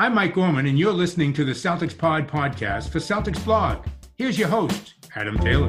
I'm 0.00 0.14
Mike 0.14 0.32
Gorman, 0.32 0.64
and 0.64 0.78
you're 0.78 0.94
listening 0.94 1.34
to 1.34 1.44
the 1.44 1.52
Celtics 1.52 1.94
Pod 1.96 2.26
podcast 2.26 2.88
for 2.88 3.00
Celtics 3.00 3.44
Blog. 3.44 3.84
Here's 4.16 4.38
your 4.38 4.48
host, 4.48 4.94
Adam 5.14 5.38
Taylor. 5.38 5.68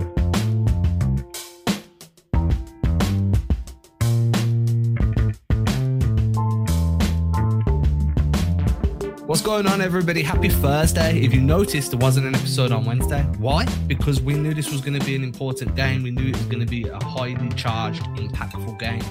What's 9.26 9.42
going 9.42 9.68
on, 9.68 9.82
everybody? 9.82 10.24
Happy 10.24 10.48
Thursday. 10.48 11.20
If 11.20 11.34
you 11.34 11.42
noticed, 11.42 11.92
there 11.92 12.00
wasn't 12.00 12.28
an 12.28 12.36
episode 12.36 12.72
on 12.72 12.86
Wednesday. 12.86 13.24
Why? 13.38 13.66
Because 13.86 14.22
we 14.22 14.36
knew 14.36 14.54
this 14.54 14.72
was 14.72 14.80
going 14.80 14.98
to 14.98 15.06
be 15.06 15.14
an 15.14 15.26
important 15.26 15.76
game. 15.76 16.04
We 16.04 16.12
knew 16.12 16.30
it 16.30 16.38
was 16.38 16.46
going 16.46 16.66
to 16.66 16.66
be 16.66 16.88
a 16.88 17.04
highly 17.04 17.50
charged, 17.58 18.04
impactful 18.16 18.80
game. 18.80 19.04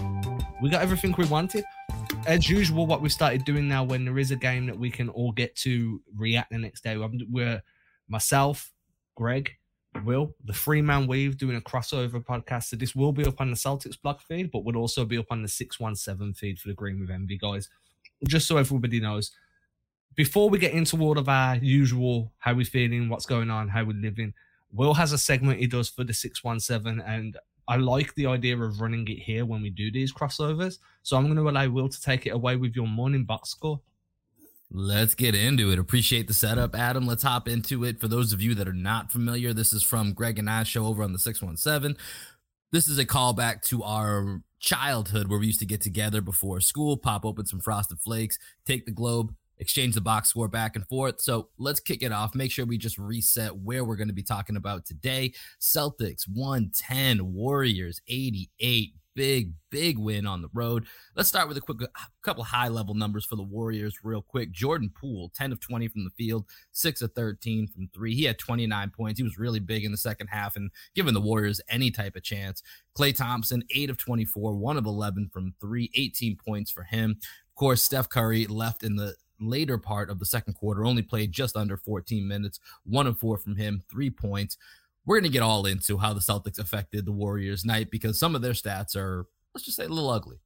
We 0.62 0.70
got 0.70 0.80
everything 0.80 1.14
we 1.18 1.26
wanted 1.26 1.64
as 2.26 2.48
usual, 2.48 2.86
what 2.86 3.00
we've 3.00 3.12
started 3.12 3.44
doing 3.44 3.68
now 3.68 3.84
when 3.84 4.04
there 4.04 4.18
is 4.18 4.30
a 4.30 4.36
game 4.36 4.66
that 4.66 4.78
we 4.78 4.90
can 4.90 5.08
all 5.08 5.32
get 5.32 5.54
to 5.56 6.00
react 6.16 6.50
the 6.50 6.58
next 6.58 6.82
day, 6.82 6.96
we're 6.96 7.62
myself, 8.08 8.72
Greg, 9.14 9.50
Will, 10.04 10.34
the 10.44 10.52
three 10.52 10.82
man 10.82 11.06
weave 11.06 11.36
doing 11.36 11.56
a 11.56 11.60
crossover 11.60 12.24
podcast. 12.24 12.64
So 12.64 12.76
this 12.76 12.94
will 12.94 13.12
be 13.12 13.24
up 13.24 13.40
on 13.40 13.50
the 13.50 13.56
Celtics 13.56 14.00
blog 14.00 14.20
feed, 14.20 14.50
but 14.50 14.64
would 14.64 14.76
also 14.76 15.04
be 15.04 15.18
up 15.18 15.26
on 15.30 15.42
the 15.42 15.48
617 15.48 16.34
feed 16.34 16.58
for 16.58 16.68
the 16.68 16.74
Green 16.74 17.00
with 17.00 17.10
Envy 17.10 17.38
guys. 17.38 17.68
Just 18.26 18.46
so 18.46 18.56
everybody 18.56 19.00
knows. 19.00 19.32
Before 20.14 20.50
we 20.50 20.58
get 20.58 20.72
into 20.72 21.00
all 21.00 21.18
of 21.18 21.28
our 21.28 21.56
usual 21.56 22.32
how 22.38 22.54
we 22.54 22.64
feeling, 22.64 23.08
what's 23.08 23.26
going 23.26 23.50
on, 23.50 23.68
how 23.68 23.84
we're 23.84 23.96
living, 23.96 24.34
Will 24.72 24.94
has 24.94 25.12
a 25.12 25.18
segment 25.18 25.58
he 25.58 25.66
does 25.66 25.88
for 25.88 26.04
the 26.04 26.12
617, 26.12 27.00
and 27.04 27.36
I 27.70 27.76
like 27.76 28.12
the 28.16 28.26
idea 28.26 28.58
of 28.58 28.80
running 28.80 29.06
it 29.06 29.20
here 29.20 29.46
when 29.46 29.62
we 29.62 29.70
do 29.70 29.92
these 29.92 30.12
crossovers. 30.12 30.78
So 31.04 31.16
I'm 31.16 31.26
going 31.26 31.36
to 31.36 31.48
allow 31.48 31.68
Will 31.68 31.88
to 31.88 32.02
take 32.02 32.26
it 32.26 32.30
away 32.30 32.56
with 32.56 32.74
your 32.74 32.88
morning 32.88 33.24
box 33.24 33.50
score. 33.50 33.80
Let's 34.72 35.14
get 35.14 35.36
into 35.36 35.70
it. 35.70 35.78
Appreciate 35.78 36.26
the 36.26 36.34
setup, 36.34 36.74
Adam. 36.74 37.06
Let's 37.06 37.22
hop 37.22 37.46
into 37.46 37.84
it. 37.84 38.00
For 38.00 38.08
those 38.08 38.32
of 38.32 38.42
you 38.42 38.56
that 38.56 38.66
are 38.66 38.72
not 38.72 39.12
familiar, 39.12 39.52
this 39.52 39.72
is 39.72 39.84
from 39.84 40.14
Greg 40.14 40.40
and 40.40 40.50
I 40.50 40.64
show 40.64 40.84
over 40.84 41.04
on 41.04 41.12
the 41.12 41.20
617. 41.20 41.96
This 42.72 42.88
is 42.88 42.98
a 42.98 43.06
callback 43.06 43.62
to 43.66 43.84
our 43.84 44.42
childhood 44.58 45.28
where 45.28 45.38
we 45.38 45.46
used 45.46 45.60
to 45.60 45.66
get 45.66 45.80
together 45.80 46.20
before 46.20 46.60
school, 46.60 46.96
pop 46.96 47.24
open 47.24 47.46
some 47.46 47.60
frosted 47.60 48.00
flakes, 48.00 48.36
take 48.66 48.84
the 48.84 48.90
globe, 48.90 49.32
exchange 49.60 49.94
the 49.94 50.00
box 50.00 50.30
score 50.30 50.48
back 50.48 50.74
and 50.74 50.86
forth. 50.88 51.20
So 51.20 51.48
let's 51.58 51.80
kick 51.80 52.02
it 52.02 52.12
off. 52.12 52.34
Make 52.34 52.50
sure 52.50 52.64
we 52.64 52.78
just 52.78 52.98
reset 52.98 53.54
where 53.54 53.84
we're 53.84 53.96
going 53.96 54.08
to 54.08 54.14
be 54.14 54.22
talking 54.22 54.56
about 54.56 54.86
today. 54.86 55.32
Celtics 55.60 56.24
110, 56.26 57.32
Warriors 57.32 58.00
88. 58.08 58.94
Big, 59.16 59.52
big 59.70 59.98
win 59.98 60.24
on 60.24 60.40
the 60.40 60.48
road. 60.54 60.86
Let's 61.16 61.28
start 61.28 61.48
with 61.48 61.56
a 61.56 61.60
quick 61.60 61.82
a 61.82 61.88
couple 62.22 62.44
high 62.44 62.68
level 62.68 62.94
numbers 62.94 63.26
for 63.26 63.34
the 63.36 63.42
Warriors, 63.42 63.98
real 64.04 64.22
quick. 64.22 64.52
Jordan 64.52 64.88
Poole, 64.88 65.32
10 65.34 65.50
of 65.52 65.60
20 65.60 65.88
from 65.88 66.04
the 66.04 66.10
field, 66.10 66.46
6 66.72 67.02
of 67.02 67.12
13 67.12 67.66
from 67.66 67.90
three. 67.92 68.14
He 68.14 68.24
had 68.24 68.38
29 68.38 68.90
points. 68.96 69.18
He 69.18 69.24
was 69.24 69.36
really 69.36 69.58
big 69.58 69.84
in 69.84 69.90
the 69.90 69.98
second 69.98 70.28
half 70.28 70.56
and 70.56 70.70
giving 70.94 71.12
the 71.12 71.20
Warriors 71.20 71.60
any 71.68 71.90
type 71.90 72.14
of 72.14 72.22
chance. 72.22 72.62
Klay 72.96 73.14
Thompson, 73.14 73.64
8 73.74 73.90
of 73.90 73.98
24, 73.98 74.54
1 74.54 74.76
of 74.78 74.86
11 74.86 75.28
from 75.32 75.54
three, 75.60 75.90
18 75.96 76.38
points 76.42 76.70
for 76.70 76.84
him. 76.84 77.16
Of 77.20 77.54
course, 77.56 77.82
Steph 77.82 78.08
Curry 78.08 78.46
left 78.46 78.84
in 78.84 78.94
the 78.94 79.16
later 79.40 79.78
part 79.78 80.10
of 80.10 80.18
the 80.18 80.26
second 80.26 80.54
quarter, 80.54 80.84
only 80.84 81.02
played 81.02 81.32
just 81.32 81.56
under 81.56 81.76
14 81.76 82.26
minutes, 82.26 82.60
one 82.84 83.06
and 83.06 83.18
four 83.18 83.38
from 83.38 83.56
him, 83.56 83.82
three 83.90 84.10
points. 84.10 84.56
We're 85.06 85.16
going 85.16 85.30
to 85.30 85.32
get 85.32 85.42
all 85.42 85.66
into 85.66 85.98
how 85.98 86.12
the 86.12 86.20
Celtics 86.20 86.58
affected 86.58 87.04
the 87.06 87.12
Warriors' 87.12 87.64
night 87.64 87.90
because 87.90 88.18
some 88.18 88.34
of 88.34 88.42
their 88.42 88.52
stats 88.52 88.94
are, 88.94 89.26
let's 89.54 89.64
just 89.64 89.76
say, 89.76 89.84
a 89.84 89.88
little 89.88 90.10
ugly. 90.10 90.38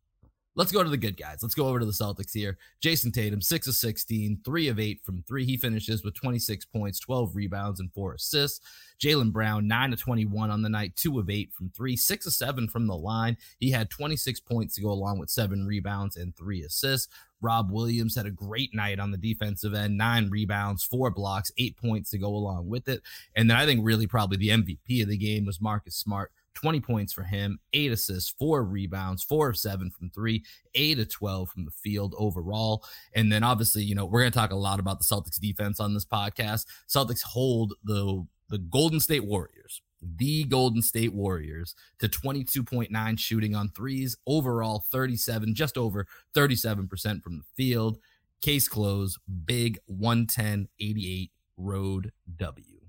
Let's 0.56 0.70
go 0.70 0.84
to 0.84 0.90
the 0.90 0.96
good 0.96 1.16
guys. 1.16 1.38
Let's 1.42 1.54
go 1.54 1.66
over 1.66 1.80
to 1.80 1.84
the 1.84 1.90
Celtics 1.90 2.32
here. 2.32 2.58
Jayson 2.80 3.12
Tatum, 3.12 3.40
6 3.40 3.66
of 3.66 3.74
16, 3.74 4.40
3 4.44 4.68
of 4.68 4.78
8 4.78 5.00
from 5.02 5.24
3. 5.26 5.44
He 5.44 5.56
finishes 5.56 6.04
with 6.04 6.14
26 6.14 6.64
points, 6.66 7.00
12 7.00 7.34
rebounds, 7.34 7.80
and 7.80 7.92
4 7.92 8.14
assists. 8.14 8.60
Jaylen 9.02 9.32
Brown, 9.32 9.66
9 9.66 9.92
of 9.92 10.00
21 10.00 10.50
on 10.50 10.62
the 10.62 10.68
night, 10.68 10.94
2 10.94 11.18
of 11.18 11.28
8 11.28 11.52
from 11.52 11.70
3, 11.70 11.96
6 11.96 12.26
of 12.26 12.32
7 12.32 12.68
from 12.68 12.86
the 12.86 12.96
line. 12.96 13.36
He 13.58 13.72
had 13.72 13.90
26 13.90 14.38
points 14.40 14.76
to 14.76 14.82
go 14.82 14.90
along 14.90 15.18
with 15.18 15.28
7 15.28 15.66
rebounds 15.66 16.16
and 16.16 16.36
3 16.36 16.62
assists. 16.62 17.08
Rob 17.40 17.70
Williams 17.72 18.14
had 18.14 18.24
a 18.24 18.30
great 18.30 18.74
night 18.74 19.00
on 19.00 19.10
the 19.10 19.18
defensive 19.18 19.74
end, 19.74 19.98
nine 19.98 20.30
rebounds, 20.30 20.84
four 20.84 21.10
blocks, 21.10 21.52
eight 21.58 21.76
points 21.76 22.10
to 22.10 22.18
go 22.18 22.28
along 22.28 22.68
with 22.68 22.88
it. 22.88 23.02
And 23.34 23.50
then 23.50 23.56
I 23.56 23.66
think 23.66 23.80
really 23.82 24.06
probably 24.06 24.38
the 24.38 24.48
MVP 24.48 25.02
of 25.02 25.08
the 25.08 25.18
game 25.18 25.44
was 25.44 25.60
Marcus 25.60 25.96
Smart. 25.96 26.30
20 26.54 26.80
points 26.80 27.12
for 27.12 27.22
him, 27.22 27.58
eight 27.72 27.92
assists, 27.92 28.34
four 28.38 28.64
rebounds, 28.64 29.22
four 29.22 29.48
of 29.48 29.56
seven 29.56 29.90
from 29.90 30.10
three, 30.10 30.44
eight 30.74 30.98
of 30.98 31.08
12 31.08 31.50
from 31.50 31.64
the 31.64 31.70
field 31.70 32.14
overall. 32.18 32.84
And 33.14 33.30
then 33.30 33.42
obviously, 33.42 33.82
you 33.82 33.94
know, 33.94 34.06
we're 34.06 34.20
going 34.20 34.32
to 34.32 34.38
talk 34.38 34.52
a 34.52 34.56
lot 34.56 34.80
about 34.80 34.98
the 34.98 35.04
Celtics 35.04 35.40
defense 35.40 35.80
on 35.80 35.94
this 35.94 36.04
podcast. 36.04 36.66
Celtics 36.88 37.22
hold 37.22 37.74
the 37.84 38.26
the 38.50 38.58
Golden 38.58 39.00
State 39.00 39.24
Warriors 39.24 39.80
the 40.16 40.44
Golden 40.44 40.82
State 40.82 41.14
Warriors 41.14 41.74
to 41.98 42.08
22.9 42.08 43.18
shooting 43.18 43.54
on 43.54 43.70
threes, 43.70 44.16
overall 44.26 44.84
37, 44.90 45.54
just 45.54 45.78
over 45.78 46.06
37% 46.34 47.22
from 47.22 47.38
the 47.38 47.44
field. 47.56 47.98
Case 48.42 48.68
closed, 48.68 49.18
big 49.46 49.78
110 49.86 50.68
88 50.78 51.30
road 51.56 52.12
W. 52.36 52.80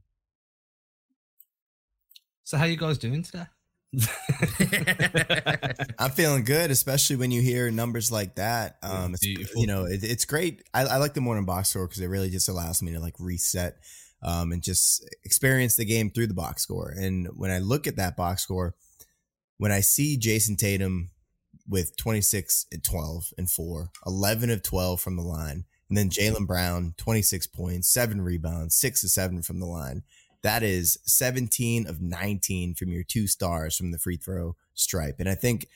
So, 2.44 2.58
how 2.58 2.66
you 2.66 2.78
guys 2.78 2.98
doing 2.98 3.24
today? 3.24 3.46
I'm 6.00 6.12
feeling 6.12 6.44
good, 6.44 6.72
especially 6.72 7.16
when 7.16 7.32
you 7.32 7.42
hear 7.42 7.72
numbers 7.72 8.12
like 8.12 8.36
that. 8.36 8.78
Um, 8.84 9.16
you 9.56 9.68
know, 9.68 9.86
it, 9.86 10.04
it's 10.04 10.26
great. 10.26 10.64
I, 10.74 10.86
I, 10.86 10.98
like 10.98 11.14
the 11.14 11.22
morning 11.22 11.46
box 11.46 11.70
score 11.70 11.88
because 11.88 12.02
it 12.02 12.08
really 12.08 12.30
just 12.30 12.50
allows 12.50 12.82
me 12.82 12.94
to 12.94 13.00
like 13.00 13.16
reset 13.20 13.78
um, 14.24 14.52
and 14.52 14.62
just 14.62 15.08
experience 15.24 15.76
the 15.76 15.86
game 15.86 16.10
through 16.10 16.28
the 16.28 16.34
box 16.34 16.64
score. 16.64 16.94
And 16.98 17.28
when 17.36 17.52
I 17.52 17.60
look 17.60 17.88
at 17.88 17.98
that 17.98 18.18
box 18.18 18.44
score, 18.44 18.76
when 19.58 19.72
I 19.72 19.80
see 19.80 20.18
Jayson 20.18 20.58
Tatum 20.58 21.12
with 21.68 21.96
26 21.98 22.68
and 22.72 22.84
12 22.84 23.34
and 23.38 23.50
4, 23.50 23.92
11 24.06 24.50
of 24.50 24.64
12 24.64 25.02
from 25.02 25.16
the 25.16 25.24
line, 25.24 25.66
and 25.90 25.98
then 25.98 26.10
Jaylen 26.10 26.48
Brown, 26.48 26.96
26 26.98 27.48
points, 27.48 27.94
seven 27.94 28.22
rebounds, 28.22 28.76
six 28.76 29.04
of 29.04 29.12
seven 29.12 29.44
from 29.44 29.60
the 29.60 29.68
line. 29.68 30.02
That 30.46 30.62
is 30.62 31.00
17 31.06 31.88
of 31.88 32.04
19 32.04 32.76
from 32.76 32.90
your 32.90 33.02
two 33.02 33.26
stars 33.26 33.76
from 33.76 33.90
the 33.90 33.98
free 33.98 34.18
throw 34.18 34.56
stripe. 34.76 35.16
And 35.18 35.28
I 35.28 35.34
think 35.34 35.68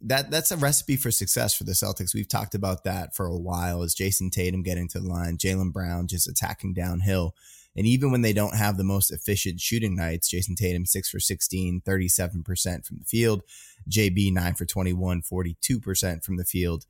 that 0.00 0.30
that's 0.30 0.52
a 0.52 0.56
recipe 0.56 0.94
for 0.94 1.10
success 1.10 1.52
for 1.52 1.64
the 1.64 1.72
Celtics. 1.72 2.14
We've 2.14 2.28
talked 2.28 2.54
about 2.54 2.84
that 2.84 3.16
for 3.16 3.26
a 3.26 3.36
while. 3.36 3.82
Is 3.82 3.92
Jayson 3.92 4.30
Tatum 4.30 4.62
getting 4.62 4.86
to 4.90 5.00
the 5.00 5.08
line, 5.08 5.36
Jaylen 5.36 5.72
Brown 5.72 6.06
just 6.06 6.28
attacking 6.28 6.74
downhill. 6.74 7.34
And 7.76 7.88
even 7.88 8.12
when 8.12 8.22
they 8.22 8.32
don't 8.32 8.56
have 8.56 8.76
the 8.76 8.84
most 8.84 9.10
efficient 9.10 9.60
shooting 9.60 9.96
nights, 9.96 10.30
Jayson 10.30 10.54
Tatum, 10.54 10.86
six 10.86 11.08
for 11.08 11.18
16, 11.18 11.82
37% 11.84 12.86
from 12.86 12.98
the 12.98 13.04
field. 13.04 13.42
JB, 13.90 14.32
nine 14.32 14.54
for 14.54 14.64
21, 14.64 15.22
42% 15.22 16.22
from 16.22 16.36
the 16.36 16.44
field. 16.44 16.86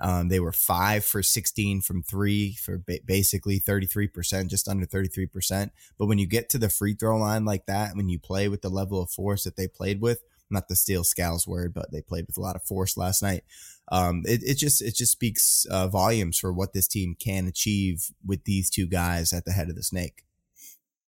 Um, 0.00 0.28
they 0.28 0.40
were 0.40 0.52
five 0.52 1.04
for 1.04 1.22
16 1.22 1.82
from 1.82 2.02
three 2.02 2.54
for 2.54 2.78
ba- 2.78 3.00
basically 3.04 3.60
33%, 3.60 4.48
just 4.48 4.68
under 4.68 4.86
33%. 4.86 5.70
But 5.98 6.06
when 6.06 6.18
you 6.18 6.26
get 6.26 6.48
to 6.50 6.58
the 6.58 6.70
free 6.70 6.94
throw 6.94 7.18
line 7.18 7.44
like 7.44 7.66
that, 7.66 7.94
when 7.94 8.08
you 8.08 8.18
play 8.18 8.48
with 8.48 8.62
the 8.62 8.70
level 8.70 9.02
of 9.02 9.10
force 9.10 9.44
that 9.44 9.56
they 9.56 9.68
played 9.68 10.00
with, 10.00 10.22
not 10.50 10.68
the 10.68 10.76
steal 10.76 11.04
scales 11.04 11.46
word, 11.46 11.72
but 11.74 11.92
they 11.92 12.02
played 12.02 12.26
with 12.26 12.36
a 12.36 12.40
lot 12.40 12.56
of 12.56 12.64
force 12.64 12.96
last 12.96 13.22
night. 13.22 13.44
Um, 13.92 14.22
it, 14.24 14.42
it 14.42 14.54
just 14.54 14.82
it 14.82 14.94
just 14.94 15.12
speaks 15.12 15.66
uh, 15.70 15.88
volumes 15.88 16.38
for 16.38 16.52
what 16.52 16.72
this 16.72 16.88
team 16.88 17.16
can 17.18 17.46
achieve 17.46 18.10
with 18.24 18.44
these 18.44 18.70
two 18.70 18.86
guys 18.86 19.32
at 19.32 19.44
the 19.44 19.52
head 19.52 19.68
of 19.68 19.76
the 19.76 19.82
snake. 19.82 20.24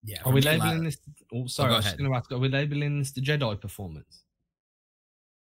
Yeah, 0.03 0.19
are 0.25 0.33
we 0.33 0.41
labeling 0.41 0.85
this? 0.85 0.99
Oh, 1.35 1.47
sorry, 1.47 1.73
oh, 1.73 1.75
I 1.75 1.77
was 1.79 1.93
going 1.93 2.11
to 2.11 2.17
ask. 2.17 2.33
Are 2.33 2.39
we 2.39 2.49
labeling 2.49 2.99
this 2.99 3.13
the 3.13 3.21
Jedi 3.21 3.61
performance? 3.61 4.23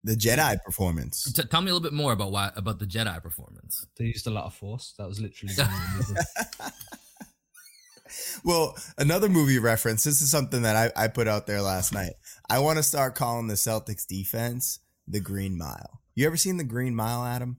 The 0.04 0.14
Jedi 0.14 0.60
performance. 0.62 1.32
T- 1.32 1.42
tell 1.44 1.60
me 1.60 1.70
a 1.70 1.74
little 1.74 1.88
bit 1.88 1.92
more 1.92 2.12
about 2.12 2.32
why 2.32 2.50
about 2.56 2.78
the 2.78 2.86
Jedi 2.86 3.22
performance. 3.22 3.86
They 3.96 4.06
used 4.06 4.26
a 4.26 4.30
lot 4.30 4.46
of 4.46 4.54
force. 4.54 4.94
That 4.98 5.08
was 5.08 5.20
literally. 5.20 5.54
well, 8.44 8.76
another 8.98 9.28
movie 9.28 9.58
reference. 9.58 10.04
This 10.04 10.20
is 10.20 10.30
something 10.30 10.62
that 10.62 10.76
I, 10.76 11.04
I 11.04 11.08
put 11.08 11.28
out 11.28 11.46
there 11.46 11.62
last 11.62 11.92
night. 11.92 12.12
I 12.50 12.58
want 12.58 12.78
to 12.78 12.82
start 12.82 13.14
calling 13.14 13.46
the 13.46 13.54
Celtics 13.54 14.06
defense 14.06 14.80
the 15.06 15.20
Green 15.20 15.56
Mile. 15.56 16.00
You 16.14 16.26
ever 16.26 16.36
seen 16.36 16.56
the 16.56 16.64
Green 16.64 16.94
Mile, 16.94 17.24
Adam? 17.24 17.58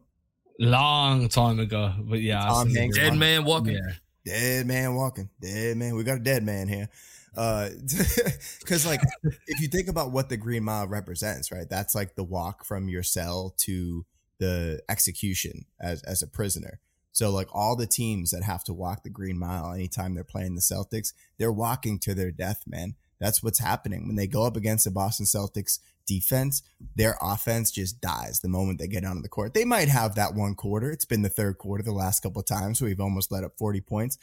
Long 0.59 1.29
time 1.29 1.59
ago, 1.59 1.93
but 1.99 2.19
yeah, 2.19 2.41
Tom 2.41 2.69
Hanks, 2.69 2.97
dead 2.97 3.15
man 3.15 3.43
walking. 3.43 3.73
Yeah. 3.73 3.93
Dead 4.25 4.67
man 4.67 4.95
walking. 4.95 5.29
Dead 5.41 5.75
man. 5.75 5.95
We 5.95 6.03
got 6.03 6.17
a 6.17 6.23
dead 6.23 6.43
man 6.43 6.67
here. 6.67 6.89
Uh, 7.35 7.69
because 8.59 8.85
like 8.85 9.01
if 9.47 9.59
you 9.59 9.67
think 9.67 9.87
about 9.87 10.11
what 10.11 10.29
the 10.29 10.37
Green 10.37 10.63
Mile 10.63 10.87
represents, 10.87 11.51
right? 11.51 11.69
That's 11.69 11.95
like 11.95 12.15
the 12.15 12.23
walk 12.23 12.65
from 12.65 12.87
your 12.87 13.03
cell 13.03 13.53
to 13.59 14.05
the 14.39 14.81
execution 14.89 15.65
as 15.79 16.03
as 16.03 16.21
a 16.21 16.27
prisoner. 16.27 16.79
So 17.11 17.29
like 17.29 17.47
all 17.53 17.75
the 17.75 17.85
teams 17.87 18.31
that 18.31 18.43
have 18.43 18.63
to 18.65 18.73
walk 18.73 19.03
the 19.03 19.09
Green 19.09 19.37
Mile 19.37 19.71
anytime 19.71 20.15
they're 20.15 20.23
playing 20.23 20.55
the 20.55 20.61
Celtics, 20.61 21.13
they're 21.37 21.51
walking 21.51 21.99
to 21.99 22.15
their 22.15 22.31
death, 22.31 22.63
man 22.65 22.95
that's 23.23 23.41
what's 23.41 23.59
happening 23.59 24.05
when 24.05 24.17
they 24.17 24.27
go 24.27 24.43
up 24.43 24.57
against 24.57 24.83
the 24.83 24.91
Boston 24.91 25.25
Celtics 25.25 25.79
defense. 26.05 26.61
Their 26.97 27.17
offense 27.21 27.71
just 27.71 28.01
dies 28.01 28.41
the 28.41 28.49
moment 28.49 28.79
they 28.79 28.87
get 28.87 29.05
onto 29.05 29.21
the 29.21 29.29
court. 29.29 29.53
They 29.53 29.63
might 29.63 29.87
have 29.87 30.15
that 30.15 30.35
one 30.35 30.55
quarter. 30.55 30.91
It's 30.91 31.05
been 31.05 31.21
the 31.21 31.29
third 31.29 31.57
quarter 31.57 31.83
the 31.83 31.93
last 31.93 32.21
couple 32.21 32.41
of 32.41 32.45
times 32.45 32.81
we've 32.81 32.99
almost 32.99 33.31
let 33.31 33.45
up 33.45 33.57
40 33.57 33.79
points. 33.79 34.17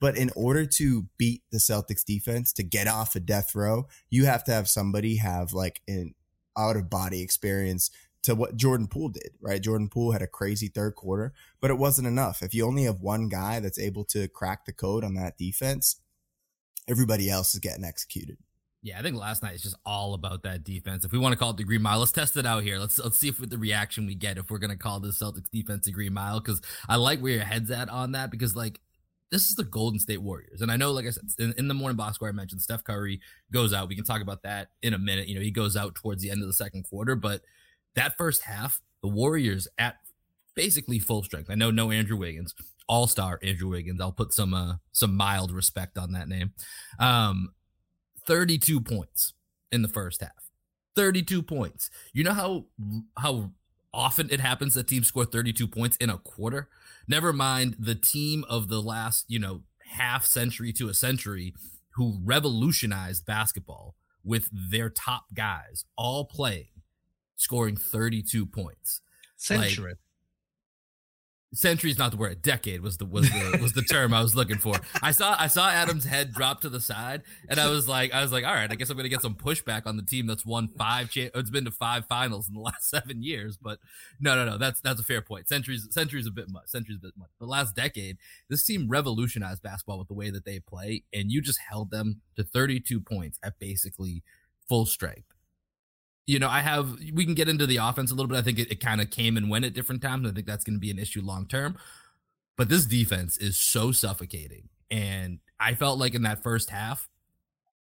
But 0.00 0.16
in 0.16 0.30
order 0.34 0.64
to 0.64 1.06
beat 1.18 1.42
the 1.52 1.58
Celtics 1.58 2.04
defense, 2.04 2.52
to 2.54 2.62
get 2.62 2.88
off 2.88 3.14
a 3.14 3.20
death 3.20 3.54
row, 3.54 3.86
you 4.08 4.24
have 4.24 4.44
to 4.44 4.52
have 4.52 4.68
somebody 4.68 5.16
have 5.16 5.52
like 5.52 5.82
an 5.86 6.14
out 6.56 6.76
of 6.76 6.90
body 6.90 7.22
experience 7.22 7.90
to 8.22 8.34
what 8.34 8.56
Jordan 8.56 8.86
Poole 8.86 9.10
did, 9.10 9.30
right? 9.40 9.62
Jordan 9.62 9.88
Poole 9.88 10.12
had 10.12 10.22
a 10.22 10.26
crazy 10.26 10.68
third 10.68 10.94
quarter, 10.94 11.32
but 11.60 11.70
it 11.70 11.78
wasn't 11.78 12.06
enough. 12.08 12.42
If 12.42 12.54
you 12.54 12.66
only 12.66 12.84
have 12.84 13.00
one 13.00 13.28
guy 13.28 13.60
that's 13.60 13.78
able 13.78 14.04
to 14.06 14.28
crack 14.28 14.64
the 14.64 14.72
code 14.72 15.04
on 15.04 15.14
that 15.14 15.38
defense, 15.38 16.00
everybody 16.88 17.30
else 17.30 17.54
is 17.54 17.60
getting 17.60 17.84
executed. 17.84 18.36
Yeah, 18.82 18.98
I 18.98 19.02
think 19.02 19.16
last 19.16 19.42
night 19.42 19.54
is 19.54 19.62
just 19.62 19.76
all 19.84 20.14
about 20.14 20.42
that 20.44 20.64
defense. 20.64 21.04
If 21.04 21.12
we 21.12 21.18
want 21.18 21.32
to 21.32 21.38
call 21.38 21.50
it 21.50 21.58
the 21.58 21.64
Green 21.64 21.82
Mile, 21.82 21.98
let's 21.98 22.12
test 22.12 22.36
it 22.38 22.46
out 22.46 22.62
here. 22.62 22.78
Let's 22.78 22.98
let's 22.98 23.18
see 23.18 23.28
if 23.28 23.38
with 23.38 23.50
the 23.50 23.58
reaction 23.58 24.06
we 24.06 24.14
get 24.14 24.38
if 24.38 24.50
we're 24.50 24.58
gonna 24.58 24.76
call 24.76 25.00
the 25.00 25.08
Celtics 25.08 25.50
defense 25.52 25.86
a 25.86 25.92
Green 25.92 26.14
Mile 26.14 26.40
because 26.40 26.62
I 26.88 26.96
like 26.96 27.20
where 27.20 27.34
your 27.34 27.44
head's 27.44 27.70
at 27.70 27.90
on 27.90 28.12
that 28.12 28.30
because 28.30 28.56
like 28.56 28.80
this 29.30 29.48
is 29.48 29.54
the 29.54 29.64
Golden 29.64 30.00
State 30.00 30.22
Warriors, 30.22 30.60
and 30.60 30.70
I 30.70 30.76
know 30.76 30.92
like 30.92 31.06
I 31.06 31.10
said 31.10 31.24
in, 31.38 31.54
in 31.56 31.68
the 31.68 31.74
morning 31.74 31.96
box 31.96 32.16
score 32.16 32.28
I 32.28 32.32
mentioned 32.32 32.62
Steph 32.62 32.84
Curry 32.84 33.20
goes 33.52 33.72
out. 33.72 33.88
We 33.88 33.96
can 33.96 34.04
talk 34.04 34.22
about 34.22 34.42
that 34.42 34.68
in 34.82 34.94
a 34.94 34.98
minute. 34.98 35.28
You 35.28 35.34
know 35.36 35.40
he 35.40 35.50
goes 35.50 35.76
out 35.76 35.94
towards 35.94 36.22
the 36.22 36.30
end 36.30 36.42
of 36.42 36.48
the 36.48 36.54
second 36.54 36.84
quarter, 36.84 37.14
but 37.14 37.42
that 37.94 38.16
first 38.16 38.42
half 38.42 38.80
the 39.02 39.08
Warriors 39.08 39.68
at 39.78 39.96
basically 40.54 40.98
full 40.98 41.22
strength. 41.22 41.50
I 41.50 41.54
know 41.54 41.70
no 41.70 41.90
Andrew 41.90 42.16
Wiggins, 42.16 42.54
All 42.88 43.06
Star 43.06 43.38
Andrew 43.42 43.70
Wiggins. 43.70 44.00
I'll 44.00 44.12
put 44.12 44.34
some 44.34 44.54
uh 44.54 44.74
some 44.92 45.16
mild 45.16 45.52
respect 45.52 45.96
on 45.96 46.12
that 46.12 46.28
name. 46.28 46.52
Um 46.98 47.50
32 48.26 48.80
points 48.80 49.34
in 49.72 49.82
the 49.82 49.88
first 49.88 50.20
half. 50.20 50.30
32 50.96 51.42
points. 51.42 51.90
You 52.12 52.24
know 52.24 52.34
how 52.34 52.66
how 53.16 53.50
often 53.92 54.28
it 54.30 54.40
happens 54.40 54.74
that 54.74 54.88
teams 54.88 55.08
score 55.08 55.24
32 55.24 55.66
points 55.66 55.96
in 55.96 56.10
a 56.10 56.18
quarter? 56.18 56.68
Never 57.08 57.32
mind 57.32 57.76
the 57.78 57.94
team 57.94 58.44
of 58.48 58.68
the 58.68 58.80
last, 58.80 59.24
you 59.28 59.38
know, 59.38 59.62
half 59.84 60.24
century 60.24 60.72
to 60.74 60.88
a 60.88 60.94
century 60.94 61.54
who 61.94 62.20
revolutionized 62.24 63.26
basketball 63.26 63.96
with 64.24 64.48
their 64.52 64.90
top 64.90 65.24
guys 65.34 65.84
all 65.96 66.24
playing 66.24 66.68
scoring 67.40 67.76
32 67.76 68.46
points. 68.46 69.00
Century. 69.36 69.92
Like, 69.92 69.98
century 71.52 71.90
is 71.90 71.98
not 71.98 72.12
the 72.12 72.16
word 72.16 72.40
decade 72.42 72.80
was 72.80 72.96
the 72.98 73.04
was 73.04 73.28
the 73.28 73.58
was 73.60 73.72
the 73.72 73.82
term 73.82 74.14
i 74.14 74.22
was 74.22 74.36
looking 74.36 74.58
for. 74.58 74.76
I 75.02 75.10
saw 75.10 75.34
i 75.38 75.48
saw 75.48 75.68
adam's 75.68 76.04
head 76.04 76.32
drop 76.32 76.60
to 76.60 76.68
the 76.68 76.80
side 76.80 77.22
and 77.48 77.58
i 77.58 77.68
was 77.68 77.88
like 77.88 78.14
i 78.14 78.22
was 78.22 78.30
like 78.30 78.44
all 78.44 78.54
right 78.54 78.70
i 78.70 78.74
guess 78.76 78.88
i'm 78.88 78.96
gonna 78.96 79.08
get 79.08 79.22
some 79.22 79.34
pushback 79.34 79.86
on 79.86 79.96
the 79.96 80.04
team 80.04 80.26
that's 80.26 80.46
won 80.46 80.68
five 80.68 81.10
cha- 81.10 81.30
it's 81.34 81.50
been 81.50 81.64
to 81.64 81.70
five 81.72 82.06
finals 82.06 82.48
in 82.48 82.54
the 82.54 82.60
last 82.60 82.88
seven 82.90 83.22
years 83.22 83.56
but 83.56 83.80
no 84.20 84.36
no 84.36 84.44
no 84.44 84.58
that's 84.58 84.80
that's 84.80 85.00
a 85.00 85.04
fair 85.04 85.22
point. 85.22 85.48
Centuries 85.48 85.88
centuries 85.90 86.26
a 86.26 86.30
bit 86.30 86.48
much 86.48 86.68
centuries 86.68 86.98
a 86.98 87.00
bit 87.00 87.14
much. 87.18 87.30
The 87.40 87.46
last 87.46 87.74
decade 87.74 88.18
this 88.48 88.64
team 88.64 88.88
revolutionized 88.88 89.62
basketball 89.62 89.98
with 89.98 90.08
the 90.08 90.14
way 90.14 90.30
that 90.30 90.44
they 90.44 90.60
play 90.60 91.04
and 91.12 91.32
you 91.32 91.40
just 91.40 91.58
held 91.68 91.90
them 91.90 92.20
to 92.36 92.44
32 92.44 93.00
points 93.00 93.38
at 93.42 93.58
basically 93.58 94.22
full 94.68 94.86
strength 94.86 95.34
you 96.26 96.38
know, 96.38 96.48
I 96.48 96.60
have 96.60 96.98
we 97.12 97.24
can 97.24 97.34
get 97.34 97.48
into 97.48 97.66
the 97.66 97.78
offense 97.78 98.10
a 98.10 98.14
little 98.14 98.28
bit. 98.28 98.38
I 98.38 98.42
think 98.42 98.58
it, 98.58 98.70
it 98.70 98.80
kind 98.80 99.00
of 99.00 99.10
came 99.10 99.36
and 99.36 99.50
went 99.50 99.64
at 99.64 99.74
different 99.74 100.02
times. 100.02 100.28
I 100.28 100.32
think 100.32 100.46
that's 100.46 100.64
going 100.64 100.76
to 100.76 100.80
be 100.80 100.90
an 100.90 100.98
issue 100.98 101.22
long 101.22 101.46
term. 101.46 101.76
But 102.56 102.68
this 102.68 102.84
defense 102.84 103.36
is 103.36 103.56
so 103.56 103.90
suffocating. 103.90 104.68
And 104.90 105.38
I 105.58 105.74
felt 105.74 105.98
like 105.98 106.14
in 106.14 106.22
that 106.22 106.42
first 106.42 106.70
half, 106.70 107.08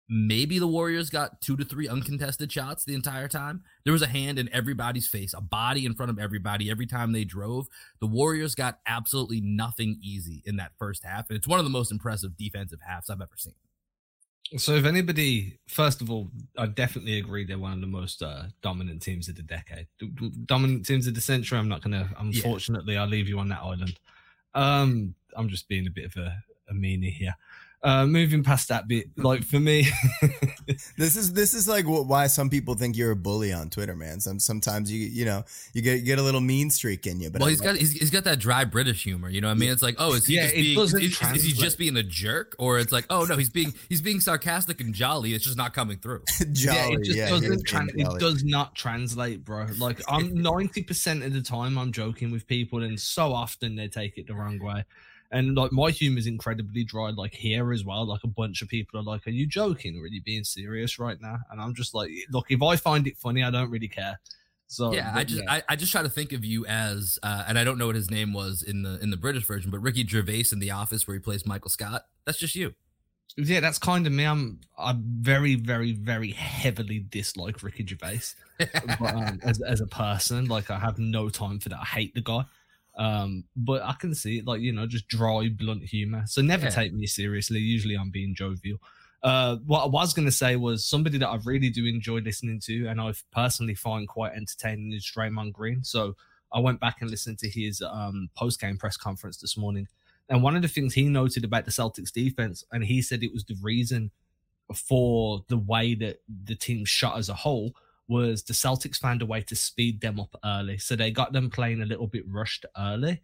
maybe 0.10 0.60
the 0.60 0.68
Warriors 0.68 1.10
got 1.10 1.42
two 1.42 1.56
to 1.58 1.66
three 1.66 1.88
uncontested 1.88 2.52
shots 2.52 2.84
the 2.84 2.96
entire 2.96 3.28
time. 3.28 3.64
There 3.84 3.94
was 3.94 4.02
a 4.02 4.08
hand 4.08 4.40
in 4.40 4.50
everybody's 4.54 5.08
face, 5.08 5.34
a 5.34 5.42
body 5.42 5.86
in 5.86 5.94
front 5.94 6.10
of 6.10 6.20
everybody 6.20 6.70
every 6.70 6.86
time 6.86 7.12
they 7.12 7.24
drove. 7.24 7.68
The 8.00 8.08
Warriors 8.08 8.56
got 8.56 8.80
absolutely 8.86 9.42
nothing 9.42 9.98
easy 10.02 10.42
in 10.46 10.58
that 10.58 10.72
first 10.78 11.04
half. 11.04 11.30
And 11.30 11.38
it's 11.38 11.48
one 11.48 11.60
of 11.60 11.66
the 11.66 11.72
most 11.72 11.92
impressive 11.92 12.38
defensive 12.38 12.80
halves 12.86 13.10
I've 13.10 13.22
ever 13.22 13.38
seen. 13.38 13.56
So, 14.58 14.76
if 14.76 14.86
anybody, 14.86 15.58
first 15.68 16.02
of 16.02 16.12
all, 16.12 16.30
I 16.58 16.68
definitely 16.68 17.18
agree 17.18 17.44
they're 17.44 17.58
one 17.58 17.74
of 17.74 17.82
the 17.82 17.88
most 17.88 18.22
uh, 18.22 18.44
dominant 18.62 19.02
teams 19.02 19.28
of 19.28 19.36
the 19.36 19.42
decade, 19.42 19.88
dominant 20.46 20.86
teams 20.86 21.08
of 21.08 21.16
the 21.16 21.22
century. 21.22 21.58
I'm 21.58 21.70
not 21.70 21.82
gonna, 21.82 22.10
unfortunately, 22.20 22.94
yeah. 22.94 23.02
I'll 23.02 23.08
leave 23.08 23.28
you 23.28 23.40
on 23.40 23.50
that 23.50 23.62
island. 23.62 24.00
Um, 24.54 25.16
I'm 25.36 25.50
just 25.50 25.68
being 25.68 25.88
a 25.88 25.92
bit 25.92 26.06
of 26.06 26.16
a, 26.18 26.44
a 26.70 26.74
meanie 26.74 27.12
here. 27.12 27.36
Uh, 27.86 28.06
moving 28.06 28.44
past 28.46 28.70
that 28.70 28.88
bit, 28.88 29.08
like 29.18 29.44
for 29.44 29.60
me, 29.60 29.86
this 30.98 31.18
is 31.18 31.34
this 31.34 31.54
is 31.54 31.68
like 31.68 31.84
why 31.86 32.28
some 32.28 32.50
people 32.50 32.76
think 32.76 32.96
you're 32.96 33.12
a 33.12 33.16
bully 33.16 33.52
on 33.52 33.70
Twitter, 33.70 33.94
man. 33.94 34.22
Some 34.22 34.40
sometimes 34.40 34.90
you 34.90 35.06
you 35.06 35.26
know 35.26 35.44
you 35.74 35.82
get 35.82 36.00
you 36.00 36.06
get 36.06 36.18
a 36.18 36.22
little 36.22 36.40
mean 36.40 36.70
streak 36.70 37.06
in 37.08 37.20
you. 37.20 37.30
But 37.30 37.42
well, 37.42 37.50
he's 37.50 37.60
got 37.60 37.76
he's, 37.76 37.92
he's 37.92 38.10
got 38.10 38.24
that 38.24 38.40
dry 38.40 38.64
British 38.64 39.04
humor. 39.04 39.28
You 39.28 39.42
know, 39.42 39.50
what 39.50 39.56
I 39.56 39.60
mean, 39.60 39.70
it's 39.70 39.82
like, 39.82 39.96
oh, 39.98 40.14
is 40.14 40.26
he 40.26 40.36
yeah, 40.36 40.44
just 40.44 40.56
being 40.56 40.80
is, 40.80 40.94
is, 40.94 41.22
is, 41.36 41.44
he 41.44 41.52
just 41.52 41.78
being 41.78 41.98
a 41.98 42.04
jerk, 42.04 42.56
or 42.58 42.80
it's 42.80 42.94
like, 42.94 43.06
oh 43.10 43.26
no, 43.26 43.36
he's 43.36 43.50
being 43.50 43.74
he's 43.90 44.02
being 44.02 44.22
sarcastic 44.22 44.80
and 44.80 44.94
jolly. 44.94 45.34
It's 45.34 45.44
just 45.44 45.58
not 45.58 45.74
coming 45.74 45.98
through. 45.98 46.24
jolly, 46.54 46.78
yeah, 46.78 46.88
it 46.88 47.04
just 47.04 47.18
yeah, 47.18 47.30
doesn't 47.32 47.68
trans- 47.68 47.92
it 47.96 48.18
does 48.18 48.46
not 48.46 48.76
translate, 48.76 49.44
bro. 49.44 49.68
Like 49.78 50.00
I'm 50.08 50.34
ninety 50.42 50.84
percent 50.84 51.22
of 51.22 51.34
the 51.34 51.42
time 51.42 51.78
I'm 51.78 51.92
joking 51.92 52.32
with 52.32 52.48
people, 52.48 52.82
and 52.84 52.98
so 52.98 53.34
often 53.34 53.76
they 53.76 53.90
take 53.90 54.18
it 54.18 54.28
the 54.28 54.36
wrong 54.36 54.58
way. 54.64 54.86
And 55.34 55.58
like 55.58 55.72
my 55.72 55.90
humor 55.90 56.20
is 56.20 56.28
incredibly 56.28 56.84
dry, 56.84 57.10
like 57.10 57.34
here 57.34 57.74
as 57.74 57.84
well. 57.84 58.06
Like 58.06 58.24
a 58.24 58.28
bunch 58.28 58.62
of 58.62 58.70
people 58.70 59.00
are 59.00 59.04
like, 59.04 59.26
"Are 59.26 59.32
you 59.32 59.48
joking? 59.48 59.98
Or 59.98 60.04
are 60.04 60.08
you 60.08 60.22
being 60.22 60.44
serious 60.44 61.00
right 61.00 61.20
now?" 61.20 61.40
And 61.50 61.60
I'm 61.60 61.74
just 61.74 61.96
like, 61.96 62.12
"Look, 62.30 62.46
if 62.50 62.62
I 62.62 62.76
find 62.76 63.08
it 63.08 63.18
funny, 63.18 63.44
I 63.44 63.50
don't 63.50 63.72
really 63.72 63.88
care." 63.88 64.20
So 64.68 64.94
yeah, 64.94 65.12
I 65.14 65.24
just 65.24 65.42
yeah. 65.44 65.52
I, 65.52 65.64
I 65.70 65.76
just 65.76 65.92
try 65.92 66.04
to 66.04 66.10
think 66.10 66.34
of 66.34 66.46
you 66.46 66.66
as, 66.68 67.20
uh, 67.24 67.46
and 67.48 67.60
I 67.60 67.64
don't 67.64 67.78
know 67.78 67.88
what 67.88 67.96
his 67.96 68.12
name 68.12 68.32
was 68.32 68.62
in 68.62 68.84
the 68.84 69.00
in 69.02 69.10
the 69.10 69.18
British 69.18 69.46
version, 69.46 69.72
but 69.72 69.80
Ricky 69.80 70.06
Gervais 70.06 70.46
in 70.52 70.60
The 70.60 70.72
Office 70.72 71.08
where 71.08 71.16
he 71.16 71.20
plays 71.20 71.46
Michael 71.46 71.70
Scott. 71.70 72.06
That's 72.26 72.38
just 72.38 72.56
you. 72.56 72.76
Yeah, 73.36 73.60
that's 73.60 73.80
kind 73.80 74.06
of 74.06 74.14
me. 74.14 74.26
I'm 74.26 74.62
I 74.78 74.96
very, 74.98 75.56
very, 75.56 75.94
very 75.94 76.32
heavily 76.32 77.06
dislike 77.10 77.64
Ricky 77.64 77.86
Gervais 77.86 78.22
but, 79.00 79.02
um, 79.02 79.40
as 79.44 79.62
as 79.62 79.82
a 79.82 79.88
person. 79.88 80.46
Like 80.46 80.70
I 80.70 80.78
have 80.78 81.00
no 81.00 81.30
time 81.30 81.60
for 81.60 81.70
that. 81.70 81.80
I 81.80 81.86
hate 81.86 82.14
the 82.14 82.22
guy. 82.22 82.46
Um, 82.96 83.46
but 83.56 83.82
I 83.82 83.94
can 83.94 84.14
see 84.14 84.40
it 84.40 84.48
like 84.48 84.62
you 84.62 84.72
know, 84.72 84.86
just 84.86 85.08
dry, 85.08 85.50
blunt 85.50 85.84
humor. 85.84 86.24
So 86.28 86.42
never 86.42 86.66
yeah. 86.66 86.72
take 86.72 86.94
me 86.94 87.08
seriously. 87.08 87.60
Usually 87.60 87.96
I'm 87.96 88.12
being 88.12 88.36
jovial. 88.36 88.80
Uh, 89.24 89.56
what 89.66 89.84
I 89.84 89.88
was 89.88 90.14
going 90.14 90.28
to 90.28 90.32
say 90.32 90.58
was 90.58 90.86
somebody 90.86 91.18
that 91.18 91.30
I 91.30 91.40
really 91.46 91.70
do 91.70 91.86
enjoy 91.86 92.20
listening 92.20 92.60
to, 92.66 92.88
and 92.88 93.00
I 93.00 93.14
personally 93.32 93.74
find 93.74 94.08
quite 94.08 94.34
entertaining 94.34 94.92
is 94.92 95.10
Draymond 95.10 95.54
Green. 95.54 95.84
So 95.84 96.16
I 96.52 96.60
went 96.60 96.82
back 96.82 96.98
and 97.02 97.10
listened 97.10 97.40
to 97.40 97.50
his 97.50 97.82
um, 97.82 98.30
post 98.36 98.60
game 98.60 98.78
press 98.78 98.98
conference 98.98 99.38
this 99.38 99.58
morning, 99.58 99.88
and 100.30 100.44
one 100.44 100.56
of 100.56 100.62
the 100.62 100.68
things 100.68 100.94
he 100.94 101.06
noted 101.06 101.46
about 101.46 101.66
the 101.66 101.72
Celtics 101.72 102.12
defense, 102.12 102.66
and 102.72 102.84
he 102.84 103.02
said 103.02 103.24
it 103.24 103.34
was 103.34 103.46
the 103.46 103.58
reason 103.62 104.12
for 104.74 105.44
the 105.48 105.58
way 105.58 105.96
that 105.96 106.22
the 106.46 106.56
team 106.56 106.86
shot 106.86 107.18
as 107.18 107.30
a 107.30 107.34
whole 107.34 107.74
was 108.08 108.44
the 108.44 108.54
Celtics 108.54 108.98
found 108.98 109.22
a 109.22 109.26
way 109.26 109.42
to 109.42 109.56
speed 109.56 110.02
them 110.02 110.20
up 110.20 110.36
early. 110.44 110.78
So 110.78 110.96
they 110.96 111.12
got 111.12 111.34
them 111.34 111.50
playing 111.50 111.82
a 111.82 111.86
little 111.86 112.08
bit 112.08 112.24
rushed 112.28 112.66
early. 112.78 113.22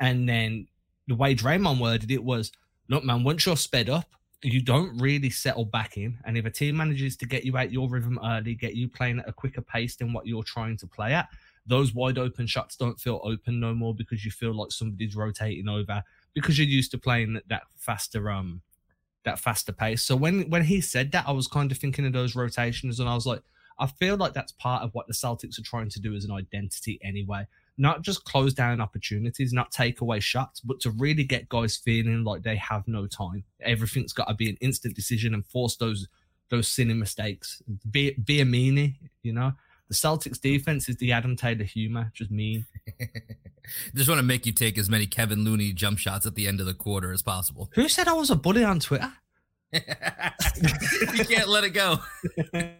And 0.00 0.28
then 0.28 0.66
the 1.06 1.14
way 1.14 1.34
Draymond 1.34 1.80
worded 1.80 2.10
it 2.10 2.22
was, 2.22 2.50
look, 2.88 3.04
man, 3.04 3.24
once 3.24 3.46
you're 3.46 3.56
sped 3.56 3.88
up, 3.88 4.06
you 4.42 4.60
don't 4.60 4.98
really 4.98 5.30
settle 5.30 5.64
back 5.64 5.96
in. 5.96 6.18
And 6.24 6.36
if 6.36 6.44
a 6.46 6.50
team 6.50 6.76
manages 6.76 7.16
to 7.18 7.26
get 7.26 7.44
you 7.44 7.56
out 7.56 7.72
your 7.72 7.88
rhythm 7.88 8.18
early, 8.24 8.54
get 8.54 8.74
you 8.74 8.88
playing 8.88 9.20
at 9.20 9.28
a 9.28 9.32
quicker 9.32 9.62
pace 9.62 9.96
than 9.96 10.12
what 10.12 10.26
you're 10.26 10.42
trying 10.42 10.76
to 10.78 10.86
play 10.86 11.12
at, 11.12 11.28
those 11.66 11.94
wide 11.94 12.18
open 12.18 12.46
shots 12.46 12.76
don't 12.76 12.98
feel 12.98 13.20
open 13.22 13.60
no 13.60 13.72
more 13.72 13.94
because 13.94 14.24
you 14.24 14.30
feel 14.30 14.54
like 14.54 14.72
somebody's 14.72 15.14
rotating 15.14 15.68
over 15.68 16.02
because 16.34 16.58
you're 16.58 16.66
used 16.66 16.90
to 16.90 16.98
playing 16.98 17.40
that 17.48 17.62
faster 17.76 18.30
um 18.30 18.60
that 19.24 19.38
faster 19.38 19.72
pace. 19.72 20.02
So 20.02 20.16
when 20.16 20.50
when 20.50 20.64
he 20.64 20.80
said 20.80 21.12
that, 21.12 21.28
I 21.28 21.32
was 21.32 21.46
kind 21.46 21.70
of 21.70 21.78
thinking 21.78 22.04
of 22.06 22.12
those 22.12 22.34
rotations 22.34 22.98
and 22.98 23.08
I 23.08 23.14
was 23.14 23.26
like, 23.26 23.42
I 23.78 23.86
feel 23.86 24.16
like 24.16 24.34
that's 24.34 24.52
part 24.52 24.82
of 24.82 24.94
what 24.94 25.06
the 25.06 25.12
Celtics 25.12 25.58
are 25.58 25.64
trying 25.64 25.88
to 25.90 26.00
do 26.00 26.14
as 26.14 26.24
an 26.24 26.32
identity 26.32 26.98
anyway. 27.02 27.46
Not 27.78 28.02
just 28.02 28.24
close 28.24 28.52
down 28.52 28.80
opportunities, 28.80 29.52
not 29.52 29.72
take 29.72 30.00
away 30.00 30.20
shots, 30.20 30.60
but 30.60 30.80
to 30.80 30.90
really 30.90 31.24
get 31.24 31.48
guys 31.48 31.76
feeling 31.76 32.22
like 32.24 32.42
they 32.42 32.56
have 32.56 32.86
no 32.86 33.06
time. 33.06 33.44
Everything's 33.60 34.12
got 34.12 34.28
to 34.28 34.34
be 34.34 34.50
an 34.50 34.58
instant 34.60 34.94
decision 34.94 35.34
and 35.34 35.46
force 35.46 35.76
those 35.76 36.08
those 36.50 36.68
silly 36.68 36.94
mistakes. 36.94 37.62
Be 37.90 38.12
be 38.12 38.40
a 38.40 38.44
meanie, 38.44 38.96
you 39.22 39.32
know. 39.32 39.52
The 39.88 39.94
Celtics 39.94 40.40
defense 40.40 40.88
is 40.88 40.96
the 40.96 41.12
Adam 41.12 41.36
Taylor 41.36 41.64
humor, 41.64 42.10
just 42.14 42.30
mean. 42.30 42.64
just 43.94 44.08
want 44.08 44.18
to 44.18 44.22
make 44.22 44.46
you 44.46 44.52
take 44.52 44.78
as 44.78 44.88
many 44.88 45.06
Kevin 45.06 45.44
Looney 45.44 45.72
jump 45.72 45.98
shots 45.98 46.24
at 46.24 46.34
the 46.34 46.48
end 46.48 46.60
of 46.60 46.66
the 46.66 46.74
quarter 46.74 47.12
as 47.12 47.22
possible. 47.22 47.70
Who 47.74 47.88
said 47.88 48.08
I 48.08 48.14
was 48.14 48.30
a 48.30 48.36
bully 48.36 48.64
on 48.64 48.80
Twitter? 48.80 49.12
you 49.72 51.24
can't 51.24 51.48
let 51.48 51.64
it 51.64 51.70
go. 51.70 51.98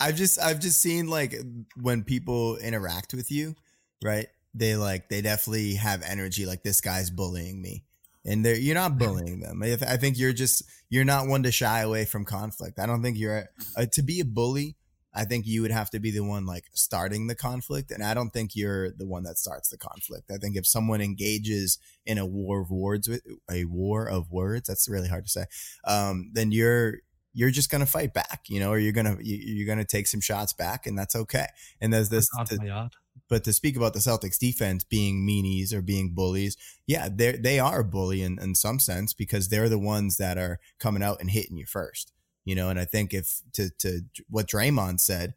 I've 0.00 0.16
just 0.16 0.40
I've 0.40 0.60
just 0.60 0.80
seen 0.80 1.08
like 1.08 1.34
when 1.80 2.02
people 2.04 2.56
interact 2.56 3.14
with 3.14 3.30
you, 3.30 3.54
right? 4.02 4.26
They 4.54 4.76
like 4.76 5.08
they 5.08 5.20
definitely 5.22 5.74
have 5.74 6.02
energy 6.02 6.46
like 6.46 6.62
this 6.62 6.80
guy's 6.80 7.10
bullying 7.10 7.60
me. 7.60 7.84
and 8.24 8.44
they're 8.44 8.56
you're 8.56 8.74
not 8.74 8.98
bullying 8.98 9.40
them. 9.40 9.62
I, 9.62 9.74
I 9.74 9.96
think 9.96 10.18
you're 10.18 10.32
just 10.32 10.62
you're 10.90 11.04
not 11.04 11.28
one 11.28 11.42
to 11.44 11.52
shy 11.52 11.80
away 11.80 12.04
from 12.04 12.24
conflict. 12.24 12.78
I 12.78 12.86
don't 12.86 13.02
think 13.02 13.16
you're 13.18 13.48
uh, 13.76 13.86
to 13.92 14.02
be 14.02 14.20
a 14.20 14.24
bully. 14.24 14.76
I 15.18 15.24
think 15.24 15.46
you 15.46 15.62
would 15.62 15.70
have 15.70 15.88
to 15.90 15.98
be 15.98 16.10
the 16.10 16.20
one 16.24 16.44
like 16.44 16.64
starting 16.74 17.26
the 17.26 17.34
conflict, 17.34 17.90
and 17.90 18.02
I 18.04 18.12
don't 18.12 18.30
think 18.30 18.54
you're 18.54 18.90
the 18.90 19.06
one 19.06 19.22
that 19.22 19.38
starts 19.38 19.70
the 19.70 19.78
conflict. 19.78 20.30
I 20.30 20.36
think 20.36 20.56
if 20.56 20.66
someone 20.66 21.00
engages 21.00 21.78
in 22.04 22.18
a 22.18 22.26
war 22.26 22.60
of 22.60 22.70
words, 22.70 23.08
with 23.08 23.22
a 23.50 23.64
war 23.64 24.06
of 24.06 24.30
words, 24.30 24.68
that's 24.68 24.90
really 24.90 25.08
hard 25.08 25.24
to 25.24 25.30
say. 25.30 25.44
Um, 25.86 26.30
then 26.34 26.52
you're 26.52 26.98
you're 27.36 27.50
just 27.50 27.70
gonna 27.70 27.86
fight 27.86 28.12
back, 28.14 28.42
you 28.48 28.58
know, 28.58 28.70
or 28.70 28.78
you're 28.78 28.92
gonna 28.92 29.16
you're 29.20 29.66
gonna 29.66 29.84
take 29.84 30.08
some 30.08 30.20
shots 30.20 30.52
back, 30.52 30.86
and 30.86 30.98
that's 30.98 31.14
okay. 31.14 31.46
And 31.80 31.92
there's 31.92 32.08
this. 32.08 32.28
To, 32.28 32.90
but 33.28 33.44
to 33.44 33.52
speak 33.52 33.76
about 33.76 33.92
the 33.92 33.98
Celtics 34.00 34.38
defense 34.38 34.84
being 34.84 35.26
meanies 35.26 35.72
or 35.72 35.82
being 35.82 36.14
bullies, 36.14 36.56
yeah, 36.86 37.08
they 37.12 37.32
they 37.32 37.58
are 37.58 37.80
a 37.80 37.84
bully 37.84 38.22
in, 38.22 38.38
in 38.40 38.54
some 38.54 38.78
sense 38.78 39.12
because 39.12 39.48
they're 39.48 39.68
the 39.68 39.78
ones 39.78 40.16
that 40.16 40.36
are 40.38 40.58
coming 40.78 41.02
out 41.02 41.20
and 41.20 41.30
hitting 41.30 41.56
you 41.56 41.66
first 41.66 42.12
you 42.46 42.54
know, 42.54 42.70
and 42.70 42.78
I 42.78 42.86
think 42.86 43.12
if 43.12 43.42
to 43.54 43.68
to 43.80 44.00
what 44.30 44.46
Draymond 44.46 45.00
said, 45.00 45.34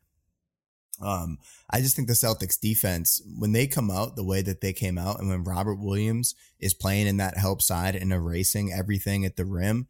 um, 1.01 1.39
I 1.69 1.81
just 1.81 1.95
think 1.95 2.07
the 2.07 2.13
Celtics 2.13 2.59
defense, 2.59 3.21
when 3.37 3.51
they 3.51 3.67
come 3.67 3.89
out 3.89 4.15
the 4.15 4.23
way 4.23 4.41
that 4.43 4.61
they 4.61 4.73
came 4.73 4.97
out, 4.97 5.19
and 5.19 5.27
when 5.27 5.43
Robert 5.43 5.79
Williams 5.79 6.35
is 6.59 6.73
playing 6.73 7.07
in 7.07 7.17
that 7.17 7.37
help 7.37 7.61
side 7.61 7.95
and 7.95 8.13
erasing 8.13 8.71
everything 8.71 9.25
at 9.25 9.35
the 9.35 9.45
rim, 9.45 9.87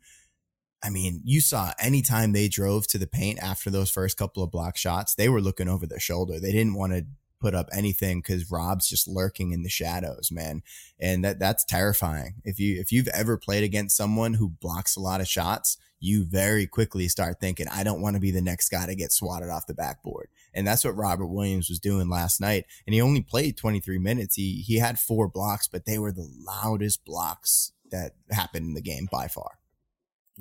I 0.82 0.90
mean, 0.90 1.22
you 1.26 1.42
saw 1.42 1.74
anytime 1.80 2.32
they 2.32 2.48
drove 2.48 2.88
to 2.88 2.98
the 2.98 3.08
paint 3.08 3.40
after 3.40 3.70
those 3.70 3.90
first 3.90 4.18
couple 4.18 4.44
of 4.44 4.52
block 4.52 4.78
shots, 4.78 5.16
they 5.16 5.30
were 5.30 5.42
looking 5.42 5.68
over 5.68 5.86
their 5.86 6.00
shoulder. 6.00 6.40
They 6.40 6.52
didn't 6.52 6.76
want 6.76 6.94
to 6.94 7.06
put 7.40 7.56
up 7.56 7.70
anything 7.72 8.20
because 8.20 8.52
Rob's 8.52 8.88
just 8.88 9.08
lurking 9.08 9.52
in 9.52 9.64
the 9.64 9.70
shadows, 9.70 10.30
man. 10.32 10.62
And 11.00 11.24
that 11.24 11.40
that's 11.40 11.66
terrifying. 11.66 12.36
If 12.44 12.60
you 12.60 12.80
if 12.80 12.92
you've 12.92 13.08
ever 13.10 13.38
played 13.38 13.64
against 13.64 13.98
someone 13.98 14.36
who 14.36 14.50
blocks 14.50 14.96
a 14.96 15.02
lot 15.02 15.22
of 15.22 15.28
shots, 15.28 15.78
you 16.00 16.26
very 16.26 16.66
quickly 16.66 17.08
start 17.08 17.40
thinking, 17.40 17.68
I 17.68 17.84
don't 17.84 18.02
want 18.02 18.16
to 18.16 18.22
be 18.22 18.32
the 18.32 18.42
next 18.42 18.70
guy 18.70 18.86
to 18.86 18.96
get 18.96 19.12
swatted 19.12 19.50
off 19.50 19.68
the 19.68 19.74
backboard. 19.74 20.30
And 20.54 20.66
that's 20.66 20.84
what 20.84 20.96
Robert 20.96 21.28
Williams 21.28 21.70
was 21.70 21.80
doing 21.80 22.10
last 22.10 22.40
night. 22.40 22.66
And 22.86 22.94
he 22.94 23.02
only 23.02 23.22
played 23.22 23.58
23 23.58 23.98
minutes. 24.00 24.36
He 24.36 24.64
he 24.66 24.78
had 24.78 25.00
four 25.00 25.28
blocks, 25.28 25.68
but 25.68 25.86
they 25.86 26.00
were 26.00 26.12
the 26.12 26.30
loudest 26.46 27.06
blocks 27.06 27.74
that 27.92 28.14
happened 28.32 28.68
in 28.68 28.74
the 28.74 28.82
game 28.82 29.08
by 29.12 29.28
far. 29.28 29.59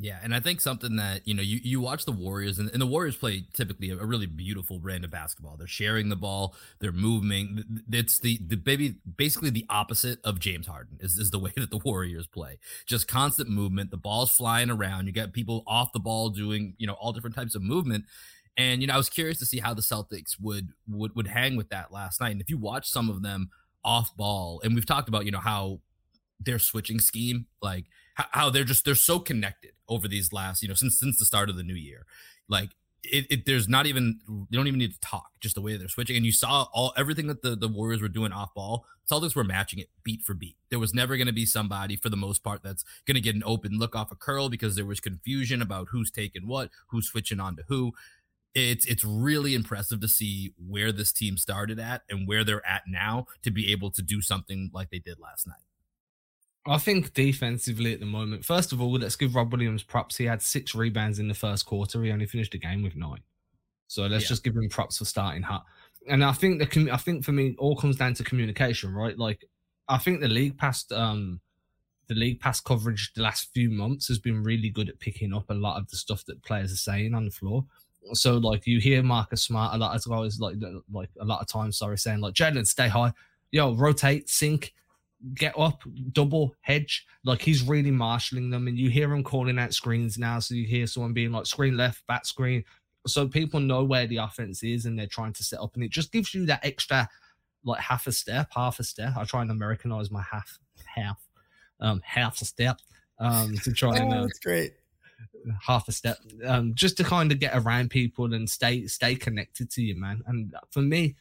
Yeah, 0.01 0.19
and 0.23 0.33
I 0.33 0.39
think 0.39 0.61
something 0.61 0.95
that 0.97 1.27
you 1.27 1.35
know 1.35 1.43
you, 1.43 1.59
you 1.61 1.81
watch 1.81 2.05
the 2.05 2.13
Warriors 2.13 2.61
and, 2.61 2.71
and 2.71 2.81
the 2.81 2.87
Warriors 2.87 3.17
play 3.17 3.45
typically 3.53 3.91
a, 3.91 3.99
a, 3.99 4.07
really 4.07 4.27
beautiful 4.27 4.79
brand 4.79 5.05
of 5.05 5.11
basketball. 5.11 5.57
They're 5.57 5.67
sharing 5.67 6.09
the 6.09 6.15
ball, 6.15 6.55
they're 6.79 6.93
moving. 6.93 7.83
It's 7.91 8.21
the 8.21 8.39
the 8.47 8.57
baby 8.57 8.95
basically 9.17 9.51
the 9.51 9.67
opposite 9.69 10.21
of 10.23 10.39
James 10.39 10.69
Harden 10.69 10.99
is, 11.01 11.19
is 11.19 11.33
the 11.33 11.41
way 11.41 11.53
that 11.57 11.71
the 11.71 11.79
Warriors 11.79 12.29
play. 12.29 12.61
Just 12.87 13.09
constant 13.09 13.49
movement. 13.49 13.91
The 13.91 13.97
ball's 13.97 14.31
flying 14.31 14.71
around. 14.71 15.09
You 15.09 15.13
got 15.13 15.33
people 15.33 15.65
off 15.67 15.93
the 15.93 15.99
ball 15.99 16.31
doing 16.31 16.75
you 16.79 16.87
know 16.87 16.95
all 16.95 17.13
different 17.13 17.35
types 17.35 17.57
of 17.57 17.63
movement. 17.63 18.05
And 18.57 18.81
you 18.81 18.87
know 18.87 18.95
I 18.95 18.99
was 18.99 19.11
curious 19.11 19.41
to 19.41 19.47
see 19.47 19.59
how 19.59 19.75
the 19.75 19.83
Celtics 19.83 20.37
would 20.41 20.69
would 20.89 21.17
would 21.17 21.27
hang 21.27 21.57
with 21.57 21.71
that 21.71 21.91
last 21.91 22.21
night. 22.21 22.31
And 22.31 22.41
if 22.41 22.49
you 22.49 22.57
watch 22.57 22.89
some 22.89 23.11
of 23.11 23.23
them 23.23 23.51
off 23.85 24.17
ball, 24.17 24.61
and 24.63 24.77
we've 24.77 24.87
talked 24.87 25.09
about 25.09 25.25
you 25.25 25.33
know 25.33 25.41
how 25.41 25.81
their 26.41 26.61
switching 26.61 27.01
scheme 27.01 27.47
like 27.61 27.87
how 28.31 28.51
they're 28.51 28.65
just 28.65 28.85
they're 28.85 28.95
so 28.95 29.19
connected 29.19 29.73
over 29.89 30.09
these 30.09 30.33
last 30.33 30.63
you 30.63 30.69
know 30.69 30.75
since 30.75 30.99
since 30.99 31.19
the 31.19 31.25
start 31.25 31.49
of 31.49 31.57
the 31.57 31.63
new 31.63 31.75
year. 31.75 32.07
Like 32.49 32.71
it, 33.05 33.27
it, 33.31 33.47
there's 33.47 33.69
not 33.69 33.87
even 33.87 34.21
you 34.29 34.47
don't 34.53 34.67
even 34.67 34.79
need 34.79 34.93
to 34.93 35.01
talk 35.01 35.31
just 35.41 35.55
the 35.55 35.61
way 35.61 35.77
they're 35.77 35.89
switching. 35.89 36.17
And 36.17 36.27
you 36.27 36.33
saw 36.33 36.67
all 36.73 36.93
everything 36.97 37.27
that 37.29 37.43
the, 37.43 37.55
the 37.55 37.69
warriors 37.69 38.03
were 38.03 38.09
doing 38.09 38.33
off 38.33 38.55
ball 38.55 38.85
celtics 39.11 39.35
were 39.35 39.45
matching 39.45 39.79
it 39.79 39.89
beat 40.05 40.23
for 40.23 40.35
beat. 40.35 40.57
There 40.71 40.79
was 40.79 40.95
never 40.95 41.17
going 41.17 41.29
to 41.29 41.33
be 41.33 41.47
somebody 41.47 41.97
for 41.97 42.11
the 42.11 42.17
most 42.17 42.45
part 42.45 42.63
that's 42.63 42.85
going 43.07 43.15
to 43.15 43.21
get 43.21 43.35
an 43.35 43.43
open 43.45 43.79
look 43.79 43.97
off 43.97 44.13
a 44.13 44.17
curl 44.17 44.49
because 44.49 44.77
there 44.77 44.85
was 44.85 45.01
confusion 45.01 45.63
about 45.63 45.89
who's 45.91 46.11
taking 46.11 46.47
what 46.47 46.71
who's 46.89 47.09
switching 47.09 47.41
on 47.41 47.57
to 47.57 47.65
who. 47.69 47.93
It's 48.55 48.87
it's 48.87 49.05
really 49.05 49.55
impressive 49.55 50.01
to 50.01 50.09
see 50.09 50.53
where 50.57 50.91
this 50.91 51.13
team 51.13 51.37
started 51.37 51.79
at 51.79 52.03
and 52.11 52.27
where 52.27 52.45
they're 52.45 52.67
at 52.67 52.83
now 52.89 53.27
to 53.43 53.51
be 53.51 53.71
able 53.71 53.91
to 53.93 54.03
do 54.03 54.21
something 54.21 54.71
like 54.73 54.91
they 54.91 54.99
did 54.99 55.21
last 55.21 55.47
night 55.47 55.68
I 56.67 56.79
think 56.79 57.15
defensively 57.15 57.95
at 57.95 58.01
the 58.01 58.07
moment, 58.07 58.45
first 58.45 58.73
of 58.73 58.81
all, 58.81 58.93
let's 58.93 59.17
give 59.17 59.35
Rob 59.35 59.53
Williams 59.53 59.83
props. 59.83 60.17
He 60.17 60.25
had 60.25 60.43
six 60.43 60.75
rebounds 60.75 61.19
in 61.19 61.29
the 61.29 61.35
first 61.35 61.65
quarter. 61.67 62.03
He 62.03 62.11
only 62.11 62.27
finished 62.27 62.53
the 62.53 62.59
game 62.59 62.83
with 62.83 62.97
nine. 62.97 63.21
So 63.87 64.03
let's 64.03 64.25
yeah. 64.25 64.29
just 64.29 64.45
give 64.45 64.55
him 64.55 64.69
props 64.69 64.99
for 64.99 65.05
starting 65.05 65.43
hot. 65.43 65.65
And 66.09 66.25
I 66.25 66.33
think 66.33 66.59
the 66.59 66.91
I 66.93 66.97
think 66.97 67.25
for 67.25 67.33
me, 67.33 67.55
all 67.59 67.77
comes 67.77 67.97
down 67.97 68.15
to 68.15 68.25
communication, 68.25 68.95
right? 68.95 69.19
Like 69.19 69.45
I 69.89 69.99
think 69.99 70.21
the 70.21 70.29
league 70.29 70.59
past 70.59 70.93
um 70.93 71.41
the 72.09 72.15
league 72.15 72.41
pass 72.41 72.61
coverage 72.61 73.13
the 73.15 73.23
last 73.23 73.51
few 73.55 73.71
months 73.71 74.09
has 74.09 74.19
been 74.19 74.43
really 74.43 74.71
good 74.71 74.89
at 74.89 74.99
picking 74.99 75.35
up 75.35 75.51
a 75.51 75.55
lot 75.55 75.79
of 75.79 75.89
the 75.91 75.97
stuff 75.97 76.25
that 76.27 76.43
players 76.43 76.73
are 76.73 76.77
saying 76.77 77.15
on 77.15 77.27
the 77.27 77.31
floor. 77.31 77.65
So 78.15 78.39
like 78.39 78.67
you 78.67 78.81
hear 78.81 79.03
Marcus 79.03 79.43
Smart 79.43 79.75
a 79.75 79.79
lot 79.79 79.95
as 79.95 80.07
well 80.07 80.23
as 80.23 80.41
like 80.41 80.57
like 80.93 81.11
a 81.21 81.25
lot 81.25 81.41
of 81.41 81.49
times, 81.49 81.79
sorry, 81.79 81.99
saying 81.99 82.21
like 82.21 82.35
Jaylen, 82.35 82.67
stay 82.67 82.89
high, 82.89 83.13
yo, 83.51 83.75
rotate, 83.75 84.29
sink, 84.29 84.73
get 85.35 85.59
up, 85.59 85.83
double 86.13 86.55
hedge. 86.61 87.07
Like 87.25 87.43
he's 87.43 87.63
really 87.63 87.91
marshalling 87.91 88.51
them, 88.51 88.69
and 88.69 88.79
you 88.79 88.91
hear 88.91 89.13
him 89.13 89.25
calling 89.25 89.59
out 89.59 89.75
screens 89.75 90.19
now. 90.19 90.39
So 90.39 90.55
you 90.55 90.67
hear 90.67 90.87
someone 90.87 91.13
being 91.13 91.33
like 91.33 91.47
screen 91.47 91.77
left, 91.77 92.07
back 92.07 92.27
screen. 92.27 92.65
So 93.07 93.27
people 93.27 93.61
know 93.61 93.85
where 93.85 94.07
the 94.07 94.19
offense 94.19 94.63
is, 94.63 94.85
and 94.85 94.99
they're 94.99 95.07
trying 95.07 95.33
to 95.35 95.45
set 95.45 95.61
up, 95.61 95.75
and 95.75 95.85
it 95.85 95.91
just 95.91 96.13
gives 96.13 96.35
you 96.35 96.47
that 96.47 96.65
extra, 96.65 97.09
like 97.65 97.81
half 97.81 98.07
a 98.07 98.13
step, 98.13 98.49
half 98.55 98.79
a 98.79 98.85
step. 98.85 99.17
I 99.17 99.25
try 99.25 99.43
and 99.43 99.51
Americanize 99.51 100.11
my 100.11 100.23
half, 100.23 100.59
half, 100.85 101.21
um, 101.81 102.01
half 102.05 102.41
a 102.41 102.45
step, 102.45 102.79
um, 103.19 103.55
to 103.65 103.73
try 103.73 103.97
and. 103.97 104.13
Uh, 104.13 104.23
that's 104.23 104.39
great. 104.39 104.75
Half 105.63 105.89
a 105.89 105.93
step, 105.93 106.19
um, 106.45 106.75
just 106.75 106.97
to 106.99 107.05
kind 107.05 107.33
of 107.33 107.39
get 107.39 107.57
around 107.57 107.91
people 107.91 108.35
and 108.35 108.49
stay 108.49 108.87
stay 108.87 109.15
connected 109.15 109.71
to 109.71 109.83
you, 109.83 109.99
man. 109.99 110.23
And 110.27 110.55
for 110.71 110.81
me, 110.81 111.17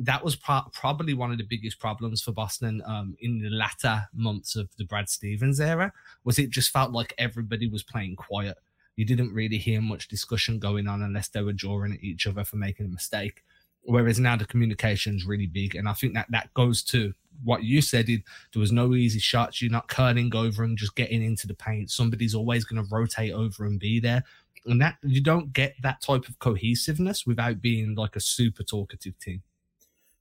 that 0.00 0.24
was 0.24 0.36
pro- 0.36 0.68
probably 0.72 1.14
one 1.14 1.30
of 1.30 1.38
the 1.38 1.44
biggest 1.44 1.78
problems 1.78 2.22
for 2.22 2.32
Boston 2.32 2.82
um, 2.86 3.16
in 3.20 3.40
the 3.40 3.50
latter 3.50 4.08
months 4.14 4.56
of 4.56 4.68
the 4.76 4.84
Brad 4.84 5.08
Stevens 5.08 5.60
era. 5.60 5.92
Was 6.24 6.38
it 6.38 6.50
just 6.50 6.70
felt 6.70 6.92
like 6.92 7.14
everybody 7.18 7.68
was 7.68 7.82
playing 7.82 8.16
quiet. 8.16 8.56
You 8.96 9.04
didn't 9.04 9.32
really 9.32 9.58
hear 9.58 9.80
much 9.80 10.08
discussion 10.08 10.58
going 10.58 10.88
on 10.88 11.02
unless 11.02 11.28
they 11.28 11.42
were 11.42 11.52
drawing 11.52 11.92
at 11.92 12.02
each 12.02 12.26
other 12.26 12.44
for 12.44 12.56
making 12.56 12.86
a 12.86 12.90
mistake. 12.90 13.44
Whereas 13.82 14.18
now 14.18 14.36
the 14.36 14.44
communication 14.44 15.16
is 15.16 15.24
really 15.24 15.46
big, 15.46 15.74
and 15.74 15.88
I 15.88 15.92
think 15.94 16.12
that 16.14 16.26
that 16.30 16.52
goes 16.52 16.82
to 16.84 17.14
what 17.44 17.62
you 17.62 17.80
said. 17.80 18.08
It, 18.08 18.22
there 18.52 18.60
was 18.60 18.72
no 18.72 18.94
easy 18.94 19.20
shots. 19.20 19.62
You're 19.62 19.70
not 19.70 19.88
curling 19.88 20.34
over 20.34 20.64
and 20.64 20.76
just 20.76 20.96
getting 20.96 21.22
into 21.22 21.46
the 21.46 21.54
paint. 21.54 21.90
Somebody's 21.90 22.34
always 22.34 22.64
going 22.64 22.84
to 22.84 22.94
rotate 22.94 23.32
over 23.32 23.64
and 23.64 23.78
be 23.78 24.00
there 24.00 24.24
and 24.66 24.80
that 24.80 24.96
you 25.02 25.22
don't 25.22 25.52
get 25.52 25.74
that 25.82 26.00
type 26.00 26.28
of 26.28 26.38
cohesiveness 26.38 27.26
without 27.26 27.60
being 27.60 27.94
like 27.94 28.16
a 28.16 28.20
super 28.20 28.62
talkative 28.62 29.18
team. 29.18 29.42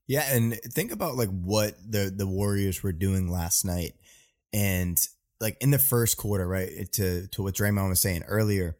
Yeah, 0.08 0.24
and 0.32 0.54
think 0.74 0.92
about 0.92 1.18
like 1.18 1.30
what 1.30 1.76
the 1.86 2.12
the 2.16 2.28
Warriors 2.28 2.82
were 2.82 2.94
doing 2.94 3.30
last 3.30 3.66
night, 3.66 3.94
and 4.54 4.98
like 5.42 5.58
in 5.60 5.72
the 5.72 5.80
first 5.80 6.18
quarter, 6.18 6.48
right? 6.48 6.92
To 6.94 7.28
to 7.28 7.44
what 7.44 7.56
Draymond 7.56 7.90
was 7.90 8.02
saying 8.02 8.24
earlier, 8.24 8.78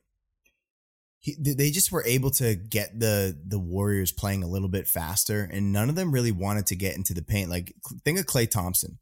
he, 1.20 1.36
they 1.38 1.70
just 1.72 1.92
were 1.92 2.06
able 2.06 2.32
to 2.32 2.56
get 2.56 2.98
the 3.00 3.38
the 3.46 3.60
Warriors 3.60 4.14
playing 4.14 4.44
a 4.44 4.48
little 4.48 4.70
bit 4.70 4.88
faster, 4.88 5.50
and 5.52 5.74
none 5.74 5.90
of 5.90 5.96
them 5.96 6.14
really 6.14 6.32
wanted 6.32 6.68
to 6.68 6.76
get 6.76 6.96
into 6.96 7.14
the 7.14 7.22
paint. 7.22 7.50
Like 7.50 7.74
think 8.06 8.20
of 8.20 8.26
Klay 8.26 8.50
Thompson. 8.50 9.00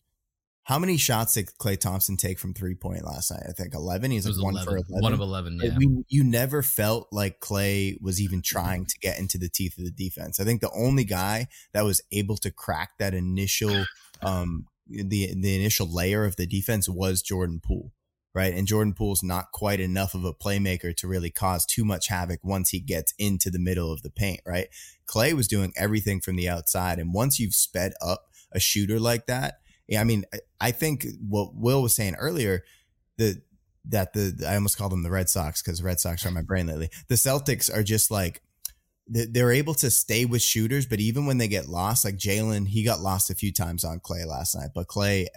How 0.65 0.79
many 0.79 0.97
shots 0.97 1.33
did 1.33 1.51
Klay 1.59 1.79
Thompson 1.79 2.17
take 2.17 2.39
from 2.39 2.55
three 2.55 2.73
point 2.73 3.05
last 3.05 3.29
night? 3.29 3.43
I 3.47 3.51
think 3.51 3.75
eleven. 3.75 4.09
He's 4.09 4.25
like 4.25 4.43
one 4.43 4.55
11. 4.55 4.65
for 4.65 4.77
eleven. 4.77 5.03
One 5.03 5.13
of 5.13 5.19
eleven. 5.19 5.59
Yeah. 5.61 5.77
We, 5.77 6.03
you 6.09 6.23
never 6.23 6.63
felt 6.63 7.07
like 7.11 7.39
Klay 7.39 8.01
was 8.01 8.19
even 8.19 8.41
trying 8.41 8.87
to 8.87 8.97
get 8.99 9.19
into 9.19 9.37
the 9.37 9.47
teeth 9.47 9.77
of 9.77 9.85
the 9.85 9.91
defense. 9.91 10.39
I 10.39 10.43
think 10.43 10.61
the 10.61 10.71
only 10.75 11.03
guy 11.03 11.49
that 11.73 11.83
was 11.83 12.01
able 12.11 12.37
to 12.37 12.49
crack 12.49 12.93
that 12.97 13.13
initial, 13.13 13.85
um, 14.23 14.65
the 14.87 15.35
the 15.39 15.55
initial 15.55 15.87
layer 15.87 16.25
of 16.25 16.35
the 16.35 16.47
defense 16.47 16.89
was 16.89 17.21
Jordan 17.21 17.61
Poole, 17.63 17.91
right? 18.33 18.51
And 18.51 18.65
Jordan 18.65 18.95
Poole's 18.95 19.21
not 19.21 19.51
quite 19.51 19.79
enough 19.79 20.15
of 20.15 20.25
a 20.25 20.33
playmaker 20.33 20.97
to 20.97 21.07
really 21.07 21.29
cause 21.29 21.67
too 21.67 21.85
much 21.85 22.07
havoc 22.07 22.39
once 22.43 22.71
he 22.71 22.79
gets 22.79 23.13
into 23.19 23.51
the 23.51 23.59
middle 23.59 23.93
of 23.93 24.01
the 24.01 24.09
paint, 24.09 24.41
right? 24.47 24.69
Klay 25.05 25.33
was 25.33 25.47
doing 25.47 25.73
everything 25.77 26.21
from 26.21 26.37
the 26.37 26.49
outside, 26.49 26.97
and 26.97 27.13
once 27.13 27.39
you've 27.39 27.53
sped 27.53 27.93
up 28.01 28.31
a 28.51 28.59
shooter 28.59 28.99
like 28.99 29.27
that 29.27 29.59
I 29.93 30.03
mean, 30.03 30.25
I 30.59 30.71
think 30.71 31.05
what 31.27 31.55
Will 31.55 31.81
was 31.81 31.95
saying 31.95 32.15
earlier, 32.15 32.63
that 33.17 33.41
that 33.89 34.13
the 34.13 34.45
I 34.47 34.55
almost 34.55 34.77
call 34.77 34.89
them 34.89 35.03
the 35.03 35.11
Red 35.11 35.29
Sox 35.29 35.61
because 35.61 35.83
Red 35.83 35.99
Sox 35.99 36.25
are 36.25 36.29
in 36.29 36.33
my 36.33 36.41
brain 36.47 36.67
lately. 36.67 36.89
The 37.07 37.15
Celtics 37.15 37.73
are 37.73 37.83
just 37.83 38.11
like 38.11 38.41
they're 39.07 39.51
able 39.51 39.75
to 39.75 39.91
stay 39.91 40.25
with 40.25 40.41
shooters, 40.41 40.87
but 40.87 40.99
even 40.99 41.27
when 41.27 41.37
they 41.37 41.47
get 41.47 41.67
lost, 41.67 42.03
like 42.03 42.17
Jaylen, 42.17 42.67
he 42.67 42.83
got 42.83 43.01
lost 43.01 43.29
a 43.29 43.35
few 43.35 43.53
times 43.53 43.83
on 43.83 43.99
Klay 43.99 44.25
last 44.25 44.55
night, 44.55 44.71
but 44.73 44.87
Klay 44.87 45.27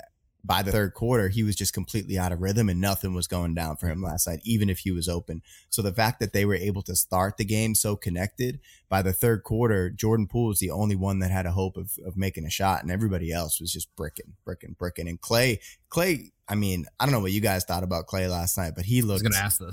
by 0.45 0.63
the 0.63 0.71
third 0.71 0.95
quarter, 0.95 1.29
he 1.29 1.43
was 1.43 1.57
just 1.57 1.73
completely 1.73 2.17
out 2.19 2.33
of 2.33 2.41
rhythm 2.41 2.69
and 2.69 2.81
nothing 2.81 3.13
was 3.13 3.27
going 3.27 3.55
down 3.55 3.77
for 3.77 3.89
him 3.89 4.01
last 4.01 4.27
night, 4.27 4.41
even 4.45 4.71
if 4.71 4.81
he 4.81 4.91
was 4.91 5.09
open. 5.09 5.43
So 5.69 5.83
the 5.83 5.93
fact 5.93 6.21
that 6.21 6.33
they 6.33 6.45
were 6.45 6.55
able 6.55 6.83
to 6.83 6.95
start 6.95 7.37
the 7.37 7.45
game 7.45 7.75
so 7.75 7.97
connected 7.97 8.61
by 8.89 9.03
the 9.03 9.13
third 9.13 9.43
quarter, 9.43 9.91
Jordan 9.91 10.27
Poole 10.27 10.49
was 10.49 10.61
the 10.61 10.71
only 10.71 10.97
one 10.97 11.19
that 11.19 11.31
had 11.31 11.47
a 11.47 11.53
hope 11.53 11.77
of, 11.77 11.99
of 12.07 12.17
making 12.17 12.45
a 12.45 12.51
shot 12.51 12.83
and 12.83 12.91
everybody 12.91 13.33
else 13.33 13.61
was 13.61 13.73
just 13.73 13.95
bricking, 13.97 14.35
bricking, 14.45 14.77
bricking. 14.79 15.09
And 15.09 15.21
Klay, 15.21 15.59
Klay, 15.91 16.31
I 16.49 16.55
mean, 16.55 16.87
I 16.99 17.05
don't 17.05 17.13
know 17.13 17.21
what 17.21 17.33
you 17.33 17.41
guys 17.41 17.65
thought 17.65 17.83
about 17.83 18.07
Klay 18.07 18.31
last 18.31 18.57
night, 18.57 18.73
but 18.77 18.85
he 18.85 19.03
looked, 19.03 19.25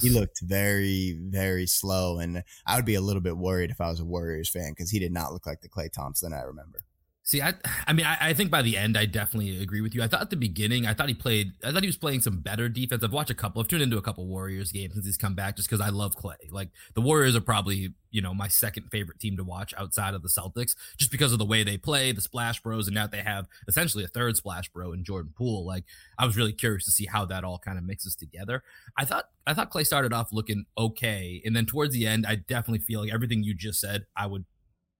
he 0.02 0.10
looked 0.10 0.42
very, 0.42 1.18
very 1.22 1.68
slow. 1.68 2.20
And 2.20 2.44
I 2.66 2.76
would 2.76 2.86
be 2.86 2.96
a 2.96 3.02
little 3.02 3.22
bit 3.22 3.38
worried 3.38 3.70
if 3.70 3.80
I 3.80 3.90
was 3.90 4.00
a 4.00 4.06
Warriors 4.06 4.50
fan 4.50 4.72
because 4.72 4.90
he 4.90 5.00
did 5.00 5.14
not 5.14 5.32
look 5.32 5.46
like 5.46 5.62
the 5.62 5.70
Klay 5.70 5.92
Thompson 5.92 6.34
I 6.34 6.42
remember. 6.42 6.84
See, 7.28 7.42
I, 7.42 7.56
I 7.88 7.94
mean, 7.94 8.06
I, 8.06 8.18
I, 8.22 8.34
think 8.36 8.52
by 8.52 8.62
the 8.62 8.78
end, 8.78 8.96
I 8.96 9.08
definitely 9.08 9.60
agree 9.60 9.82
with 9.82 9.96
you. 9.96 10.04
I 10.04 10.08
thought 10.08 10.22
at 10.22 10.30
the 10.30 10.36
beginning, 10.36 10.86
I 10.86 10.94
thought 10.94 11.08
he 11.08 11.16
played, 11.16 11.54
I 11.64 11.72
thought 11.72 11.82
he 11.82 11.88
was 11.88 11.98
playing 11.98 12.22
some 12.22 12.38
better 12.38 12.70
defense. 12.70 13.04
I've 13.04 13.14
watched 13.14 13.32
a 13.32 13.36
couple, 13.36 13.60
I've 13.60 13.68
tuned 13.68 13.82
into 13.82 13.98
a 13.98 14.02
couple 14.04 14.28
Warriors 14.28 14.72
games 14.72 14.94
since 14.94 15.08
he's 15.08 15.18
come 15.18 15.34
back, 15.34 15.56
just 15.56 15.68
because 15.68 15.82
I 15.82 15.90
love 15.90 16.16
Klay. 16.16 16.36
Like 16.52 16.70
the 16.94 17.02
Warriors 17.02 17.36
are 17.36 17.42
probably, 17.42 17.96
you 18.12 18.22
know, 18.22 18.36
my 18.36 18.48
second 18.48 18.90
favorite 18.92 19.20
team 19.20 19.38
to 19.38 19.44
watch 19.44 19.74
outside 19.76 20.14
of 20.14 20.22
the 20.22 20.30
Celtics, 20.30 20.76
just 20.98 21.10
because 21.10 21.34
of 21.34 21.40
the 21.40 21.46
way 21.46 21.64
they 21.64 21.78
play, 21.78 22.12
the 22.12 22.22
Splash 22.22 22.62
Bros, 22.62 22.88
and 22.88 22.94
now 22.94 23.08
they 23.08 23.24
have 23.24 23.48
essentially 23.68 24.04
a 24.04 24.08
third 24.08 24.38
Splash 24.38 24.70
Bro 24.70 24.94
in 24.94 25.04
Jordan 25.04 25.34
Poole. 25.36 25.66
Like 25.66 25.86
I 26.20 26.28
was 26.28 26.38
really 26.38 26.54
curious 26.54 26.86
to 26.86 26.92
see 26.92 27.08
how 27.08 27.26
that 27.26 27.44
all 27.44 27.58
kind 27.58 27.80
of 27.80 27.86
mixes 27.86 28.16
together. 28.16 28.62
I 29.00 29.06
thought, 29.06 29.30
I 29.48 29.56
thought 29.56 29.72
Klay 29.72 29.84
started 29.84 30.14
off 30.14 30.32
looking 30.32 30.66
okay, 30.78 31.42
and 31.44 31.56
then 31.56 31.66
towards 31.66 31.96
the 31.96 32.06
end, 32.06 32.28
I 32.28 32.36
definitely 32.36 32.86
feel 32.86 33.00
like 33.00 33.12
everything 33.12 33.42
you 33.42 33.56
just 33.56 33.82
said, 33.82 34.06
I 34.16 34.28
would 34.28 34.46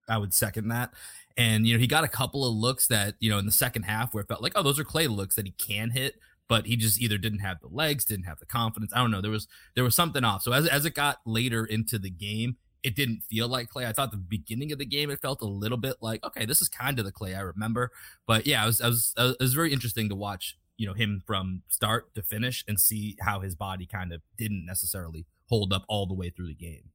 I 0.08 0.18
would 0.18 0.34
second 0.34 0.68
that. 0.70 0.94
And, 1.38 1.68
you 1.68 1.74
know, 1.74 1.80
he 1.80 1.88
got 1.88 2.04
a 2.04 2.10
couple 2.10 2.48
of 2.48 2.54
looks 2.54 2.88
that, 2.88 3.16
you 3.20 3.30
know, 3.30 3.38
in 3.38 3.46
the 3.46 3.52
second 3.52 3.84
half 3.84 4.14
where 4.14 4.22
it 4.22 4.28
felt 4.28 4.42
like, 4.42 4.54
oh, 4.56 4.64
those 4.64 4.80
are 4.80 4.86
Klay 4.86 5.10
looks 5.10 5.36
that 5.36 5.46
he 5.46 5.52
can 5.52 5.90
hit, 5.90 6.16
but 6.48 6.66
he 6.66 6.78
just 6.78 7.02
either 7.02 7.18
didn't 7.18 7.40
have 7.40 7.60
the 7.60 7.68
legs, 7.68 8.06
didn't 8.06 8.26
have 8.26 8.40
the 8.40 8.46
confidence. 8.46 8.94
I 8.96 9.00
don't 9.00 9.12
know. 9.12 9.22
There 9.22 9.32
was 9.32 9.48
there 9.76 9.84
was 9.84 9.96
something 9.96 10.24
off. 10.24 10.44
So 10.44 10.54
as 10.54 10.68
as 10.68 10.86
it 10.86 10.94
got 10.94 11.18
later 11.26 11.66
into 11.66 12.00
the 12.00 12.10
game, 12.10 12.56
it 12.84 12.96
didn't 12.96 13.24
feel 13.24 13.48
like 13.48 13.70
Klay. 13.70 13.86
I 13.86 13.92
thought 13.92 14.12
the 14.12 14.18
beginning 14.18 14.72
of 14.72 14.78
the 14.78 14.86
game 14.86 15.10
it 15.10 15.20
felt 15.20 15.42
a 15.42 15.48
little 15.48 15.78
bit 15.78 15.96
like, 16.02 16.24
okay, 16.24 16.46
this 16.46 16.62
is 16.62 16.70
kind 16.70 17.00
of 17.00 17.06
the 17.06 17.12
Klay 17.12 17.36
I 17.36 17.42
remember. 17.42 17.92
But 18.28 18.46
yeah, 18.46 18.64
it 18.64 18.68
was, 18.68 18.80
I 18.80 18.88
was, 18.88 19.14
it 19.18 19.38
was 19.40 19.56
very 19.56 19.74
interesting 19.74 20.08
to 20.10 20.16
watch, 20.16 20.56
you 20.78 20.86
know, 20.86 20.94
him 20.94 21.24
from 21.26 21.64
start 21.68 22.14
to 22.14 22.22
finish 22.22 22.64
and 22.68 22.80
see 22.80 23.18
how 23.22 23.40
his 23.40 23.56
body 23.56 23.88
kind 23.88 24.14
of 24.14 24.22
didn't 24.38 24.66
necessarily 24.68 25.26
hold 25.48 25.74
up 25.74 25.84
all 25.90 26.06
the 26.06 26.14
way 26.14 26.30
through 26.30 26.48
the 26.48 26.54
game. 26.54 26.92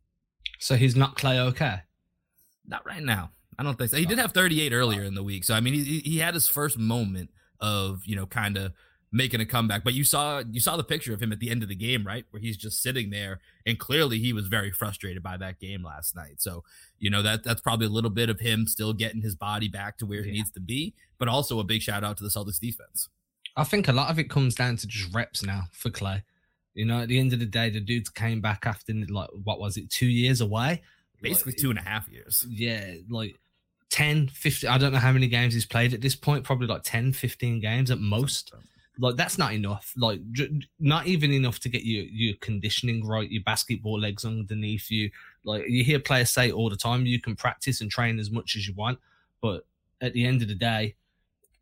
So 0.60 0.76
he's 0.76 0.94
not 0.94 1.16
Klay 1.16 1.38
okay? 1.48 1.80
Not 2.64 2.86
right 2.86 3.02
now. 3.02 3.32
I 3.58 3.62
don't 3.62 3.76
think 3.76 3.90
so. 3.90 3.96
He 3.96 4.06
did 4.06 4.18
have 4.18 4.32
38 4.32 4.72
earlier 4.72 5.02
in 5.02 5.14
the 5.14 5.22
week, 5.22 5.44
so 5.44 5.54
I 5.54 5.60
mean, 5.60 5.74
he 5.74 6.00
he 6.00 6.18
had 6.18 6.34
his 6.34 6.48
first 6.48 6.78
moment 6.78 7.30
of 7.60 8.02
you 8.06 8.16
know 8.16 8.26
kind 8.26 8.56
of 8.56 8.72
making 9.12 9.40
a 9.40 9.46
comeback. 9.46 9.84
But 9.84 9.94
you 9.94 10.04
saw 10.04 10.42
you 10.50 10.60
saw 10.60 10.76
the 10.76 10.84
picture 10.84 11.12
of 11.12 11.22
him 11.22 11.32
at 11.32 11.40
the 11.40 11.50
end 11.50 11.62
of 11.62 11.68
the 11.68 11.74
game, 11.74 12.06
right, 12.06 12.24
where 12.30 12.40
he's 12.40 12.56
just 12.56 12.82
sitting 12.82 13.10
there, 13.10 13.40
and 13.66 13.78
clearly 13.78 14.18
he 14.18 14.32
was 14.32 14.46
very 14.46 14.70
frustrated 14.70 15.22
by 15.22 15.36
that 15.38 15.58
game 15.58 15.82
last 15.82 16.16
night. 16.16 16.40
So 16.40 16.64
you 16.98 17.10
know 17.10 17.22
that 17.22 17.44
that's 17.44 17.60
probably 17.60 17.86
a 17.86 17.90
little 17.90 18.10
bit 18.10 18.30
of 18.30 18.40
him 18.40 18.66
still 18.66 18.92
getting 18.92 19.22
his 19.22 19.34
body 19.34 19.68
back 19.68 19.98
to 19.98 20.06
where 20.06 20.20
yeah. 20.20 20.26
he 20.26 20.32
needs 20.32 20.50
to 20.52 20.60
be, 20.60 20.94
but 21.18 21.28
also 21.28 21.60
a 21.60 21.64
big 21.64 21.82
shout 21.82 22.04
out 22.04 22.16
to 22.18 22.24
the 22.24 22.30
Celtics 22.30 22.60
defense. 22.60 23.08
I 23.56 23.64
think 23.64 23.88
a 23.88 23.92
lot 23.92 24.10
of 24.10 24.18
it 24.18 24.30
comes 24.30 24.54
down 24.54 24.76
to 24.76 24.86
just 24.86 25.12
reps 25.14 25.44
now 25.44 25.64
for 25.72 25.90
Klay. 25.90 26.22
You 26.74 26.84
know, 26.86 27.00
at 27.00 27.08
the 27.08 27.18
end 27.18 27.32
of 27.32 27.40
the 27.40 27.46
day, 27.46 27.68
the 27.68 27.80
dudes 27.80 28.08
came 28.08 28.40
back 28.40 28.64
after 28.64 28.92
like 29.08 29.28
what 29.42 29.58
was 29.58 29.76
it, 29.76 29.90
two 29.90 30.06
years 30.06 30.40
away, 30.40 30.82
basically 31.20 31.52
like, 31.52 31.60
two 31.60 31.70
and 31.70 31.78
a 31.78 31.82
half 31.82 32.08
years. 32.08 32.46
Yeah, 32.48 32.94
like 33.08 33.38
10, 33.90 34.28
15, 34.28 34.70
I 34.70 34.78
don't 34.78 34.92
know 34.92 34.98
how 34.98 35.12
many 35.12 35.28
games 35.28 35.54
he's 35.54 35.66
played 35.66 35.94
at 35.94 36.00
this 36.00 36.14
point, 36.14 36.44
probably 36.44 36.66
like 36.66 36.82
10, 36.84 37.12
15 37.12 37.60
games 37.60 37.90
at 37.90 37.98
most. 37.98 38.52
Like 38.98 39.16
that's 39.16 39.38
not 39.38 39.54
enough. 39.54 39.94
Like 39.96 40.20
j- 40.32 40.60
not 40.78 41.06
even 41.06 41.32
enough 41.32 41.58
to 41.60 41.70
get 41.70 41.84
your 41.84 42.04
your 42.04 42.34
conditioning 42.40 43.06
right, 43.06 43.30
your 43.30 43.42
basketball 43.42 43.98
legs 43.98 44.26
underneath 44.26 44.90
you. 44.90 45.10
Like 45.42 45.64
you 45.68 45.82
hear 45.82 45.98
players 45.98 46.30
say 46.30 46.50
all 46.50 46.68
the 46.68 46.76
time, 46.76 47.06
you 47.06 47.18
can 47.18 47.34
practice 47.34 47.80
and 47.80 47.90
train 47.90 48.18
as 48.18 48.30
much 48.30 48.56
as 48.56 48.68
you 48.68 48.74
want, 48.74 48.98
but 49.40 49.64
at 50.02 50.12
the 50.12 50.26
end 50.26 50.42
of 50.42 50.48
the 50.48 50.54
day, 50.54 50.96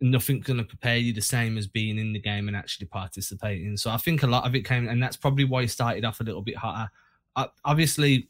nothing's 0.01 0.45
going 0.45 0.59
to 0.59 0.65
prepare 0.65 0.97
you 0.97 1.13
the 1.13 1.21
same 1.21 1.59
as 1.59 1.67
being 1.67 1.99
in 1.99 2.13
the 2.13 2.19
game 2.19 2.49
and 2.49 2.57
actually 2.57 2.87
participating. 2.87 3.77
So 3.77 3.91
I 3.91 3.97
think 3.97 4.23
a 4.23 4.27
lot 4.27 4.47
of 4.47 4.55
it 4.55 4.65
came, 4.65 4.89
and 4.89 5.03
that's 5.03 5.17
probably 5.17 5.45
why 5.45 5.63
he 5.63 5.69
started 5.69 6.05
off 6.05 6.21
a 6.21 6.25
little 6.25 6.43
bit 6.43 6.57
hotter. 6.57 6.91
Uh, 7.37 7.47
obviously, 7.65 8.29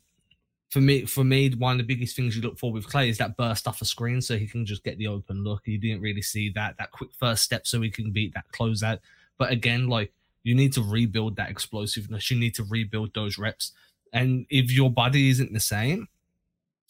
for 0.70 0.80
me, 0.80 1.06
for 1.06 1.24
me, 1.24 1.50
one 1.50 1.72
of 1.72 1.78
the 1.78 1.94
biggest 1.94 2.14
things 2.14 2.36
you 2.36 2.42
look 2.42 2.58
for 2.58 2.70
with 2.72 2.86
Klay 2.86 3.08
is 3.08 3.18
that 3.18 3.36
burst 3.36 3.66
off 3.66 3.78
the 3.78 3.84
screen, 3.84 4.20
so 4.20 4.36
he 4.36 4.46
can 4.46 4.66
just 4.66 4.84
get 4.84 4.98
the 4.98 5.06
open 5.06 5.42
look. 5.42 5.62
You 5.66 5.78
didn't 5.78 6.02
really 6.02 6.22
see 6.22 6.50
that 6.50 6.76
that 6.78 6.90
quick 6.90 7.10
first 7.18 7.42
step, 7.42 7.66
so 7.66 7.80
he 7.80 7.90
can 7.90 8.10
beat 8.10 8.34
that 8.34 8.44
closeout. 8.52 8.98
But 9.38 9.50
again, 9.50 9.88
like 9.88 10.12
you 10.42 10.54
need 10.54 10.72
to 10.74 10.82
rebuild 10.82 11.36
that 11.36 11.50
explosiveness. 11.50 12.30
You 12.30 12.38
need 12.38 12.54
to 12.56 12.64
rebuild 12.64 13.14
those 13.14 13.38
reps. 13.38 13.72
And 14.12 14.46
if 14.50 14.70
your 14.70 14.90
body 14.90 15.30
isn't 15.30 15.52
the 15.52 15.60
same, 15.60 16.08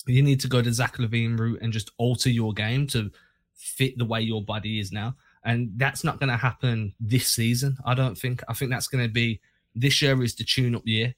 you 0.07 0.23
need 0.23 0.41
to 0.41 0.49
go 0.49 0.63
to 0.63 0.73
Zach 0.73 0.97
LaVine 0.97 1.39
route 1.39 1.61
and 1.63 1.73
just 1.73 1.91
alter 1.99 2.31
your 2.31 2.53
game 2.53 2.87
to 2.89 3.11
fit 3.55 3.99
the 3.99 4.05
way 4.05 4.21
your 4.21 4.43
body 4.43 4.81
is 4.81 4.93
now. 4.93 5.17
And 5.45 5.71
that's 5.77 6.05
not 6.05 6.19
going 6.19 6.31
to 6.31 6.37
happen 6.37 6.95
this 7.01 7.29
season. 7.29 7.77
I 7.85 7.95
don't 7.95 8.17
think. 8.17 8.43
I 8.49 8.55
think 8.55 8.71
that's 8.71 8.89
going 8.89 9.05
to 9.05 9.13
be 9.13 9.41
this 9.75 10.03
year 10.03 10.21
is 10.23 10.35
the 10.35 10.45
tune 10.45 10.75
up 10.75 10.83
year 10.85 11.15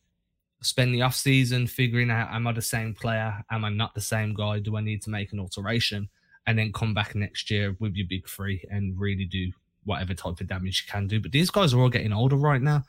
spend 0.63 0.95
the 0.95 1.03
off 1.03 1.15
season 1.15 1.67
figuring 1.67 2.11
out 2.11 2.33
am 2.33 2.47
I 2.47 2.53
the 2.53 2.63
same 2.63 2.95
player? 2.95 3.43
Am 3.51 3.65
I 3.65 3.71
not 3.71 3.95
the 3.95 4.01
same 4.01 4.35
guy? 4.35 4.59
Do 4.59 4.77
I 4.77 4.81
need 4.81 5.03
to 5.03 5.11
make 5.11 5.33
an 5.33 5.41
alteration? 5.41 6.09
And 6.47 6.59
then 6.59 6.73
come 6.73 6.95
back 6.95 7.15
next 7.15 7.51
year 7.51 7.77
with 7.81 7.95
your 7.95 8.07
big 8.09 8.29
three 8.29 8.65
and 8.71 8.99
really 8.99 9.25
do 9.25 9.53
whatever 9.85 10.15
type 10.15 10.41
of 10.41 10.49
damage 10.49 10.85
you 10.87 10.93
can 10.93 11.07
do. 11.07 11.21
But 11.21 11.33
these 11.33 11.51
guys 11.51 11.75
are 11.75 11.81
all 11.81 11.89
getting 11.89 12.13
older 12.13 12.37
right 12.37 12.61
now. 12.61 12.85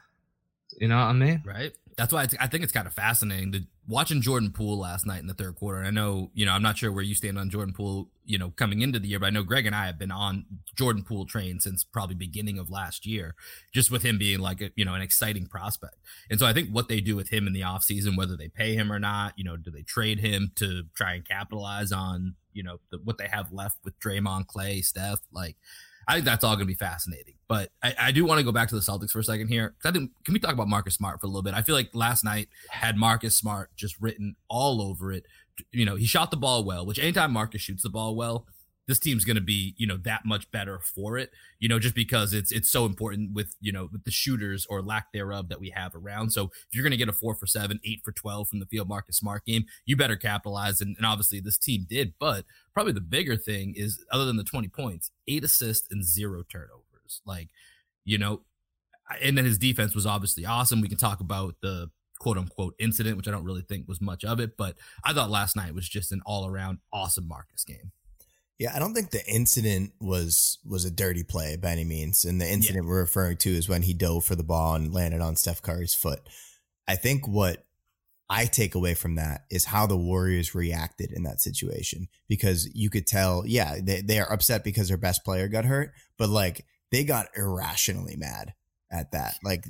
You 0.77 0.87
know 0.87 0.97
what 0.97 1.03
I 1.03 1.13
mean? 1.13 1.43
Right. 1.45 1.73
That's 1.97 2.13
why 2.13 2.27
I 2.39 2.47
think 2.47 2.63
it's 2.63 2.71
kind 2.71 2.87
of 2.87 2.93
fascinating 2.93 3.51
to 3.51 3.61
watching 3.87 4.21
Jordan 4.21 4.51
Poole 4.51 4.79
last 4.79 5.05
night 5.05 5.19
in 5.19 5.27
the 5.27 5.33
third 5.33 5.55
quarter. 5.55 5.79
And 5.79 5.87
I 5.87 5.91
know, 5.91 6.31
you 6.33 6.45
know, 6.45 6.53
I'm 6.53 6.61
not 6.61 6.77
sure 6.77 6.91
where 6.91 7.03
you 7.03 7.15
stand 7.15 7.37
on 7.37 7.49
Jordan 7.49 7.73
Poole, 7.73 8.09
you 8.23 8.37
know, 8.37 8.51
coming 8.51 8.81
into 8.81 8.99
the 8.99 9.07
year, 9.07 9.19
but 9.19 9.25
I 9.25 9.29
know 9.31 9.43
Greg 9.43 9.65
and 9.65 9.75
I 9.75 9.87
have 9.87 9.99
been 9.99 10.11
on 10.11 10.45
Jordan 10.75 11.03
Poole 11.03 11.25
train 11.25 11.59
since 11.59 11.83
probably 11.83 12.15
beginning 12.15 12.57
of 12.57 12.69
last 12.69 13.05
year, 13.05 13.35
just 13.73 13.91
with 13.91 14.03
him 14.03 14.17
being 14.17 14.39
like, 14.39 14.61
a, 14.61 14.71
you 14.75 14.85
know, 14.85 14.93
an 14.93 15.01
exciting 15.01 15.47
prospect. 15.47 15.95
And 16.29 16.39
so 16.39 16.45
I 16.45 16.53
think 16.53 16.69
what 16.69 16.87
they 16.87 17.01
do 17.01 17.15
with 17.15 17.29
him 17.29 17.45
in 17.45 17.53
the 17.53 17.61
offseason, 17.61 18.17
whether 18.17 18.37
they 18.37 18.47
pay 18.47 18.75
him 18.75 18.91
or 18.91 18.99
not, 18.99 19.33
you 19.37 19.43
know, 19.43 19.57
do 19.57 19.69
they 19.69 19.83
trade 19.83 20.19
him 20.19 20.51
to 20.55 20.83
try 20.95 21.15
and 21.15 21.27
capitalize 21.27 21.91
on, 21.91 22.35
you 22.53 22.63
know, 22.63 22.79
the, 22.91 22.99
what 23.03 23.17
they 23.17 23.27
have 23.27 23.51
left 23.51 23.77
with 23.83 23.99
Draymond, 23.99 24.45
Klay, 24.45 24.83
Steph, 24.83 25.19
like, 25.31 25.57
I 26.07 26.13
think 26.13 26.25
that's 26.25 26.43
all 26.43 26.55
going 26.55 26.65
to 26.67 26.73
be 26.73 26.73
fascinating. 26.73 27.35
But 27.47 27.69
I, 27.83 27.93
I 27.99 28.11
do 28.11 28.25
want 28.25 28.39
to 28.39 28.43
go 28.43 28.51
back 28.51 28.69
to 28.69 28.75
the 28.75 28.81
Celtics 28.81 29.11
for 29.11 29.19
a 29.19 29.23
second 29.23 29.47
here. 29.47 29.75
I 29.83 29.91
think, 29.91 30.11
can 30.25 30.33
we 30.33 30.39
talk 30.39 30.53
about 30.53 30.67
Marcus 30.67 30.95
Smart 30.95 31.19
for 31.19 31.27
a 31.27 31.29
little 31.29 31.43
bit? 31.43 31.53
I 31.53 31.61
feel 31.61 31.75
like 31.75 31.89
last 31.93 32.23
night 32.23 32.49
had 32.69 32.97
Marcus 32.97 33.37
Smart 33.37 33.69
just 33.75 33.99
written 33.99 34.35
all 34.49 34.81
over 34.81 35.11
it. 35.11 35.25
You 35.71 35.85
know, 35.85 35.95
he 35.95 36.05
shot 36.05 36.31
the 36.31 36.37
ball 36.37 36.63
well, 36.63 36.85
which 36.85 36.97
anytime 36.97 37.31
Marcus 37.31 37.61
shoots 37.61 37.83
the 37.83 37.89
ball 37.89 38.15
well, 38.15 38.47
this 38.91 38.99
team's 38.99 39.23
going 39.23 39.37
to 39.37 39.41
be 39.41 39.73
you 39.77 39.87
know 39.87 39.95
that 39.95 40.25
much 40.25 40.51
better 40.51 40.77
for 40.79 41.17
it 41.17 41.31
you 41.59 41.69
know 41.69 41.79
just 41.79 41.95
because 41.95 42.33
it's 42.33 42.51
it's 42.51 42.69
so 42.69 42.85
important 42.85 43.31
with 43.33 43.55
you 43.61 43.71
know 43.71 43.87
with 43.89 44.03
the 44.03 44.11
shooters 44.11 44.67
or 44.69 44.81
lack 44.81 45.13
thereof 45.13 45.47
that 45.47 45.61
we 45.61 45.69
have 45.69 45.95
around. 45.95 46.31
So 46.31 46.51
if 46.67 46.73
you're 46.73 46.83
going 46.83 46.91
to 46.91 46.97
get 46.97 47.07
a 47.07 47.13
four 47.13 47.33
for 47.33 47.47
seven 47.47 47.79
eight 47.85 48.01
for 48.03 48.11
12 48.11 48.49
from 48.49 48.59
the 48.59 48.65
field 48.65 48.89
marcus 48.89 49.15
smart 49.15 49.45
game 49.45 49.63
you 49.85 49.95
better 49.95 50.17
capitalize. 50.17 50.81
And, 50.81 50.97
and 50.97 51.05
obviously 51.05 51.39
this 51.39 51.57
team 51.57 51.85
did 51.89 52.15
but 52.19 52.43
probably 52.73 52.91
the 52.91 52.99
bigger 52.99 53.37
thing 53.37 53.73
is 53.77 54.03
other 54.11 54.25
than 54.25 54.35
the 54.35 54.43
20 54.43 54.67
points 54.67 55.11
eight 55.25 55.45
assists 55.45 55.87
and 55.89 56.03
zero 56.03 56.43
turnovers. 56.43 57.21
Like 57.25 57.47
you 58.03 58.17
know 58.17 58.41
and 59.21 59.37
then 59.37 59.45
his 59.45 59.57
defense 59.57 59.95
was 59.95 60.05
obviously 60.05 60.45
awesome. 60.45 60.81
We 60.81 60.89
can 60.89 60.97
talk 60.97 61.21
about 61.21 61.55
the 61.61 61.91
quote 62.19 62.37
unquote 62.37 62.75
incident 62.77 63.17
which 63.17 63.27
i 63.27 63.31
don't 63.31 63.43
really 63.43 63.63
think 63.63 63.87
was 63.87 63.99
much 63.99 64.23
of 64.23 64.39
it 64.39 64.55
but 64.55 64.77
i 65.03 65.11
thought 65.11 65.31
last 65.31 65.55
night 65.55 65.73
was 65.73 65.89
just 65.89 66.11
an 66.11 66.21
all 66.23 66.45
around 66.45 66.77
awesome 66.93 67.27
marcus 67.27 67.63
game 67.63 67.91
yeah, 68.61 68.73
I 68.75 68.77
don't 68.77 68.93
think 68.93 69.09
the 69.09 69.27
incident 69.27 69.93
was 69.99 70.59
was 70.63 70.85
a 70.85 70.91
dirty 70.91 71.23
play 71.23 71.55
by 71.55 71.71
any 71.71 71.83
means. 71.83 72.25
And 72.25 72.39
the 72.39 72.47
incident 72.47 72.85
yeah. 72.85 72.89
we're 72.91 72.99
referring 72.99 73.37
to 73.37 73.49
is 73.49 73.67
when 73.67 73.81
he 73.81 73.95
dove 73.95 74.23
for 74.23 74.35
the 74.35 74.43
ball 74.43 74.75
and 74.75 74.93
landed 74.93 75.19
on 75.19 75.35
Steph 75.35 75.63
Curry's 75.63 75.95
foot. 75.95 76.19
I 76.87 76.95
think 76.95 77.27
what 77.27 77.65
I 78.29 78.45
take 78.45 78.75
away 78.75 78.93
from 78.93 79.15
that 79.15 79.45
is 79.49 79.65
how 79.65 79.87
the 79.87 79.97
Warriors 79.97 80.53
reacted 80.53 81.11
in 81.11 81.23
that 81.23 81.41
situation 81.41 82.07
because 82.27 82.69
you 82.75 82.91
could 82.91 83.07
tell, 83.07 83.43
yeah, 83.47 83.77
they, 83.81 84.01
they 84.01 84.19
are 84.19 84.31
upset 84.31 84.63
because 84.63 84.89
their 84.89 84.97
best 84.97 85.25
player 85.25 85.47
got 85.47 85.65
hurt, 85.65 85.91
but 86.19 86.29
like 86.29 86.63
they 86.91 87.03
got 87.03 87.29
irrationally 87.35 88.15
mad 88.15 88.53
at 88.91 89.11
that. 89.11 89.35
Like 89.43 89.65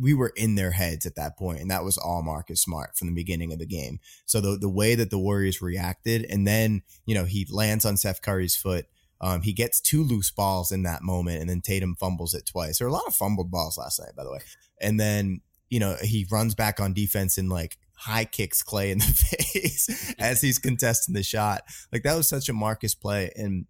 we 0.00 0.14
were 0.14 0.32
in 0.34 0.54
their 0.54 0.70
heads 0.70 1.06
at 1.06 1.16
that 1.16 1.36
point, 1.36 1.60
and 1.60 1.70
that 1.70 1.84
was 1.84 1.98
all 1.98 2.22
Marcus 2.22 2.62
Smart 2.62 2.96
from 2.96 3.08
the 3.08 3.14
beginning 3.14 3.52
of 3.52 3.58
the 3.58 3.66
game. 3.66 4.00
So 4.26 4.40
the 4.40 4.56
the 4.56 4.68
way 4.68 4.94
that 4.94 5.10
the 5.10 5.18
Warriors 5.18 5.60
reacted, 5.60 6.26
and 6.28 6.46
then 6.46 6.82
you 7.04 7.14
know 7.14 7.24
he 7.24 7.46
lands 7.50 7.84
on 7.84 7.96
Steph 7.96 8.22
Curry's 8.22 8.56
foot. 8.56 8.86
Um, 9.20 9.42
he 9.42 9.52
gets 9.52 9.80
two 9.80 10.02
loose 10.02 10.32
balls 10.32 10.72
in 10.72 10.82
that 10.82 11.02
moment, 11.02 11.40
and 11.40 11.48
then 11.48 11.60
Tatum 11.60 11.94
fumbles 11.94 12.34
it 12.34 12.46
twice. 12.46 12.78
There 12.78 12.88
were 12.88 12.92
a 12.92 12.94
lot 12.94 13.06
of 13.06 13.14
fumbled 13.14 13.50
balls 13.50 13.78
last 13.78 14.00
night, 14.00 14.16
by 14.16 14.24
the 14.24 14.32
way. 14.32 14.40
And 14.80 14.98
then 14.98 15.42
you 15.68 15.78
know 15.78 15.96
he 16.02 16.26
runs 16.30 16.54
back 16.54 16.80
on 16.80 16.92
defense 16.92 17.38
and 17.38 17.48
like 17.48 17.78
high 17.94 18.24
kicks 18.24 18.62
Klay 18.62 18.90
in 18.90 18.98
the 18.98 19.04
face 19.52 20.14
as 20.18 20.40
he's 20.40 20.58
contesting 20.58 21.14
the 21.14 21.22
shot. 21.22 21.62
Like 21.92 22.02
that 22.02 22.16
was 22.16 22.28
such 22.28 22.48
a 22.48 22.52
Marcus 22.52 22.94
play, 22.94 23.30
and 23.36 23.66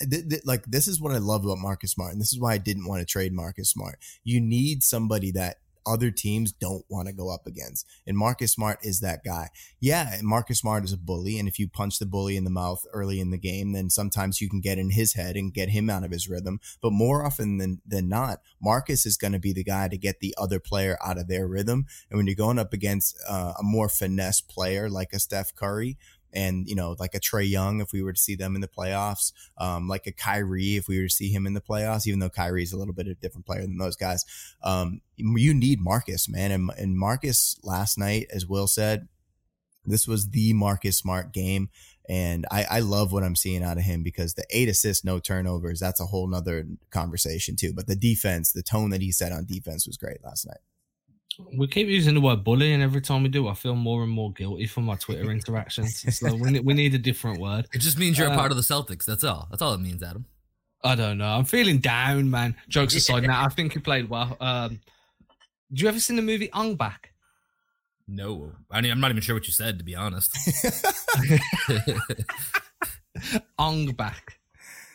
th- 0.00 0.28
th- 0.28 0.42
like 0.44 0.64
this 0.66 0.88
is 0.88 1.00
what 1.00 1.12
I 1.12 1.18
love 1.18 1.44
about 1.44 1.58
Marcus 1.58 1.92
Smart, 1.92 2.12
and 2.12 2.20
this 2.20 2.32
is 2.32 2.40
why 2.40 2.54
I 2.54 2.58
didn't 2.58 2.86
want 2.86 3.00
to 3.00 3.06
trade 3.06 3.32
Marcus 3.32 3.70
Smart. 3.70 3.98
You 4.22 4.40
need 4.40 4.82
somebody 4.82 5.30
that 5.32 5.58
other 5.86 6.10
teams 6.10 6.52
don't 6.52 6.84
want 6.88 7.08
to 7.08 7.14
go 7.14 7.32
up 7.32 7.46
against. 7.46 7.86
And 8.06 8.16
Marcus 8.16 8.52
Smart 8.52 8.78
is 8.82 9.00
that 9.00 9.24
guy. 9.24 9.50
Yeah, 9.80 10.18
Marcus 10.22 10.58
Smart 10.58 10.84
is 10.84 10.92
a 10.92 10.98
bully. 10.98 11.38
And 11.38 11.48
if 11.48 11.58
you 11.58 11.68
punch 11.68 11.98
the 11.98 12.06
bully 12.06 12.36
in 12.36 12.44
the 12.44 12.50
mouth 12.50 12.84
early 12.92 13.20
in 13.20 13.30
the 13.30 13.38
game, 13.38 13.72
then 13.72 13.90
sometimes 13.90 14.40
you 14.40 14.48
can 14.48 14.60
get 14.60 14.78
in 14.78 14.90
his 14.90 15.14
head 15.14 15.36
and 15.36 15.52
get 15.52 15.70
him 15.70 15.90
out 15.90 16.04
of 16.04 16.10
his 16.10 16.28
rhythm. 16.28 16.60
But 16.80 16.92
more 16.92 17.24
often 17.24 17.58
than, 17.58 17.80
than 17.86 18.08
not, 18.08 18.40
Marcus 18.60 19.06
is 19.06 19.16
going 19.16 19.32
to 19.32 19.38
be 19.38 19.52
the 19.52 19.64
guy 19.64 19.88
to 19.88 19.98
get 19.98 20.20
the 20.20 20.34
other 20.38 20.58
player 20.58 20.96
out 21.04 21.18
of 21.18 21.28
their 21.28 21.46
rhythm. 21.46 21.86
And 22.10 22.16
when 22.16 22.26
you're 22.26 22.34
going 22.34 22.58
up 22.58 22.72
against 22.72 23.18
uh, 23.28 23.54
a 23.58 23.62
more 23.62 23.88
finesse 23.88 24.40
player 24.40 24.88
like 24.88 25.12
a 25.12 25.18
Steph 25.18 25.54
Curry, 25.54 25.98
and 26.34 26.68
you 26.68 26.74
know 26.74 26.96
like 26.98 27.14
a 27.14 27.20
Trae 27.20 27.48
Young 27.48 27.80
if 27.80 27.92
we 27.92 28.02
were 28.02 28.12
to 28.12 28.20
see 28.20 28.34
them 28.34 28.54
in 28.54 28.60
the 28.60 28.68
playoffs, 28.68 29.32
um, 29.58 29.88
like 29.88 30.06
a 30.06 30.12
Kyrie 30.12 30.76
if 30.76 30.88
we 30.88 30.98
were 30.98 31.08
to 31.08 31.14
see 31.14 31.30
him 31.30 31.46
in 31.46 31.54
the 31.54 31.60
playoffs, 31.60 32.06
even 32.06 32.20
though 32.20 32.30
Kyrie 32.30 32.62
is 32.62 32.72
a 32.72 32.78
little 32.78 32.94
bit 32.94 33.06
of 33.06 33.12
a 33.12 33.20
different 33.20 33.46
player 33.46 33.62
than 33.62 33.78
those 33.78 33.96
guys. 33.96 34.24
Um, 34.62 35.00
you 35.16 35.54
need 35.54 35.80
Marcus, 35.80 36.28
man, 36.28 36.50
and, 36.50 36.70
and 36.76 36.98
Marcus 36.98 37.58
last 37.62 37.96
night, 37.96 38.26
as 38.30 38.46
Will 38.46 38.66
said, 38.66 39.08
this 39.86 40.08
was 40.08 40.30
the 40.30 40.52
Marcus 40.52 40.98
Smart 40.98 41.32
game. 41.32 41.70
And 42.06 42.44
I, 42.50 42.66
I 42.70 42.80
love 42.80 43.12
what 43.12 43.22
I'm 43.22 43.36
seeing 43.36 43.62
out 43.62 43.78
of 43.78 43.84
him 43.84 44.02
because 44.02 44.34
the 44.34 44.44
eight 44.50 44.68
assists, 44.68 45.04
no 45.04 45.18
turnovers, 45.18 45.80
that's 45.80 46.00
a 46.00 46.06
whole 46.06 46.26
nother 46.26 46.66
conversation 46.90 47.56
too. 47.56 47.72
But 47.72 47.86
the 47.86 47.96
defense, 47.96 48.52
the 48.52 48.62
tone 48.62 48.90
that 48.90 49.00
he 49.00 49.10
set 49.10 49.32
on 49.32 49.46
defense 49.46 49.86
was 49.86 49.96
great 49.96 50.22
last 50.22 50.46
night. 50.46 50.58
We 51.56 51.66
keep 51.66 51.88
using 51.88 52.14
the 52.14 52.20
word 52.20 52.44
bully, 52.44 52.72
and 52.72 52.82
every 52.82 53.00
time 53.00 53.22
we 53.22 53.28
do, 53.28 53.48
I 53.48 53.54
feel 53.54 53.74
more 53.74 54.02
and 54.02 54.12
more 54.12 54.32
guilty 54.32 54.66
for 54.66 54.80
my 54.80 54.94
Twitter 54.96 55.30
interactions. 55.30 56.04
so 56.18 56.34
we, 56.34 56.60
we 56.60 56.74
need 56.74 56.94
a 56.94 56.98
different 56.98 57.40
word. 57.40 57.66
It 57.72 57.78
just 57.78 57.98
means 57.98 58.18
you're 58.18 58.30
uh, 58.30 58.34
a 58.34 58.36
part 58.36 58.50
of 58.50 58.56
the 58.56 58.62
Celtics. 58.62 59.04
That's 59.04 59.24
all. 59.24 59.48
That's 59.50 59.62
all 59.62 59.74
it 59.74 59.80
means, 59.80 60.02
Adam. 60.02 60.26
I 60.84 60.94
don't 60.94 61.18
know. 61.18 61.26
I'm 61.26 61.44
feeling 61.44 61.78
down, 61.78 62.30
man. 62.30 62.56
Jokes 62.68 62.94
aside, 62.94 63.22
now 63.22 63.44
I 63.44 63.48
think 63.48 63.72
he 63.72 63.78
played 63.78 64.10
well. 64.10 64.36
Um, 64.38 64.80
did 65.70 65.80
you 65.80 65.88
ever 65.88 65.98
see 65.98 66.14
the 66.14 66.22
movie 66.22 66.50
Ong 66.52 66.76
Bak? 66.76 67.10
No, 68.06 68.52
I 68.70 68.82
mean 68.82 68.92
I'm 68.92 69.00
not 69.00 69.10
even 69.10 69.22
sure 69.22 69.34
what 69.34 69.46
you 69.46 69.52
said 69.52 69.78
to 69.78 69.84
be 69.84 69.96
honest. 69.96 70.36
Ong 73.58 73.92
Bak, 73.92 74.38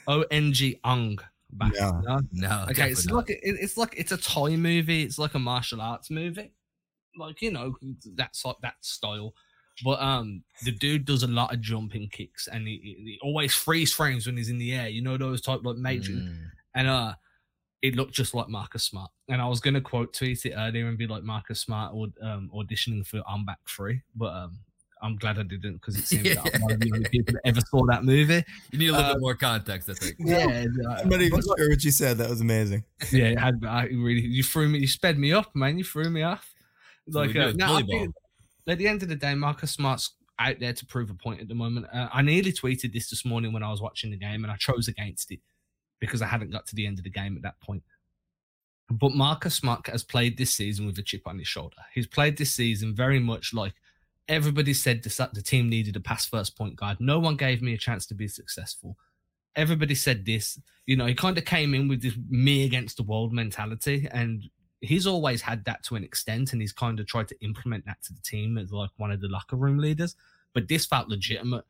O 0.08 0.22
N 0.30 0.54
G 0.54 0.80
Ong 0.84 1.20
Bak. 1.52 1.74
No, 1.74 2.02
no. 2.02 2.20
no 2.32 2.66
okay, 2.70 2.92
it's 2.92 3.06
like 3.10 3.30
it, 3.30 3.40
it's 3.44 3.78
like 3.78 3.96
it's 3.98 4.12
a 4.12 4.18
toy 4.18 4.56
movie. 4.56 5.04
It's 5.04 5.18
like 5.18 5.34
a 5.34 5.40
martial 5.40 5.82
arts 5.82 6.10
movie, 6.10 6.52
like 7.18 7.42
you 7.42 7.52
know 7.52 7.76
that's 8.16 8.46
like 8.46 8.58
that 8.62 8.76
style. 8.82 9.34
But 9.84 10.02
um, 10.02 10.44
the 10.66 10.72
dude 10.72 11.06
does 11.06 11.24
a 11.24 11.28
lot 11.28 11.54
of 11.54 11.62
jumping 11.62 12.10
kicks, 12.10 12.48
and 12.48 12.68
he, 12.68 12.78
he 12.84 13.20
always 13.24 13.54
freeze 13.54 13.94
frames 13.94 14.26
when 14.26 14.36
he's 14.36 14.50
in 14.50 14.58
the 14.58 14.74
air. 14.74 14.90
You 14.90 15.02
know 15.02 15.18
those 15.18 15.42
type 15.42 15.62
like 15.64 15.78
major, 15.78 16.14
mm. 16.14 16.38
and 16.76 16.88
uh, 16.88 17.14
it 17.82 17.96
looked 17.96 18.14
just 18.14 18.34
like 18.34 18.50
Marcus 18.50 18.84
Smart. 18.84 19.12
And 19.30 19.42
I 19.42 19.48
was 19.48 19.60
gonna 19.60 19.82
quote 19.82 20.14
tweet 20.14 20.46
it 20.46 20.54
earlier 20.56 20.88
and 20.88 20.98
be 20.98 21.08
like 21.08 21.24
Marcus 21.24 21.62
Smart 21.62 21.96
would 21.96 22.14
um 22.22 22.52
auditioning 22.54 23.06
for 23.06 23.22
Ong 23.28 23.46
Bak 23.46 23.60
3, 23.68 24.02
but 24.16 24.34
um, 24.34 24.60
I'm 25.02 25.16
glad 25.16 25.40
I 25.40 25.44
didn't 25.44 25.76
because 25.76 25.98
it 25.98 26.06
seems 26.06 26.26
yeah. 26.26 26.42
I'm 26.54 26.62
one 26.62 26.72
of 26.74 26.80
the 26.80 26.92
only 26.94 27.10
people 27.12 27.34
that 27.34 27.42
ever 27.46 27.62
saw 27.62 27.86
that 27.86 28.04
movie. 28.04 28.44
You 28.72 28.80
need 28.80 28.90
a 28.90 28.92
little 28.92 29.06
um, 29.06 29.14
bit 29.14 29.22
more 29.22 29.36
context, 29.36 29.90
I 29.90 29.94
think. 29.94 30.16
Yeah, 30.20 30.66
I'm 30.98 31.10
not 31.10 31.22
even 31.22 31.42
sure 31.42 31.70
what 31.70 31.84
you 31.84 31.92
said. 31.92 32.18
That 32.18 32.30
was 32.30 32.42
amazing. 32.42 32.84
Yeah, 33.12 33.26
it 33.26 33.40
had, 33.40 33.64
I 33.66 33.86
really 33.86 34.22
you 34.22 34.44
threw 34.44 34.68
me, 34.68 34.80
you 34.80 34.88
sped 34.88 35.18
me 35.18 35.32
up, 35.34 35.56
man. 35.56 35.78
You 35.78 35.84
threw 35.84 36.10
me 36.10 36.24
off. 36.24 36.54
Like 37.08 37.36
uh, 37.36 37.54
now, 37.56 37.78
at 37.78 38.78
the 38.78 38.88
end 38.88 39.04
of 39.04 39.10
the 39.10 39.16
day, 39.16 39.34
Marcus 39.36 39.72
Smart's 39.72 40.12
out 40.38 40.60
there 40.60 40.74
to 40.74 40.86
prove 40.86 41.10
a 41.10 41.14
point 41.14 41.42
at 41.42 41.48
the 41.48 41.56
moment. 41.56 41.88
Uh, 41.94 42.08
I 42.14 42.22
nearly 42.22 42.52
tweeted 42.52 42.94
this 42.94 43.10
this 43.10 43.26
morning 43.26 43.52
when 43.52 43.64
I 43.64 43.70
was 43.70 43.82
watching 43.82 44.12
the 44.12 44.18
game, 44.18 44.44
and 44.44 44.52
I 44.52 44.56
chose 44.58 44.88
against 44.88 45.32
it 45.32 45.40
because 46.00 46.22
I 46.22 46.28
hadn't 46.28 46.52
got 46.52 46.66
to 46.68 46.76
the 46.76 46.88
end 46.88 46.98
of 46.98 47.04
the 47.04 47.10
game 47.10 47.36
at 47.36 47.44
that 47.44 47.60
point. 47.62 47.84
But 48.92 49.14
Marcus 49.14 49.56
Smart 49.56 49.86
has 49.88 50.04
played 50.04 50.38
this 50.38 50.56
season 50.56 50.86
with 50.86 50.98
a 50.98 51.04
chip 51.04 51.22
on 51.28 51.38
his 51.38 51.48
shoulder. 51.48 51.78
He's 51.94 52.08
played 52.08 52.38
this 52.38 52.52
season 52.52 52.96
very 52.96 53.20
much 53.20 53.54
like 53.54 53.74
everybody 54.30 54.74
said 54.74 55.04
the, 55.04 55.30
the 55.34 55.42
team 55.42 55.68
needed 55.68 55.96
a 55.96 56.00
pass 56.00 56.26
first 56.26 56.58
point 56.58 56.76
guard. 56.76 56.98
No 57.02 57.20
one 57.20 57.36
gave 57.36 57.62
me 57.62 57.74
a 57.74 57.78
chance 57.78 58.06
to 58.06 58.14
be 58.14 58.28
successful. 58.28 58.96
Everybody 59.56 59.96
said 59.96 60.26
this. 60.26 60.60
You 60.86 60.96
know, 60.96 61.08
he 61.08 61.16
kind 61.16 61.38
of 61.38 61.44
came 61.44 61.74
in 61.74 61.88
with 61.88 62.02
this 62.02 62.14
me 62.30 62.64
against 62.64 62.98
the 62.98 63.04
world 63.04 63.34
mentality, 63.34 64.08
and 64.12 64.44
he's 64.80 65.08
always 65.08 65.42
had 65.42 65.66
that 65.66 65.84
to 65.86 65.96
an 65.96 66.04
extent, 66.04 66.54
and 66.54 66.62
he's 66.62 66.72
kind 66.72 67.00
of 67.00 67.08
tried 67.08 67.28
to 67.30 67.44
implement 67.44 67.86
that 67.86 68.02
to 68.04 68.14
the 68.14 68.22
team 68.22 68.58
as 68.58 68.72
like 68.72 68.92
one 68.98 69.12
of 69.12 69.20
the 69.20 69.28
locker 69.28 69.56
room 69.56 69.80
leaders. 69.80 70.16
But 70.54 70.68
this 70.68 70.86
felt 70.86 71.10
legitimate, 71.10 71.66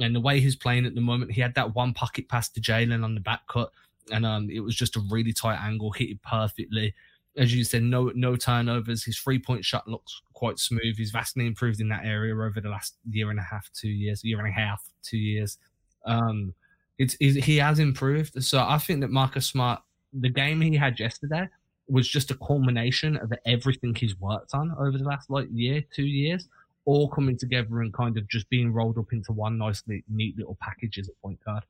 and 0.00 0.14
the 0.14 0.20
way 0.20 0.40
he's 0.40 0.56
playing 0.56 0.86
at 0.86 0.94
the 0.94 1.00
moment, 1.00 1.32
he 1.32 1.40
had 1.40 1.54
that 1.56 1.74
one 1.74 1.92
pocket 1.92 2.28
pass 2.28 2.48
to 2.50 2.60
Jaylen 2.60 3.04
on 3.04 3.14
the 3.14 3.20
back 3.20 3.46
cut, 3.48 3.70
and 4.12 4.24
um, 4.24 4.48
it 4.48 4.60
was 4.60 4.76
just 4.76 4.96
a 4.96 5.02
really 5.10 5.32
tight 5.32 5.58
angle, 5.60 5.90
hit 5.90 6.10
it 6.10 6.22
perfectly 6.22 6.94
as 7.36 7.54
you 7.54 7.64
said, 7.64 7.82
no 7.82 8.12
no 8.14 8.36
turnovers. 8.36 9.04
His 9.04 9.18
three 9.18 9.38
point 9.38 9.64
shot 9.64 9.88
looks 9.88 10.22
quite 10.34 10.58
smooth. 10.58 10.96
He's 10.96 11.10
vastly 11.10 11.46
improved 11.46 11.80
in 11.80 11.88
that 11.88 12.04
area 12.04 12.34
over 12.34 12.60
the 12.60 12.68
last 12.68 12.96
year 13.10 13.30
and 13.30 13.38
a 13.38 13.42
half, 13.42 13.70
two 13.72 13.88
years, 13.88 14.22
year 14.24 14.38
and 14.38 14.48
a 14.48 14.52
half, 14.52 14.82
two 15.02 15.18
years. 15.18 15.58
Um, 16.06 16.54
it's, 16.98 17.16
it's 17.20 17.44
he 17.44 17.56
has 17.56 17.78
improved. 17.78 18.42
So 18.42 18.64
I 18.66 18.78
think 18.78 19.00
that 19.00 19.10
Marcus 19.10 19.46
Smart, 19.46 19.82
the 20.12 20.28
game 20.28 20.60
he 20.60 20.76
had 20.76 21.00
yesterday, 21.00 21.48
was 21.88 22.08
just 22.08 22.30
a 22.30 22.36
culmination 22.36 23.16
of 23.16 23.32
everything 23.46 23.94
he's 23.94 24.18
worked 24.20 24.54
on 24.54 24.74
over 24.78 24.96
the 24.96 25.04
last 25.04 25.28
like 25.28 25.48
year, 25.52 25.82
two 25.92 26.06
years, 26.06 26.48
all 26.84 27.08
coming 27.08 27.36
together 27.36 27.80
and 27.80 27.92
kind 27.92 28.16
of 28.16 28.28
just 28.28 28.48
being 28.48 28.72
rolled 28.72 28.98
up 28.98 29.12
into 29.12 29.32
one 29.32 29.58
nicely 29.58 30.04
neat 30.08 30.36
little 30.38 30.56
package 30.60 30.98
as 30.98 31.08
a 31.08 31.12
point 31.22 31.38
guard. 31.44 31.64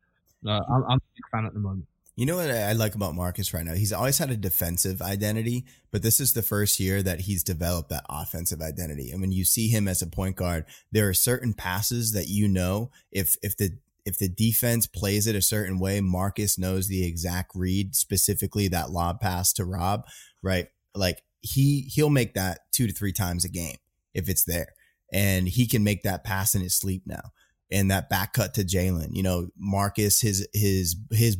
Uh, 0.46 0.60
I'm, 0.68 0.84
I'm 0.84 0.98
a 0.98 1.14
big 1.14 1.24
fan 1.32 1.46
at 1.46 1.54
the 1.54 1.60
moment. 1.60 1.86
You 2.16 2.26
know 2.26 2.36
what 2.36 2.50
I 2.50 2.72
like 2.74 2.94
about 2.94 3.16
Marcus 3.16 3.52
right 3.52 3.64
now? 3.64 3.74
He's 3.74 3.92
always 3.92 4.18
had 4.18 4.30
a 4.30 4.36
defensive 4.36 5.02
identity, 5.02 5.64
but 5.90 6.02
this 6.02 6.20
is 6.20 6.32
the 6.32 6.42
first 6.42 6.78
year 6.78 7.02
that 7.02 7.22
he's 7.22 7.42
developed 7.42 7.88
that 7.88 8.06
offensive 8.08 8.62
identity. 8.62 9.10
And 9.10 9.20
when 9.20 9.32
you 9.32 9.44
see 9.44 9.66
him 9.66 9.88
as 9.88 10.00
a 10.00 10.06
point 10.06 10.36
guard, 10.36 10.64
there 10.92 11.08
are 11.08 11.14
certain 11.14 11.54
passes 11.54 12.12
that 12.12 12.28
you 12.28 12.46
know 12.46 12.92
if 13.10 13.36
if 13.42 13.56
the 13.56 13.78
if 14.04 14.18
the 14.18 14.28
defense 14.28 14.86
plays 14.86 15.26
it 15.26 15.34
a 15.34 15.42
certain 15.42 15.80
way, 15.80 16.00
Marcus 16.00 16.56
knows 16.56 16.86
the 16.86 17.04
exact 17.04 17.50
read, 17.54 17.96
specifically 17.96 18.68
that 18.68 18.90
lob 18.90 19.18
pass 19.18 19.52
to 19.54 19.64
Rob, 19.64 20.04
right? 20.40 20.68
Like 20.94 21.22
he 21.40 21.90
he'll 21.92 22.10
make 22.10 22.34
that 22.34 22.60
two 22.72 22.86
to 22.86 22.92
three 22.92 23.12
times 23.12 23.44
a 23.44 23.48
game 23.48 23.78
if 24.12 24.28
it's 24.28 24.44
there. 24.44 24.68
And 25.12 25.48
he 25.48 25.66
can 25.66 25.82
make 25.82 26.04
that 26.04 26.22
pass 26.22 26.54
in 26.54 26.60
his 26.60 26.76
sleep 26.76 27.02
now. 27.06 27.32
And 27.72 27.90
that 27.90 28.08
back 28.08 28.34
cut 28.34 28.54
to 28.54 28.62
Jaylen, 28.62 29.16
you 29.16 29.22
know, 29.24 29.48
Marcus, 29.58 30.20
his 30.20 30.46
his 30.52 30.94
his 31.10 31.36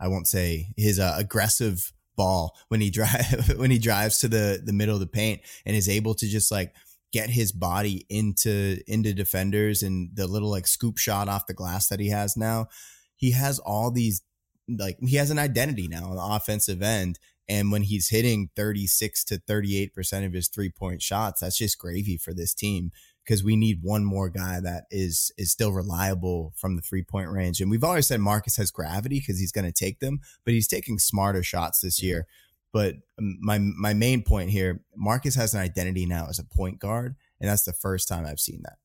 I 0.00 0.08
won't 0.08 0.28
say 0.28 0.68
his 0.76 0.98
uh, 0.98 1.14
aggressive 1.16 1.92
ball 2.16 2.56
when 2.68 2.80
he 2.80 2.90
drive 2.90 3.52
when 3.56 3.70
he 3.70 3.78
drives 3.78 4.18
to 4.18 4.28
the 4.28 4.60
the 4.64 4.72
middle 4.72 4.94
of 4.94 5.00
the 5.00 5.06
paint 5.06 5.40
and 5.64 5.76
is 5.76 5.88
able 5.88 6.14
to 6.14 6.26
just 6.26 6.50
like 6.50 6.74
get 7.12 7.30
his 7.30 7.52
body 7.52 8.04
into 8.08 8.78
into 8.86 9.14
defenders 9.14 9.82
and 9.82 10.10
the 10.14 10.26
little 10.26 10.50
like 10.50 10.66
scoop 10.66 10.98
shot 10.98 11.28
off 11.28 11.46
the 11.46 11.54
glass 11.54 11.88
that 11.88 12.00
he 12.00 12.10
has 12.10 12.36
now. 12.36 12.68
He 13.16 13.32
has 13.32 13.58
all 13.58 13.90
these 13.90 14.22
like 14.68 14.98
he 15.00 15.16
has 15.16 15.30
an 15.30 15.38
identity 15.38 15.88
now 15.88 16.10
on 16.10 16.16
the 16.16 16.36
offensive 16.36 16.82
end 16.82 17.18
and 17.48 17.72
when 17.72 17.82
he's 17.82 18.10
hitting 18.10 18.50
36 18.56 19.24
to 19.24 19.38
38% 19.38 20.26
of 20.26 20.32
his 20.34 20.48
three 20.48 20.70
point 20.70 21.00
shots, 21.00 21.40
that's 21.40 21.56
just 21.56 21.78
gravy 21.78 22.18
for 22.18 22.34
this 22.34 22.52
team 22.52 22.92
because 23.28 23.44
we 23.44 23.56
need 23.56 23.80
one 23.82 24.04
more 24.04 24.30
guy 24.30 24.58
that 24.60 24.84
is 24.90 25.30
is 25.36 25.50
still 25.50 25.72
reliable 25.72 26.54
from 26.56 26.76
the 26.76 26.82
three 26.82 27.02
point 27.02 27.30
range. 27.30 27.60
And 27.60 27.70
we've 27.70 27.84
always 27.84 28.06
said 28.06 28.20
Marcus 28.20 28.56
has 28.56 28.70
gravity 28.70 29.20
because 29.20 29.38
he's 29.38 29.52
going 29.52 29.66
to 29.66 29.72
take 29.72 30.00
them, 30.00 30.20
but 30.44 30.54
he's 30.54 30.66
taking 30.66 30.98
smarter 30.98 31.42
shots 31.42 31.80
this 31.80 32.02
year. 32.02 32.26
But 32.72 32.94
um, 33.18 33.36
my 33.40 33.58
my 33.58 33.92
main 33.92 34.22
point 34.22 34.50
here, 34.50 34.80
Marcus 34.96 35.34
has 35.34 35.52
an 35.52 35.60
identity 35.60 36.06
now 36.06 36.26
as 36.28 36.38
a 36.38 36.44
point 36.44 36.78
guard, 36.78 37.16
and 37.38 37.50
that's 37.50 37.64
the 37.64 37.74
first 37.74 38.08
time 38.08 38.24
I've 38.24 38.40
seen 38.40 38.62
that. 38.64 38.78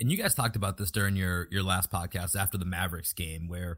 And 0.00 0.10
you 0.10 0.16
guys 0.16 0.34
talked 0.34 0.56
about 0.56 0.78
this 0.78 0.90
during 0.90 1.16
your 1.16 1.46
your 1.50 1.62
last 1.62 1.90
podcast 1.90 2.34
after 2.34 2.56
the 2.56 2.64
Mavericks 2.64 3.12
game, 3.12 3.46
where 3.46 3.76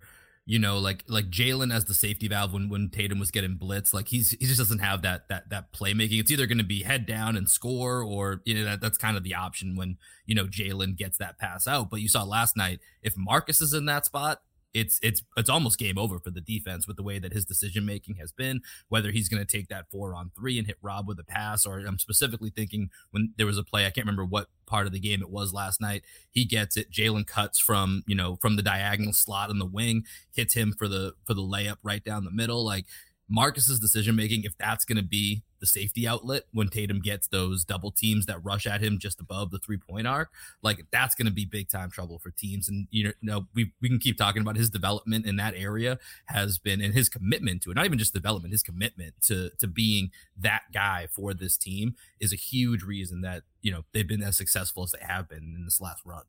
you 0.48 0.58
know, 0.58 0.78
like 0.78 1.04
like 1.08 1.28
Jaylen 1.28 1.74
as 1.74 1.84
the 1.84 1.92
safety 1.92 2.26
valve 2.26 2.54
when 2.54 2.70
when 2.70 2.88
Tatum 2.88 3.18
was 3.18 3.30
getting 3.30 3.56
blitz, 3.56 3.92
like 3.92 4.08
he's 4.08 4.30
he 4.30 4.46
just 4.46 4.56
doesn't 4.56 4.78
have 4.78 5.02
that 5.02 5.28
that 5.28 5.50
that 5.50 5.74
playmaking. 5.74 6.18
It's 6.20 6.30
either 6.30 6.46
going 6.46 6.56
to 6.56 6.64
be 6.64 6.84
head 6.84 7.04
down 7.04 7.36
and 7.36 7.46
score, 7.46 8.02
or 8.02 8.40
you 8.46 8.54
know 8.54 8.64
that 8.64 8.80
that's 8.80 8.96
kind 8.96 9.18
of 9.18 9.24
the 9.24 9.34
option 9.34 9.76
when 9.76 9.98
you 10.24 10.34
know 10.34 10.46
Jaylen 10.46 10.96
gets 10.96 11.18
that 11.18 11.38
pass 11.38 11.66
out. 11.66 11.90
But 11.90 12.00
you 12.00 12.08
saw 12.08 12.22
last 12.22 12.56
night 12.56 12.80
if 13.02 13.14
Marcus 13.14 13.60
is 13.60 13.74
in 13.74 13.84
that 13.84 14.06
spot, 14.06 14.40
it's 14.74 14.98
it's 15.02 15.22
it's 15.36 15.48
almost 15.48 15.78
game 15.78 15.98
over 15.98 16.18
for 16.18 16.30
the 16.30 16.40
defense 16.40 16.86
with 16.86 16.96
the 16.96 17.02
way 17.02 17.18
that 17.18 17.32
his 17.32 17.44
decision 17.44 17.86
making 17.86 18.16
has 18.16 18.32
been. 18.32 18.60
Whether 18.88 19.10
he's 19.10 19.28
going 19.28 19.44
to 19.44 19.56
take 19.56 19.68
that 19.68 19.90
four 19.90 20.14
on 20.14 20.30
three 20.36 20.58
and 20.58 20.66
hit 20.66 20.76
Rob 20.82 21.08
with 21.08 21.18
a 21.18 21.24
pass, 21.24 21.64
or 21.66 21.78
I'm 21.78 21.98
specifically 21.98 22.50
thinking 22.50 22.90
when 23.10 23.32
there 23.36 23.46
was 23.46 23.58
a 23.58 23.64
play 23.64 23.86
I 23.86 23.90
can't 23.90 24.06
remember 24.06 24.24
what 24.24 24.48
part 24.66 24.86
of 24.86 24.92
the 24.92 25.00
game 25.00 25.22
it 25.22 25.30
was 25.30 25.52
last 25.52 25.80
night. 25.80 26.04
He 26.30 26.44
gets 26.44 26.76
it. 26.76 26.90
Jaylen 26.90 27.26
cuts 27.26 27.58
from 27.58 28.02
you 28.06 28.14
know 28.14 28.36
from 28.36 28.56
the 28.56 28.62
diagonal 28.62 29.12
slot 29.12 29.50
in 29.50 29.58
the 29.58 29.66
wing, 29.66 30.04
hits 30.34 30.54
him 30.54 30.74
for 30.78 30.88
the 30.88 31.14
for 31.24 31.34
the 31.34 31.42
layup 31.42 31.78
right 31.82 32.04
down 32.04 32.24
the 32.24 32.30
middle. 32.30 32.64
Like 32.64 32.86
Marcus's 33.28 33.80
decision 33.80 34.16
making, 34.16 34.44
if 34.44 34.56
that's 34.58 34.84
going 34.84 34.96
to 34.96 35.04
be 35.04 35.42
the 35.60 35.66
safety 35.66 36.06
outlet 36.06 36.44
when 36.52 36.68
Tatum 36.68 37.00
gets 37.00 37.26
those 37.28 37.64
double 37.64 37.90
teams 37.90 38.26
that 38.26 38.44
rush 38.44 38.66
at 38.66 38.82
him 38.82 38.98
just 38.98 39.20
above 39.20 39.50
the 39.50 39.58
three 39.58 39.76
point 39.76 40.06
arc. 40.06 40.30
Like 40.62 40.86
that's 40.90 41.14
going 41.14 41.26
to 41.26 41.32
be 41.32 41.44
big 41.44 41.68
time 41.68 41.90
trouble 41.90 42.18
for 42.18 42.30
teams. 42.30 42.68
And 42.68 42.86
you 42.90 43.12
know, 43.22 43.46
we 43.54 43.72
we 43.80 43.88
can 43.88 43.98
keep 43.98 44.16
talking 44.16 44.42
about 44.42 44.56
his 44.56 44.70
development 44.70 45.26
in 45.26 45.36
that 45.36 45.54
area 45.56 45.98
has 46.26 46.58
been 46.58 46.80
and 46.80 46.94
his 46.94 47.08
commitment 47.08 47.62
to 47.62 47.70
it. 47.70 47.74
Not 47.74 47.84
even 47.84 47.98
just 47.98 48.12
development, 48.12 48.52
his 48.52 48.62
commitment 48.62 49.14
to 49.22 49.50
to 49.58 49.66
being 49.66 50.10
that 50.36 50.62
guy 50.72 51.08
for 51.10 51.34
this 51.34 51.56
team 51.56 51.94
is 52.20 52.32
a 52.32 52.36
huge 52.36 52.82
reason 52.82 53.20
that 53.22 53.42
you 53.62 53.72
know 53.72 53.84
they've 53.92 54.08
been 54.08 54.22
as 54.22 54.36
successful 54.36 54.82
as 54.82 54.92
they 54.92 55.04
have 55.04 55.28
been 55.28 55.54
in 55.56 55.64
this 55.64 55.80
last 55.80 56.04
run. 56.04 56.22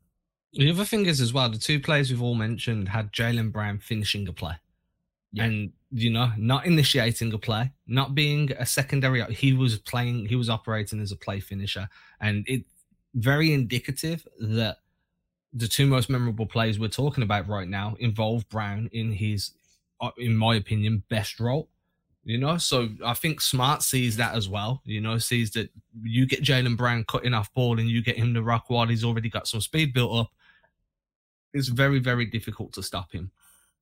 The 0.52 0.70
other 0.70 0.84
thing 0.84 1.06
is 1.06 1.20
as 1.20 1.32
well, 1.32 1.48
the 1.48 1.58
two 1.58 1.78
players 1.78 2.10
we've 2.10 2.22
all 2.22 2.34
mentioned 2.34 2.88
had 2.88 3.12
Jaylen 3.12 3.52
Brown 3.52 3.78
finishing 3.78 4.26
a 4.26 4.32
play. 4.32 4.56
Yeah. 5.32 5.44
And 5.44 5.72
you 5.92 6.10
know, 6.10 6.30
not 6.36 6.66
initiating 6.66 7.32
a 7.32 7.38
play, 7.38 7.72
not 7.86 8.14
being 8.14 8.52
a 8.52 8.66
secondary. 8.66 9.22
He 9.34 9.52
was 9.52 9.78
playing, 9.78 10.26
he 10.26 10.36
was 10.36 10.48
operating 10.48 11.00
as 11.00 11.12
a 11.12 11.16
play 11.16 11.40
finisher, 11.40 11.88
and 12.20 12.44
it 12.48 12.64
very 13.14 13.52
indicative 13.52 14.26
that 14.38 14.78
the 15.52 15.66
two 15.66 15.86
most 15.86 16.08
memorable 16.08 16.46
plays 16.46 16.78
we're 16.78 16.88
talking 16.88 17.24
about 17.24 17.48
right 17.48 17.68
now 17.68 17.96
involve 17.98 18.48
Brown 18.48 18.88
in 18.92 19.10
his, 19.10 19.52
uh, 20.00 20.10
in 20.16 20.36
my 20.36 20.54
opinion, 20.54 21.02
best 21.08 21.40
role. 21.40 21.68
You 22.22 22.38
know, 22.38 22.58
so 22.58 22.90
I 23.04 23.14
think 23.14 23.40
Smart 23.40 23.82
sees 23.82 24.16
that 24.16 24.34
as 24.34 24.48
well. 24.48 24.82
You 24.84 25.00
know, 25.00 25.18
sees 25.18 25.50
that 25.52 25.70
you 26.02 26.26
get 26.26 26.42
Jaylen 26.42 26.76
Brown 26.76 27.04
cutting 27.08 27.34
off 27.34 27.52
ball 27.54 27.80
and 27.80 27.88
you 27.88 28.02
get 28.02 28.16
him 28.16 28.34
to 28.34 28.42
rock 28.42 28.66
while 28.68 28.86
he's 28.86 29.04
already 29.04 29.30
got 29.30 29.48
some 29.48 29.60
speed 29.60 29.94
built 29.94 30.14
up. 30.14 30.30
It's 31.52 31.68
very, 31.68 31.98
very 31.98 32.26
difficult 32.26 32.74
to 32.74 32.82
stop 32.82 33.10
him. 33.10 33.32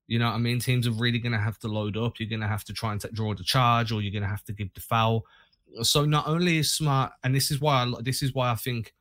You 0.09 0.19
know 0.19 0.27
what 0.27 0.35
I 0.35 0.39
mean? 0.39 0.59
Teams 0.59 0.87
are 0.87 0.93
really 0.93 1.19
going 1.19 1.33
to 1.33 1.39
have 1.39 1.59
to 1.61 1.69
load 1.69 1.97
up. 1.97 2.19
You're 2.19 2.29
going 2.29 2.41
to 2.41 2.49
have 2.49 2.65
to 2.65 2.73
try 2.73 2.93
and 2.93 3.01
draw 3.13 3.35
the 3.35 3.45
charge, 3.45 3.93
or 3.93 4.01
you're 4.03 4.13
going 4.13 4.23
to 4.23 4.29
have 4.29 4.45
to 4.45 4.53
give 4.53 4.73
the 4.75 4.81
foul. 4.81 5.25
So 5.83 6.05
not 6.05 6.27
only 6.27 6.59
is 6.59 6.73
smart, 6.73 7.13
and 7.23 7.35
this 7.35 7.51
is 7.51 7.61
why 7.61 7.85
I, 7.85 7.93
this 8.01 8.23
is 8.23 8.35
why 8.35 8.51
I 8.51 8.55
think 8.55 8.95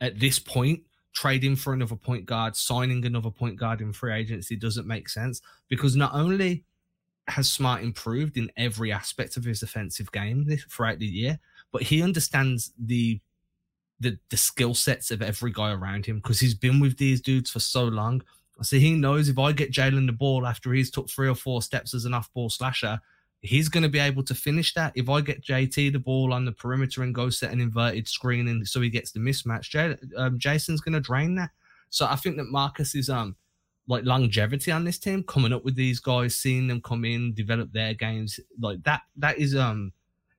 at 0.00 0.18
this 0.18 0.38
point 0.38 0.80
trading 1.12 1.54
for 1.54 1.72
another 1.72 1.96
point 1.96 2.26
guard, 2.26 2.56
signing 2.56 3.04
another 3.04 3.30
point 3.30 3.56
guard 3.56 3.80
in 3.80 3.92
free 3.92 4.12
agency 4.12 4.56
doesn't 4.56 4.86
make 4.86 5.08
sense 5.08 5.40
because 5.68 5.94
not 5.94 6.12
only 6.14 6.64
has 7.28 7.50
Smart 7.50 7.82
improved 7.82 8.36
in 8.36 8.50
every 8.56 8.92
aspect 8.92 9.36
of 9.36 9.44
his 9.44 9.62
offensive 9.62 10.10
game 10.12 10.46
throughout 10.70 10.98
the 10.98 11.06
year, 11.06 11.38
but 11.72 11.82
he 11.82 12.02
understands 12.02 12.72
the 12.78 13.20
the 14.00 14.18
the 14.30 14.36
skill 14.36 14.74
sets 14.74 15.10
of 15.10 15.22
every 15.22 15.52
guy 15.52 15.72
around 15.72 16.04
him 16.04 16.16
because 16.16 16.40
he's 16.40 16.54
been 16.54 16.80
with 16.80 16.98
these 16.98 17.20
dudes 17.20 17.50
for 17.50 17.60
so 17.60 17.84
long. 17.84 18.22
So 18.62 18.76
he 18.76 18.94
knows 18.94 19.28
if 19.28 19.38
I 19.38 19.52
get 19.52 19.72
Jaylen 19.72 20.06
the 20.06 20.12
ball 20.12 20.46
after 20.46 20.72
he's 20.72 20.90
took 20.90 21.10
three 21.10 21.28
or 21.28 21.34
four 21.34 21.62
steps 21.62 21.94
as 21.94 22.04
an 22.04 22.14
off 22.14 22.32
ball 22.32 22.50
slasher, 22.50 23.00
he's 23.40 23.68
going 23.68 23.82
to 23.82 23.88
be 23.88 23.98
able 23.98 24.22
to 24.24 24.34
finish 24.34 24.72
that. 24.74 24.92
If 24.94 25.08
I 25.08 25.20
get 25.20 25.44
JT 25.44 25.92
the 25.92 25.98
ball 25.98 26.32
on 26.32 26.44
the 26.44 26.52
perimeter 26.52 27.02
and 27.02 27.14
go 27.14 27.30
set 27.30 27.52
an 27.52 27.60
inverted 27.60 28.08
screen 28.08 28.48
and 28.48 28.66
so 28.66 28.80
he 28.80 28.90
gets 28.90 29.12
the 29.12 29.20
mismatch, 29.20 29.68
Jay, 29.68 29.96
um, 30.16 30.38
Jayson's 30.38 30.80
going 30.80 30.94
to 30.94 31.00
drain 31.00 31.34
that. 31.34 31.50
So 31.90 32.06
I 32.06 32.16
think 32.16 32.36
that 32.36 32.50
Marcus 32.50 32.94
is 32.94 33.08
um 33.08 33.36
like 33.86 34.04
longevity 34.04 34.72
on 34.72 34.84
this 34.84 34.98
team, 34.98 35.22
coming 35.22 35.52
up 35.52 35.64
with 35.64 35.76
these 35.76 36.00
guys, 36.00 36.34
seeing 36.34 36.66
them 36.66 36.80
come 36.80 37.04
in, 37.04 37.34
develop 37.34 37.70
their 37.72 37.92
games 37.92 38.40
like 38.58 38.82
that. 38.84 39.02
That 39.16 39.38
is 39.38 39.54
um 39.54 39.92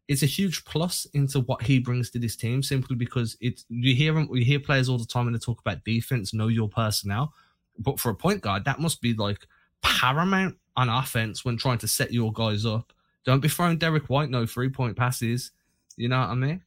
it's 0.07 0.23
a 0.23 0.27
huge 0.27 0.65
plus 0.65 1.05
into 1.13 1.39
what 1.41 1.63
he 1.63 1.79
brings 1.79 2.09
to 2.11 2.19
this 2.19 2.35
team 2.35 2.61
simply 2.61 2.95
because 2.95 3.37
it's 3.41 3.65
you 3.69 3.95
hear 3.95 4.17
him 4.17 4.33
hear 4.35 4.59
players 4.59 4.89
all 4.89 4.97
the 4.97 5.05
time 5.05 5.25
when 5.25 5.33
they 5.33 5.39
talk 5.39 5.59
about 5.61 5.83
defense, 5.83 6.33
know 6.33 6.47
your 6.47 6.69
personnel. 6.69 7.33
But 7.77 7.99
for 7.99 8.09
a 8.09 8.15
point 8.15 8.41
guard, 8.41 8.65
that 8.65 8.79
must 8.79 9.01
be 9.01 9.13
like 9.13 9.45
paramount 9.81 10.57
on 10.75 10.89
offense 10.89 11.45
when 11.45 11.57
trying 11.57 11.77
to 11.79 11.87
set 11.87 12.13
your 12.13 12.31
guys 12.33 12.65
up. 12.65 12.93
Don't 13.25 13.39
be 13.39 13.49
throwing 13.49 13.77
Derrick 13.77 14.07
White 14.07 14.29
no 14.29 14.45
three 14.45 14.69
point 14.69 14.95
passes. 14.95 15.51
You 15.97 16.09
know 16.09 16.19
what 16.19 16.29
I 16.29 16.35
mean? 16.35 16.61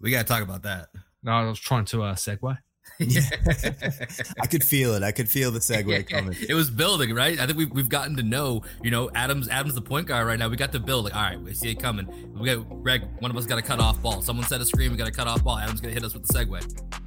We 0.00 0.10
got 0.10 0.26
to 0.26 0.32
talk 0.32 0.42
about 0.42 0.62
that. 0.64 0.88
No, 1.22 1.32
I 1.32 1.44
was 1.44 1.58
trying 1.58 1.84
to 1.86 2.02
uh, 2.02 2.14
segue. 2.14 2.58
I 4.40 4.46
could 4.46 4.64
feel 4.64 4.94
it. 4.94 5.02
I 5.02 5.12
could 5.12 5.28
feel 5.28 5.50
the 5.50 5.58
segue 5.58 6.08
coming. 6.08 6.36
It 6.48 6.54
was 6.54 6.70
building, 6.70 7.14
right? 7.14 7.38
I 7.38 7.46
think 7.46 7.58
we've, 7.58 7.70
we've 7.70 7.88
gotten 7.88 8.16
to 8.16 8.22
know, 8.22 8.62
you 8.82 8.90
know, 8.90 9.10
Adams 9.14 9.48
Adams 9.48 9.74
the 9.74 9.82
point 9.82 10.06
guard 10.06 10.26
right 10.26 10.38
now. 10.38 10.48
We 10.48 10.56
got 10.56 10.72
to 10.72 10.80
build. 10.80 11.04
Like, 11.04 11.14
all 11.14 11.22
right, 11.22 11.40
we 11.40 11.52
see 11.52 11.70
it 11.70 11.80
coming. 11.80 12.06
We 12.38 12.46
got 12.46 12.68
Greg. 12.82 13.02
One 13.18 13.30
of 13.30 13.36
us 13.36 13.44
got 13.44 13.58
a 13.58 13.62
cut 13.62 13.80
off 13.80 14.00
ball. 14.02 14.22
Someone 14.22 14.46
set 14.46 14.60
a 14.60 14.64
screen. 14.64 14.90
We 14.92 14.96
got 14.96 15.06
to 15.06 15.12
cut 15.12 15.26
off 15.26 15.44
ball. 15.44 15.58
Adams 15.58 15.80
gonna 15.80 15.94
hit 15.94 16.04
us 16.04 16.14
with 16.14 16.26
the 16.26 16.32
segue. 16.32 17.05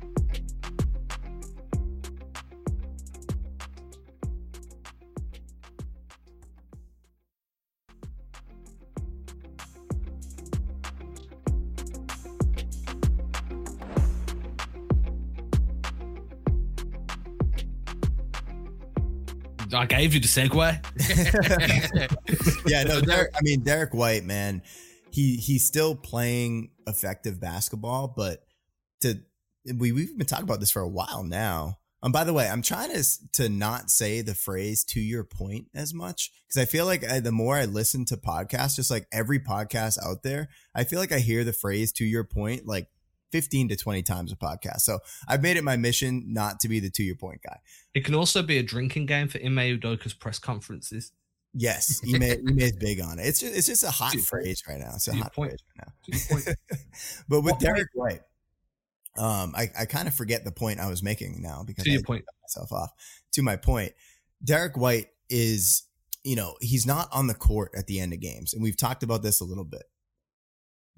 I 19.73 19.85
gave 19.85 20.13
you 20.13 20.19
the 20.19 20.27
segue. 20.27 20.59
yeah, 22.67 22.83
no, 22.83 23.01
Derrick, 23.01 23.31
I 23.35 23.39
mean 23.41 23.61
Derrick 23.61 23.93
White, 23.93 24.23
man, 24.23 24.61
he 25.11 25.35
he's 25.35 25.65
still 25.65 25.95
playing 25.95 26.71
effective 26.87 27.39
basketball, 27.39 28.13
but 28.15 28.43
to 29.01 29.19
we 29.75 29.91
we've 29.91 30.17
been 30.17 30.27
talking 30.27 30.43
about 30.43 30.59
this 30.59 30.71
for 30.71 30.81
a 30.81 30.89
while 30.89 31.23
now. 31.23 31.77
And 32.01 32.09
um, 32.09 32.11
by 32.13 32.23
the 32.23 32.33
way, 32.33 32.47
I'm 32.47 32.61
trying 32.61 32.93
to 32.93 33.05
to 33.33 33.49
not 33.49 33.91
say 33.91 34.21
the 34.21 34.35
phrase 34.35 34.83
"to 34.85 34.99
your 34.99 35.23
point" 35.23 35.67
as 35.75 35.93
much 35.93 36.31
because 36.47 36.61
I 36.61 36.65
feel 36.65 36.85
like 36.85 37.03
I, 37.09 37.19
the 37.19 37.31
more 37.31 37.57
I 37.57 37.65
listen 37.65 38.05
to 38.05 38.17
podcasts, 38.17 38.77
just 38.77 38.89
like 38.89 39.05
every 39.11 39.39
podcast 39.39 39.97
out 40.03 40.23
there, 40.23 40.47
I 40.73 40.85
feel 40.85 40.99
like 40.99 41.11
I 41.11 41.19
hear 41.19 41.43
the 41.43 41.53
phrase 41.53 41.91
"to 41.93 42.05
your 42.05 42.23
point" 42.23 42.65
like 42.65 42.87
15 43.31 43.69
to 43.69 43.75
20 43.75 44.03
times 44.03 44.31
a 44.31 44.35
podcast. 44.35 44.81
So 44.81 44.99
I've 45.27 45.41
made 45.41 45.57
it 45.57 45.63
my 45.63 45.77
mission 45.77 46.25
not 46.27 46.59
to 46.61 46.67
be 46.67 46.79
the 46.79 46.89
two 46.89 47.03
year 47.03 47.15
point 47.15 47.41
guy. 47.45 47.57
It 47.93 48.05
can 48.05 48.15
also 48.15 48.41
be 48.41 48.57
a 48.57 48.63
drinking 48.63 49.05
game 49.05 49.27
for 49.27 49.39
Ime 49.39 49.79
Udoka's 49.79 50.13
press 50.13 50.39
conferences. 50.39 51.11
Yes, 51.53 52.01
Ime, 52.07 52.23
Ime 52.23 52.59
is 52.59 52.73
big 52.73 53.01
on 53.01 53.19
it. 53.19 53.23
It's 53.25 53.39
just, 53.39 53.55
it's 53.55 53.67
just 53.67 53.83
a 53.83 53.91
hot 53.91 54.13
phrase 54.15 54.63
right 54.67 54.79
now. 54.79 54.91
It's 54.95 55.07
a 55.07 55.15
hot 55.15 55.33
point. 55.33 55.51
phrase 55.51 55.63
right 55.77 56.45
now. 56.47 56.53
but 57.29 57.41
with 57.41 57.53
what 57.53 57.59
Derrick 57.59 57.89
White, 57.93 58.21
um, 59.17 59.53
I, 59.55 59.69
I 59.77 59.85
kind 59.85 60.07
of 60.07 60.13
forget 60.13 60.45
the 60.45 60.51
point 60.51 60.79
I 60.79 60.87
was 60.87 61.01
making 61.01 61.41
now 61.41 61.63
because 61.65 61.85
to 61.85 61.95
I 61.95 62.01
point 62.05 62.25
myself 62.43 62.71
off. 62.71 62.91
To 63.33 63.41
my 63.41 63.55
point, 63.55 63.93
Derrick 64.43 64.77
White 64.77 65.07
is, 65.29 65.83
you 66.23 66.35
know, 66.35 66.55
he's 66.61 66.85
not 66.85 67.09
on 67.11 67.27
the 67.27 67.33
court 67.33 67.71
at 67.75 67.87
the 67.87 67.99
end 67.99 68.13
of 68.13 68.19
games, 68.19 68.53
and 68.53 68.61
we've 68.61 68.77
talked 68.77 69.03
about 69.03 69.23
this 69.23 69.41
a 69.41 69.45
little 69.45 69.65
bit 69.65 69.83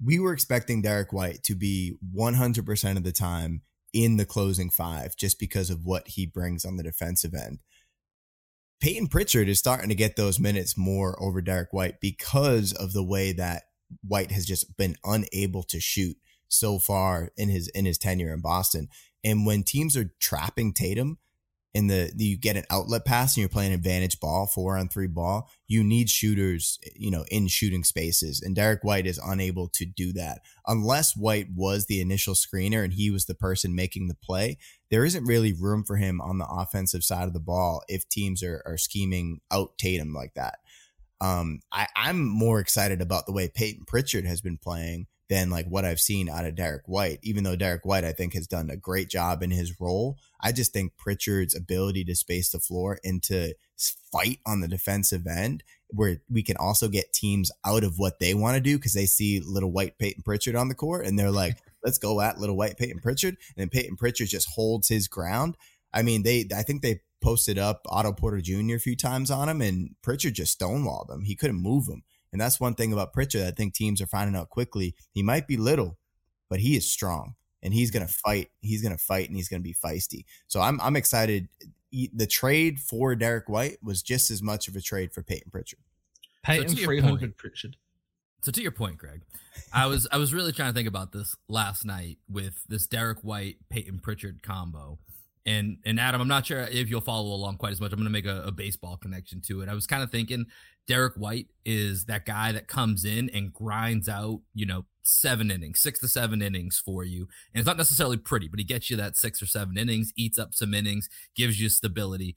we 0.04 0.18
were 0.18 0.32
expecting 0.32 0.82
Derrick 0.82 1.12
White 1.12 1.42
to 1.44 1.54
be 1.54 1.96
100% 2.14 2.96
of 2.96 3.04
the 3.04 3.12
time 3.12 3.62
in 3.92 4.16
the 4.16 4.24
closing 4.24 4.70
five 4.70 5.16
just 5.16 5.38
because 5.38 5.70
of 5.70 5.84
what 5.84 6.08
he 6.08 6.26
brings 6.26 6.64
on 6.64 6.76
the 6.76 6.82
defensive 6.82 7.34
end. 7.34 7.58
Payton 8.80 9.08
Pritchard 9.08 9.48
is 9.48 9.58
starting 9.58 9.90
to 9.90 9.94
get 9.94 10.16
those 10.16 10.40
minutes 10.40 10.76
more 10.76 11.20
over 11.22 11.40
Derrick 11.40 11.72
White 11.72 12.00
because 12.00 12.72
of 12.72 12.92
the 12.92 13.04
way 13.04 13.32
that 13.32 13.62
White 14.02 14.32
has 14.32 14.44
just 14.44 14.76
been 14.76 14.96
unable 15.04 15.62
to 15.64 15.78
shoot 15.78 16.16
so 16.48 16.78
far 16.78 17.30
in 17.36 17.48
his 17.48 17.68
in 17.68 17.84
his 17.84 17.98
tenure 17.98 18.32
in 18.32 18.40
Boston. 18.40 18.88
And 19.22 19.46
when 19.46 19.62
teams 19.62 19.96
are 19.96 20.12
trapping 20.18 20.72
Tatum, 20.72 21.18
in 21.74 21.86
the, 21.86 22.12
you 22.16 22.36
get 22.36 22.56
an 22.56 22.64
outlet 22.70 23.04
pass 23.04 23.34
and 23.34 23.40
you're 23.40 23.48
playing 23.48 23.72
advantage 23.72 24.20
ball, 24.20 24.46
four 24.46 24.76
on 24.76 24.88
three 24.88 25.06
ball, 25.06 25.48
you 25.66 25.82
need 25.82 26.10
shooters, 26.10 26.78
you 26.94 27.10
know, 27.10 27.24
in 27.30 27.48
shooting 27.48 27.82
spaces. 27.82 28.42
And 28.42 28.54
Derrick 28.54 28.84
White 28.84 29.06
is 29.06 29.18
unable 29.24 29.68
to 29.68 29.86
do 29.86 30.12
that. 30.12 30.40
Unless 30.66 31.16
White 31.16 31.48
was 31.54 31.86
the 31.86 32.00
initial 32.00 32.34
screener 32.34 32.84
and 32.84 32.92
he 32.92 33.10
was 33.10 33.24
the 33.24 33.34
person 33.34 33.74
making 33.74 34.08
the 34.08 34.14
play, 34.14 34.58
there 34.90 35.04
isn't 35.04 35.24
really 35.24 35.54
room 35.54 35.82
for 35.82 35.96
him 35.96 36.20
on 36.20 36.36
the 36.36 36.46
offensive 36.46 37.04
side 37.04 37.26
of 37.26 37.32
the 37.32 37.40
ball 37.40 37.82
if 37.88 38.06
teams 38.08 38.42
are, 38.42 38.62
are 38.66 38.76
scheming 38.76 39.40
out 39.50 39.78
Tatum 39.78 40.12
like 40.12 40.34
that. 40.34 40.58
Um, 41.22 41.60
I, 41.70 41.86
I'm 41.96 42.26
more 42.26 42.58
excited 42.58 43.00
about 43.00 43.26
the 43.26 43.32
way 43.32 43.48
Payton 43.48 43.84
Pritchard 43.86 44.26
has 44.26 44.40
been 44.40 44.58
playing 44.58 45.06
than 45.32 45.48
like 45.48 45.64
what 45.64 45.86
I've 45.86 45.98
seen 45.98 46.28
out 46.28 46.44
of 46.44 46.56
Derrick 46.56 46.82
White. 46.84 47.18
Even 47.22 47.42
though 47.42 47.56
Derrick 47.56 47.86
White, 47.86 48.04
I 48.04 48.12
think, 48.12 48.34
has 48.34 48.46
done 48.46 48.68
a 48.68 48.76
great 48.76 49.08
job 49.08 49.42
in 49.42 49.50
his 49.50 49.80
role, 49.80 50.18
I 50.42 50.52
just 50.52 50.74
think 50.74 50.98
Pritchard's 50.98 51.56
ability 51.56 52.04
to 52.04 52.14
space 52.14 52.50
the 52.50 52.58
floor 52.58 52.98
and 53.02 53.22
to 53.22 53.54
fight 54.12 54.40
on 54.44 54.60
the 54.60 54.68
defensive 54.68 55.26
end, 55.26 55.64
where 55.88 56.18
we 56.30 56.42
can 56.42 56.58
also 56.58 56.86
get 56.86 57.14
teams 57.14 57.50
out 57.64 57.82
of 57.82 57.98
what 57.98 58.18
they 58.18 58.34
want 58.34 58.56
to 58.56 58.60
do 58.60 58.76
because 58.76 58.92
they 58.92 59.06
see 59.06 59.40
little 59.40 59.72
white 59.72 59.96
Payton 59.98 60.22
Pritchard 60.22 60.54
on 60.54 60.68
the 60.68 60.74
court 60.74 61.06
and 61.06 61.18
they're 61.18 61.30
like, 61.30 61.56
let's 61.82 61.98
go 61.98 62.20
at 62.20 62.38
little 62.38 62.56
white 62.56 62.76
Payton 62.76 63.00
Pritchard. 63.00 63.38
And 63.56 63.62
then 63.62 63.70
Payton 63.70 63.96
Pritchard 63.96 64.28
just 64.28 64.50
holds 64.50 64.88
his 64.88 65.08
ground. 65.08 65.56
I 65.94 66.02
mean, 66.02 66.24
they, 66.24 66.44
I 66.54 66.62
think 66.62 66.82
they 66.82 67.00
posted 67.22 67.56
up 67.56 67.86
Otto 67.88 68.12
Porter 68.12 68.42
Jr. 68.42 68.74
a 68.74 68.78
few 68.78 68.96
times 68.96 69.30
on 69.30 69.48
him 69.48 69.62
and 69.62 69.94
Pritchard 70.02 70.34
just 70.34 70.60
stonewalled 70.60 71.10
him. 71.10 71.22
He 71.22 71.36
couldn't 71.36 71.62
move 71.62 71.86
him. 71.88 72.02
And 72.32 72.40
that's 72.40 72.60
one 72.60 72.74
thing 72.74 72.92
about 72.92 73.12
Pritchard. 73.12 73.46
I 73.46 73.50
think 73.50 73.74
teams 73.74 74.00
are 74.00 74.06
finding 74.06 74.36
out 74.36 74.48
quickly. 74.48 74.94
He 75.12 75.22
might 75.22 75.46
be 75.46 75.56
little, 75.56 75.98
but 76.48 76.60
he 76.60 76.76
is 76.76 76.90
strong 76.90 77.34
and 77.62 77.72
he's 77.74 77.90
going 77.90 78.06
to 78.06 78.12
fight. 78.12 78.50
He's 78.60 78.82
going 78.82 78.96
to 78.96 79.02
fight 79.02 79.28
and 79.28 79.36
he's 79.36 79.48
going 79.48 79.60
to 79.60 79.68
be 79.68 79.74
feisty. 79.74 80.24
So 80.48 80.60
I'm, 80.60 80.80
I'm 80.80 80.96
excited. 80.96 81.48
The 81.92 82.26
trade 82.26 82.80
for 82.80 83.14
Derrick 83.14 83.48
White 83.48 83.78
was 83.82 84.02
just 84.02 84.30
as 84.30 84.42
much 84.42 84.66
of 84.66 84.76
a 84.76 84.80
trade 84.80 85.12
for 85.12 85.22
Payton 85.22 85.50
Pritchard. 85.50 85.80
Payton 86.42 86.70
so 86.70 86.84
300 86.84 87.36
Pritchard. 87.36 87.76
So 88.42 88.50
to 88.50 88.60
your 88.60 88.72
point, 88.72 88.98
Greg, 88.98 89.22
I 89.72 89.86
was 89.86 90.08
I 90.10 90.16
was 90.16 90.34
really 90.34 90.50
trying 90.50 90.70
to 90.70 90.74
think 90.74 90.88
about 90.88 91.12
this 91.12 91.36
last 91.48 91.84
night 91.84 92.18
with 92.28 92.64
this 92.68 92.88
Derrick 92.88 93.18
White 93.22 93.56
Payton 93.70 94.00
Pritchard 94.00 94.42
combo. 94.42 94.98
And 95.44 95.78
and 95.84 95.98
Adam, 95.98 96.20
I'm 96.20 96.28
not 96.28 96.46
sure 96.46 96.60
if 96.62 96.88
you'll 96.88 97.00
follow 97.00 97.34
along 97.34 97.56
quite 97.56 97.72
as 97.72 97.80
much. 97.80 97.92
I'm 97.92 97.98
going 97.98 98.04
to 98.04 98.10
make 98.10 98.26
a, 98.26 98.42
a, 98.44 98.52
baseball 98.52 98.96
connection 98.96 99.40
to 99.42 99.60
it. 99.60 99.68
I 99.68 99.74
was 99.74 99.88
kind 99.88 100.02
of 100.02 100.10
thinking 100.10 100.46
Derrick 100.86 101.14
White 101.14 101.48
is 101.64 102.04
that 102.04 102.26
guy 102.26 102.52
that 102.52 102.68
comes 102.68 103.04
in 103.04 103.28
and 103.30 103.52
grinds 103.52 104.08
out, 104.08 104.40
you 104.54 104.66
know, 104.66 104.84
seven 105.02 105.50
innings, 105.50 105.80
six 105.80 105.98
to 106.00 106.08
seven 106.08 106.42
innings 106.42 106.78
for 106.78 107.04
you. 107.04 107.22
And 107.52 107.60
it's 107.60 107.66
not 107.66 107.76
necessarily 107.76 108.16
pretty, 108.16 108.48
but 108.48 108.60
he 108.60 108.64
gets 108.64 108.88
you 108.88 108.96
that 108.96 109.16
six 109.16 109.42
or 109.42 109.46
seven 109.46 109.76
innings, 109.76 110.12
eats 110.16 110.38
up 110.38 110.54
some 110.54 110.74
innings, 110.74 111.08
gives 111.34 111.60
you 111.60 111.68
stability. 111.68 112.36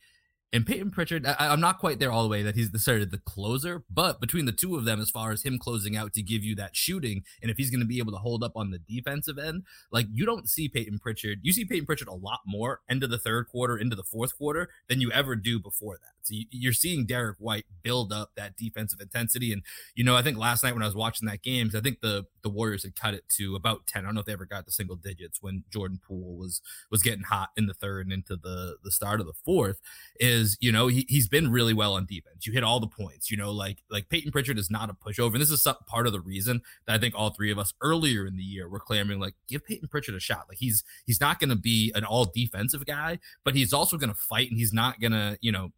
And 0.55 0.65
Payton 0.65 0.91
Pritchard, 0.91 1.25
I, 1.25 1.51
am 1.51 1.59
not 1.59 1.79
quite 1.79 1.99
there 1.99 2.13
all 2.13 2.23
the 2.23 2.29
way 2.29 2.41
that 2.41 2.55
he's 2.55 2.71
the 2.71 2.79
sort 2.79 3.01
of 3.01 3.11
the 3.11 3.17
closer, 3.17 3.83
but 3.89 4.21
between 4.21 4.45
the 4.45 4.53
two 4.53 4.77
of 4.77 4.85
them, 4.85 5.01
as 5.01 5.09
far 5.09 5.33
as 5.33 5.43
him 5.43 5.59
closing 5.59 5.97
out 5.97 6.13
to 6.13 6.21
give 6.21 6.45
you 6.45 6.55
that 6.55 6.77
shooting, 6.77 7.23
and 7.41 7.51
if 7.51 7.57
he's 7.57 7.69
going 7.69 7.81
to 7.81 7.85
be 7.85 7.97
able 7.97 8.13
to 8.13 8.17
hold 8.17 8.41
up 8.41 8.53
on 8.55 8.71
the 8.71 8.79
defensive 8.79 9.37
end, 9.37 9.63
like 9.91 10.05
you 10.13 10.25
don't 10.25 10.47
see 10.49 10.69
Payton 10.69 10.99
Pritchard, 10.99 11.39
you 11.41 11.51
see 11.51 11.65
Payton 11.65 11.85
Pritchard 11.85 12.07
a 12.07 12.13
lot 12.13 12.39
more 12.45 12.79
into 12.87 13.05
the 13.05 13.17
third 13.17 13.49
quarter, 13.49 13.77
into 13.77 13.97
the 13.97 14.03
fourth 14.03 14.37
quarter 14.37 14.69
than 14.87 15.01
you 15.01 15.11
ever 15.11 15.35
do 15.35 15.59
before 15.59 15.97
that. 16.01 16.14
So 16.25 16.35
you, 16.49 16.69
are 16.69 16.73
seeing 16.73 17.05
Derrick 17.05 17.37
White 17.39 17.65
build 17.83 18.11
up 18.11 18.31
that 18.35 18.57
defensive 18.57 18.99
intensity, 18.99 19.53
and 19.53 19.61
you 19.95 20.03
know 20.03 20.15
I 20.15 20.21
think 20.21 20.37
last 20.37 20.63
night 20.63 20.73
when 20.73 20.83
I 20.83 20.87
was 20.87 20.95
watching 20.95 21.27
that 21.27 21.43
game, 21.43 21.69
I 21.75 21.79
think 21.79 22.01
the 22.01 22.25
the 22.41 22.49
Warriors 22.49 22.83
had 22.83 22.95
cut 22.95 23.13
it 23.13 23.27
to 23.37 23.55
about 23.55 23.87
ten. 23.87 24.03
I 24.03 24.07
don't 24.07 24.15
know 24.15 24.21
if 24.21 24.25
they 24.25 24.33
ever 24.33 24.45
got 24.45 24.65
to 24.65 24.71
single 24.71 24.95
digits 24.95 25.41
when 25.41 25.63
Jordan 25.71 25.99
Poole 26.05 26.37
was 26.37 26.61
was 26.91 27.01
getting 27.01 27.23
hot 27.23 27.49
in 27.57 27.67
the 27.67 27.73
third 27.73 28.07
and 28.07 28.13
into 28.13 28.35
the 28.35 28.77
the 28.83 28.91
start 28.91 29.19
of 29.19 29.27
the 29.27 29.33
fourth. 29.33 29.79
Is 30.19 30.57
you 30.61 30.71
know 30.71 30.87
he 30.87 31.05
he's 31.09 31.27
been 31.27 31.51
really 31.51 31.73
well 31.73 31.93
on 31.93 32.05
defense. 32.05 32.45
You 32.45 32.53
hit 32.53 32.63
all 32.63 32.79
the 32.79 32.87
points. 32.87 33.29
You 33.29 33.37
know 33.37 33.51
like 33.51 33.83
like 33.89 34.09
Payton 34.09 34.31
Pritchard 34.31 34.57
is 34.57 34.71
not 34.71 34.89
a 34.89 34.93
pushover, 34.93 35.33
and 35.33 35.41
this 35.41 35.51
is 35.51 35.63
some, 35.63 35.75
part 35.87 36.07
of 36.07 36.13
the 36.13 36.21
reason 36.21 36.61
that 36.87 36.95
I 36.95 36.99
think 36.99 37.15
all 37.15 37.31
three 37.31 37.51
of 37.51 37.59
us 37.59 37.73
earlier 37.81 38.25
in 38.25 38.37
the 38.37 38.43
year 38.43 38.67
were 38.69 38.79
clamoring 38.79 39.19
like 39.19 39.35
give 39.47 39.65
Payton 39.65 39.87
Pritchard 39.87 40.15
a 40.15 40.19
shot. 40.19 40.45
Like 40.49 40.57
he's 40.57 40.83
he's 41.05 41.21
not 41.21 41.39
going 41.39 41.49
to 41.49 41.55
be 41.55 41.91
an 41.95 42.03
all 42.03 42.25
defensive 42.25 42.85
guy, 42.85 43.19
but 43.43 43.55
he's 43.55 43.73
also 43.73 43.97
going 43.97 44.13
to 44.13 44.19
fight, 44.19 44.49
and 44.49 44.57
he's 44.57 44.73
not 44.73 44.99
going 44.99 45.13
to 45.13 45.37
you 45.41 45.51
know 45.51 45.71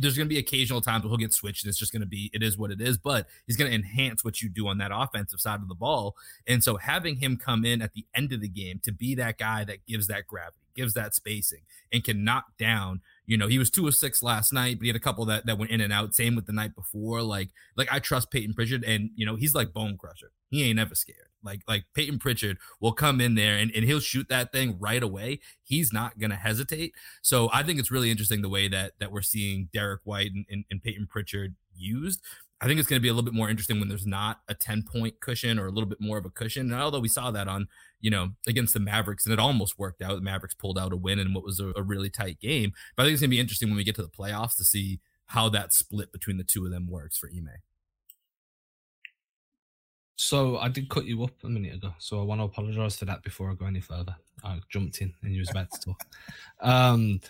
there's 0.00 0.16
going 0.16 0.28
to 0.28 0.34
be 0.34 0.38
occasional 0.38 0.80
times 0.80 1.04
where 1.04 1.10
he'll 1.10 1.16
get 1.16 1.32
switched 1.32 1.64
and 1.64 1.68
it's 1.68 1.78
just 1.78 1.92
going 1.92 2.00
to 2.00 2.06
be 2.06 2.30
it 2.32 2.42
is 2.42 2.58
what 2.58 2.70
it 2.70 2.80
is 2.80 2.98
but 2.98 3.26
he's 3.46 3.56
going 3.56 3.70
to 3.70 3.74
enhance 3.74 4.24
what 4.24 4.42
you 4.42 4.48
do 4.48 4.68
on 4.68 4.78
that 4.78 4.90
offensive 4.92 5.40
side 5.40 5.60
of 5.60 5.68
the 5.68 5.74
ball. 5.74 6.16
And 6.46 6.62
so 6.62 6.76
having 6.76 7.16
him 7.16 7.36
come 7.36 7.64
in 7.64 7.82
at 7.82 7.92
the 7.92 8.06
end 8.14 8.32
of 8.32 8.40
the 8.40 8.48
game 8.48 8.80
to 8.84 8.92
be 8.92 9.14
that 9.16 9.38
guy 9.38 9.64
that 9.64 9.86
gives 9.86 10.06
that 10.08 10.26
gravity 10.26 10.58
gives 10.74 10.92
that 10.92 11.14
spacing 11.14 11.62
and 11.90 12.04
can 12.04 12.22
knock 12.22 12.44
down 12.58 13.00
you 13.24 13.38
know 13.38 13.46
he 13.46 13.58
was 13.58 13.70
two 13.70 13.88
of 13.88 13.94
six 13.94 14.22
last 14.22 14.52
night 14.52 14.76
but 14.76 14.82
he 14.82 14.88
had 14.88 14.96
a 14.96 15.00
couple 15.00 15.24
that 15.24 15.46
that 15.46 15.56
went 15.56 15.70
in 15.70 15.80
and 15.80 15.90
out 15.90 16.14
same 16.14 16.36
with 16.36 16.44
the 16.44 16.52
night 16.52 16.74
before 16.74 17.22
like 17.22 17.48
like 17.76 17.88
i 17.90 17.98
trust 17.98 18.30
Payton 18.30 18.52
Pritchard 18.52 18.84
and 18.84 19.08
you 19.16 19.24
know 19.24 19.36
he's 19.36 19.54
like 19.54 19.72
bone 19.72 19.96
crusher. 19.96 20.32
He 20.50 20.64
ain't 20.64 20.78
ever 20.78 20.94
scared 20.94 21.28
like 21.46 21.62
like 21.66 21.84
Payton 21.94 22.18
Pritchard 22.18 22.58
will 22.80 22.92
come 22.92 23.20
in 23.20 23.34
there 23.34 23.56
and, 23.56 23.70
and 23.74 23.84
he'll 23.84 24.00
shoot 24.00 24.28
that 24.28 24.52
thing 24.52 24.76
right 24.78 25.02
away. 25.02 25.40
He's 25.62 25.92
not 25.92 26.18
gonna 26.18 26.36
hesitate. 26.36 26.94
So 27.22 27.48
I 27.52 27.62
think 27.62 27.78
it's 27.78 27.90
really 27.90 28.10
interesting 28.10 28.42
the 28.42 28.50
way 28.50 28.68
that 28.68 28.92
that 28.98 29.10
we're 29.10 29.22
seeing 29.22 29.70
Derrick 29.72 30.00
White 30.04 30.32
and, 30.34 30.44
and, 30.50 30.64
and 30.70 30.82
Payton 30.82 31.06
Pritchard 31.06 31.54
used. 31.74 32.20
I 32.60 32.66
think 32.66 32.80
it's 32.80 32.88
going 32.88 32.98
to 32.98 33.02
be 33.02 33.08
a 33.08 33.12
little 33.12 33.24
bit 33.24 33.34
more 33.34 33.50
interesting 33.50 33.78
when 33.78 33.90
there's 33.90 34.06
not 34.06 34.40
a 34.48 34.54
10 34.54 34.84
point 34.84 35.20
cushion 35.20 35.58
or 35.58 35.66
a 35.66 35.70
little 35.70 35.88
bit 35.88 36.00
more 36.00 36.16
of 36.16 36.24
a 36.24 36.30
cushion. 36.30 36.72
And 36.72 36.80
although 36.80 37.00
we 37.00 37.08
saw 37.08 37.30
that 37.30 37.48
on, 37.48 37.68
you 38.00 38.10
know, 38.10 38.30
against 38.46 38.72
the 38.72 38.80
Mavericks 38.80 39.26
and 39.26 39.32
it 39.32 39.38
almost 39.38 39.78
worked 39.78 40.00
out, 40.00 40.14
the 40.14 40.22
Mavericks 40.22 40.54
pulled 40.54 40.78
out 40.78 40.92
a 40.92 40.96
win 40.96 41.18
in 41.18 41.34
what 41.34 41.44
was 41.44 41.60
a, 41.60 41.72
a 41.76 41.82
really 41.82 42.08
tight 42.08 42.40
game. 42.40 42.72
But 42.96 43.02
I 43.02 43.06
think 43.06 43.12
it's 43.14 43.20
going 43.20 43.30
to 43.30 43.36
be 43.36 43.40
interesting 43.40 43.68
when 43.68 43.76
we 43.76 43.84
get 43.84 43.94
to 43.96 44.02
the 44.02 44.08
playoffs 44.08 44.56
to 44.56 44.64
see 44.64 45.00
how 45.26 45.50
that 45.50 45.74
split 45.74 46.12
between 46.12 46.38
the 46.38 46.44
two 46.44 46.64
of 46.64 46.70
them 46.70 46.88
works 46.88 47.18
for 47.18 47.28
Ime. 47.28 47.50
So 50.16 50.56
I 50.56 50.68
did 50.68 50.88
cut 50.88 51.04
you 51.04 51.22
up 51.24 51.32
a 51.44 51.48
minute 51.48 51.74
ago, 51.74 51.94
so 51.98 52.20
I 52.20 52.24
want 52.24 52.40
to 52.40 52.44
apologise 52.44 52.96
for 52.96 53.04
that 53.04 53.22
before 53.22 53.50
I 53.50 53.54
go 53.54 53.66
any 53.66 53.80
further. 53.80 54.16
I 54.42 54.58
jumped 54.70 55.00
in 55.02 55.12
and 55.22 55.32
you 55.32 55.40
was 55.40 55.50
about 55.50 55.70
to 55.72 55.80
talk. 55.80 56.06
Um, 56.60 57.20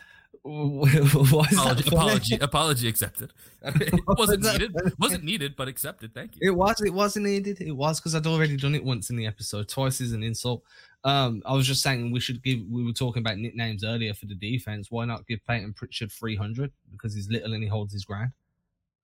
apology, 0.46 1.88
apology, 1.88 2.38
apology 2.40 2.88
accepted. 2.88 3.32
It 3.64 4.00
wasn't 4.06 4.44
needed. 4.44 4.72
wasn't 5.00 5.24
needed, 5.24 5.56
but 5.56 5.66
accepted. 5.66 6.14
Thank 6.14 6.36
you. 6.36 6.52
It 6.52 6.54
was. 6.54 6.80
It 6.80 6.94
wasn't 6.94 7.26
needed. 7.26 7.60
It 7.60 7.72
was 7.72 7.98
because 7.98 8.14
I'd 8.14 8.28
already 8.28 8.56
done 8.56 8.76
it 8.76 8.84
once 8.84 9.10
in 9.10 9.16
the 9.16 9.26
episode. 9.26 9.68
Twice 9.68 10.00
is 10.00 10.12
an 10.12 10.22
insult. 10.22 10.62
Um, 11.02 11.42
I 11.44 11.54
was 11.54 11.66
just 11.66 11.82
saying 11.82 12.12
we 12.12 12.20
should 12.20 12.44
give. 12.44 12.60
We 12.70 12.84
were 12.84 12.92
talking 12.92 13.22
about 13.22 13.38
nicknames 13.38 13.82
earlier 13.82 14.14
for 14.14 14.26
the 14.26 14.36
defense. 14.36 14.88
Why 14.92 15.04
not 15.04 15.26
give 15.26 15.44
Payton 15.44 15.72
Pritchard 15.72 16.12
three 16.12 16.36
hundred 16.36 16.70
because 16.92 17.12
he's 17.12 17.28
little 17.28 17.52
and 17.52 17.62
he 17.62 17.68
holds 17.68 17.92
his 17.92 18.04
ground. 18.04 18.30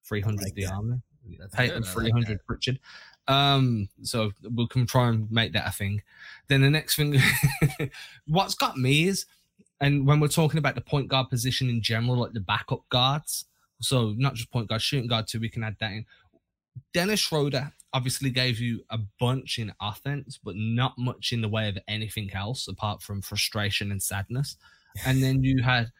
Three 0.04 0.20
hundred 0.20 0.44
like 0.44 0.54
the 0.54 0.66
army. 0.66 1.00
Payton 1.52 1.82
three 1.84 2.10
hundred 2.10 2.30
like 2.30 2.46
Pritchard. 2.46 2.78
Um, 3.28 3.88
so 4.02 4.32
we 4.54 4.66
can 4.68 4.86
try 4.86 5.08
and 5.08 5.30
make 5.30 5.52
that 5.52 5.68
a 5.68 5.72
thing. 5.72 6.02
Then 6.48 6.62
the 6.62 6.70
next 6.70 6.96
thing, 6.96 7.18
what's 8.26 8.54
got 8.54 8.76
me 8.76 9.06
is, 9.06 9.26
and 9.80 10.06
when 10.06 10.20
we're 10.20 10.28
talking 10.28 10.58
about 10.58 10.74
the 10.74 10.80
point 10.80 11.08
guard 11.08 11.28
position 11.28 11.68
in 11.68 11.82
general, 11.82 12.16
like 12.16 12.32
the 12.32 12.40
backup 12.40 12.88
guards, 12.88 13.44
so 13.80 14.14
not 14.16 14.34
just 14.34 14.50
point 14.50 14.68
guard, 14.68 14.82
shooting 14.82 15.08
guard 15.08 15.28
too, 15.28 15.40
we 15.40 15.48
can 15.48 15.62
add 15.62 15.76
that 15.80 15.92
in. 15.92 16.06
Dennis 16.92 17.20
Schroeder 17.20 17.72
obviously 17.92 18.30
gave 18.30 18.58
you 18.58 18.84
a 18.90 18.98
bunch 19.20 19.58
in 19.58 19.72
offense, 19.80 20.38
but 20.42 20.56
not 20.56 20.94
much 20.98 21.32
in 21.32 21.42
the 21.42 21.48
way 21.48 21.68
of 21.68 21.78
anything 21.88 22.32
else 22.32 22.66
apart 22.68 23.02
from 23.02 23.20
frustration 23.20 23.90
and 23.90 24.02
sadness. 24.02 24.56
And 25.06 25.22
then 25.22 25.42
you 25.42 25.62
had 25.62 25.90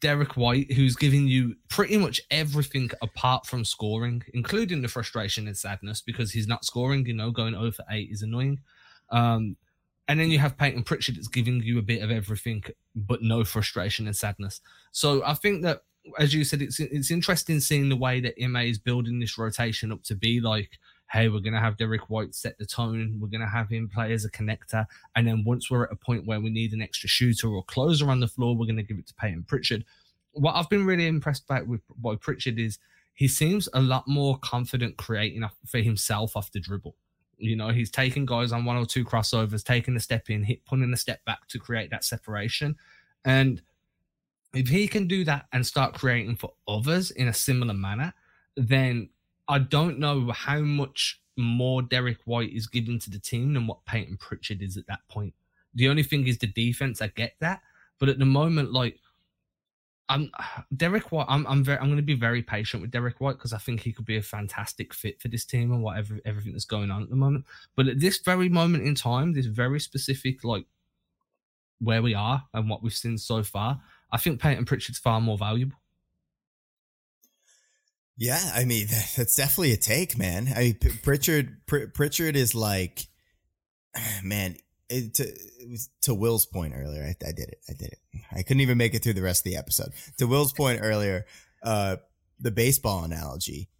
Derrick 0.00 0.36
White, 0.36 0.72
who's 0.72 0.96
giving 0.96 1.26
you 1.28 1.56
pretty 1.68 1.98
much 1.98 2.20
everything 2.30 2.90
apart 3.02 3.46
from 3.46 3.64
scoring, 3.64 4.22
including 4.32 4.80
the 4.80 4.88
frustration 4.88 5.46
and 5.46 5.56
sadness 5.56 6.00
because 6.00 6.32
he's 6.32 6.48
not 6.48 6.64
scoring. 6.64 7.06
You 7.06 7.14
know, 7.14 7.30
going 7.30 7.54
over 7.54 7.82
eight 7.90 8.10
is 8.10 8.22
annoying. 8.22 8.60
Um, 9.10 9.56
and 10.08 10.20
then 10.20 10.30
you 10.30 10.38
have 10.38 10.58
Payton 10.58 10.84
Pritchard 10.84 11.16
that's 11.16 11.28
giving 11.28 11.62
you 11.62 11.78
a 11.78 11.82
bit 11.82 12.02
of 12.02 12.10
everything, 12.10 12.62
but 12.94 13.22
no 13.22 13.44
frustration 13.44 14.06
and 14.06 14.16
sadness. 14.16 14.60
So 14.92 15.24
I 15.24 15.34
think 15.34 15.62
that, 15.62 15.82
as 16.18 16.34
you 16.34 16.44
said, 16.44 16.62
it's 16.62 16.80
it's 16.80 17.10
interesting 17.10 17.60
seeing 17.60 17.88
the 17.88 17.96
way 17.96 18.20
that 18.20 18.34
Ime 18.42 18.56
is 18.56 18.78
building 18.78 19.18
this 19.18 19.38
rotation 19.38 19.92
up 19.92 20.02
to 20.04 20.14
be 20.14 20.40
like 20.40 20.78
hey, 21.14 21.28
we're 21.28 21.38
going 21.38 21.54
to 21.54 21.60
have 21.60 21.76
Derrick 21.76 22.10
White 22.10 22.34
set 22.34 22.58
the 22.58 22.66
tone. 22.66 23.18
We're 23.20 23.28
going 23.28 23.40
to 23.40 23.46
have 23.46 23.68
him 23.68 23.88
play 23.88 24.12
as 24.12 24.24
a 24.24 24.30
connector. 24.30 24.84
And 25.14 25.24
then 25.24 25.44
once 25.46 25.70
we're 25.70 25.84
at 25.84 25.92
a 25.92 25.96
point 25.96 26.26
where 26.26 26.40
we 26.40 26.50
need 26.50 26.72
an 26.72 26.82
extra 26.82 27.08
shooter 27.08 27.46
or 27.46 27.62
closer 27.62 28.10
on 28.10 28.18
the 28.18 28.26
floor, 28.26 28.56
we're 28.56 28.66
going 28.66 28.78
to 28.78 28.82
give 28.82 28.98
it 28.98 29.06
to 29.06 29.14
Payton 29.14 29.44
Pritchard. 29.44 29.84
What 30.32 30.56
I've 30.56 30.68
been 30.68 30.84
really 30.84 31.06
impressed 31.06 31.46
by 31.46 31.62
with 31.62 31.82
by 31.98 32.16
Pritchard 32.16 32.58
is 32.58 32.80
he 33.14 33.28
seems 33.28 33.68
a 33.74 33.80
lot 33.80 34.08
more 34.08 34.38
confident 34.38 34.96
creating 34.96 35.48
for 35.64 35.78
himself 35.78 36.36
off 36.36 36.50
the 36.50 36.58
dribble. 36.58 36.96
You 37.38 37.54
know, 37.54 37.68
he's 37.68 37.92
taking 37.92 38.26
guys 38.26 38.50
on 38.50 38.64
one 38.64 38.76
or 38.76 38.84
two 38.84 39.04
crossovers, 39.04 39.62
taking 39.62 39.94
a 39.94 40.00
step 40.00 40.30
in, 40.30 40.42
hit, 40.42 40.64
putting 40.64 40.92
a 40.92 40.96
step 40.96 41.24
back 41.24 41.46
to 41.48 41.60
create 41.60 41.90
that 41.90 42.02
separation. 42.02 42.74
And 43.24 43.62
if 44.52 44.66
he 44.66 44.88
can 44.88 45.06
do 45.06 45.22
that 45.24 45.46
and 45.52 45.64
start 45.64 45.94
creating 45.94 46.36
for 46.36 46.54
others 46.66 47.12
in 47.12 47.28
a 47.28 47.32
similar 47.32 47.74
manner, 47.74 48.12
then 48.56 49.10
I 49.48 49.58
don't 49.58 49.98
know 49.98 50.30
how 50.32 50.60
much 50.60 51.20
more 51.36 51.82
Derrick 51.82 52.18
White 52.24 52.52
is 52.52 52.66
giving 52.66 52.98
to 53.00 53.10
the 53.10 53.18
team 53.18 53.54
than 53.54 53.66
what 53.66 53.84
Payton 53.84 54.18
Pritchard 54.18 54.62
is 54.62 54.76
at 54.76 54.86
that 54.86 55.06
point. 55.08 55.34
The 55.74 55.88
only 55.88 56.02
thing 56.02 56.26
is 56.26 56.38
the 56.38 56.46
defense. 56.46 57.02
I 57.02 57.08
get 57.08 57.34
that, 57.40 57.60
but 57.98 58.08
at 58.08 58.18
the 58.18 58.24
moment, 58.24 58.72
like 58.72 59.00
I'm 60.08 60.30
Derrick 60.76 61.10
White, 61.10 61.26
I'm 61.28 61.46
I'm 61.46 61.64
very 61.64 61.78
I'm 61.78 61.86
going 61.86 61.96
to 61.96 62.02
be 62.02 62.14
very 62.14 62.42
patient 62.42 62.82
with 62.82 62.90
Derrick 62.90 63.20
White 63.20 63.38
because 63.38 63.52
I 63.52 63.58
think 63.58 63.80
he 63.80 63.92
could 63.92 64.04
be 64.04 64.16
a 64.16 64.22
fantastic 64.22 64.92
fit 64.94 65.20
for 65.20 65.28
this 65.28 65.44
team 65.44 65.72
and 65.72 65.82
whatever 65.82 66.20
everything 66.24 66.52
that's 66.52 66.64
going 66.64 66.90
on 66.90 67.02
at 67.02 67.10
the 67.10 67.16
moment. 67.16 67.46
But 67.74 67.88
at 67.88 68.00
this 68.00 68.18
very 68.18 68.48
moment 68.48 68.86
in 68.86 68.94
time, 68.94 69.32
this 69.32 69.46
very 69.46 69.80
specific 69.80 70.44
like 70.44 70.66
where 71.80 72.02
we 72.02 72.14
are 72.14 72.44
and 72.52 72.68
what 72.68 72.82
we've 72.82 72.92
seen 72.92 73.18
so 73.18 73.42
far, 73.42 73.80
I 74.12 74.18
think 74.18 74.40
Payton 74.40 74.66
Pritchard's 74.66 74.98
far 74.98 75.20
more 75.20 75.38
valuable. 75.38 75.76
Yeah, 78.16 78.40
I 78.54 78.64
mean 78.64 78.86
that's 79.16 79.36
definitely 79.36 79.72
a 79.72 79.76
take, 79.76 80.16
man. 80.16 80.48
I 80.54 80.60
mean 80.60 80.78
Pritchard 81.02 81.66
Pr- 81.66 81.86
Pritchard 81.92 82.36
is 82.36 82.54
like, 82.54 83.06
man. 84.22 84.56
It, 84.90 85.14
to 85.14 85.34
to 86.02 86.14
Will's 86.14 86.44
point 86.44 86.74
earlier, 86.76 87.04
I, 87.04 87.16
I 87.26 87.32
did 87.32 87.48
it. 87.48 87.58
I 87.70 87.72
did 87.72 87.88
it. 87.88 87.98
I 88.30 88.42
couldn't 88.42 88.60
even 88.60 88.76
make 88.76 88.92
it 88.92 89.02
through 89.02 89.14
the 89.14 89.22
rest 89.22 89.40
of 89.46 89.50
the 89.50 89.56
episode. 89.56 89.92
To 90.18 90.26
Will's 90.26 90.52
point 90.52 90.80
earlier, 90.82 91.24
uh, 91.62 91.96
the 92.38 92.50
baseball 92.50 93.02
analogy 93.02 93.70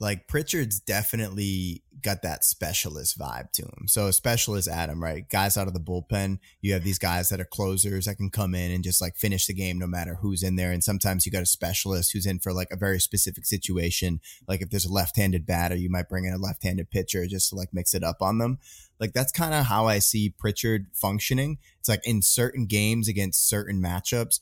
like 0.00 0.26
Pritchard's 0.26 0.80
definitely 0.80 1.82
got 2.02 2.22
that 2.22 2.44
specialist 2.44 3.18
vibe 3.18 3.52
to 3.52 3.62
him. 3.62 3.86
So 3.86 4.08
a 4.08 4.12
specialist 4.12 4.68
Adam, 4.68 5.02
right? 5.02 5.28
Guys 5.28 5.56
out 5.56 5.68
of 5.68 5.72
the 5.72 5.80
bullpen. 5.80 6.38
You 6.60 6.72
have 6.72 6.82
these 6.82 6.98
guys 6.98 7.28
that 7.28 7.40
are 7.40 7.46
closers 7.46 8.06
that 8.06 8.16
can 8.16 8.30
come 8.30 8.54
in 8.54 8.72
and 8.72 8.82
just 8.82 9.00
like 9.00 9.16
finish 9.16 9.46
the 9.46 9.54
game 9.54 9.78
no 9.78 9.86
matter 9.86 10.16
who's 10.16 10.42
in 10.42 10.56
there. 10.56 10.72
And 10.72 10.82
sometimes 10.82 11.24
you 11.24 11.32
got 11.32 11.42
a 11.42 11.46
specialist 11.46 12.12
who's 12.12 12.26
in 12.26 12.40
for 12.40 12.52
like 12.52 12.68
a 12.72 12.76
very 12.76 12.98
specific 12.98 13.46
situation. 13.46 14.20
Like 14.48 14.60
if 14.60 14.70
there's 14.70 14.84
a 14.84 14.92
left-handed 14.92 15.46
batter, 15.46 15.76
you 15.76 15.88
might 15.88 16.08
bring 16.08 16.24
in 16.24 16.34
a 16.34 16.38
left-handed 16.38 16.90
pitcher 16.90 17.26
just 17.26 17.50
to 17.50 17.54
like 17.54 17.72
mix 17.72 17.94
it 17.94 18.02
up 18.02 18.20
on 18.20 18.38
them. 18.38 18.58
Like 18.98 19.12
that's 19.12 19.32
kind 19.32 19.54
of 19.54 19.66
how 19.66 19.86
I 19.86 20.00
see 20.00 20.34
Pritchard 20.36 20.86
functioning. 20.92 21.58
It's 21.78 21.88
like 21.88 22.06
in 22.06 22.20
certain 22.20 22.66
games 22.66 23.08
against 23.08 23.48
certain 23.48 23.80
matchups 23.80 24.40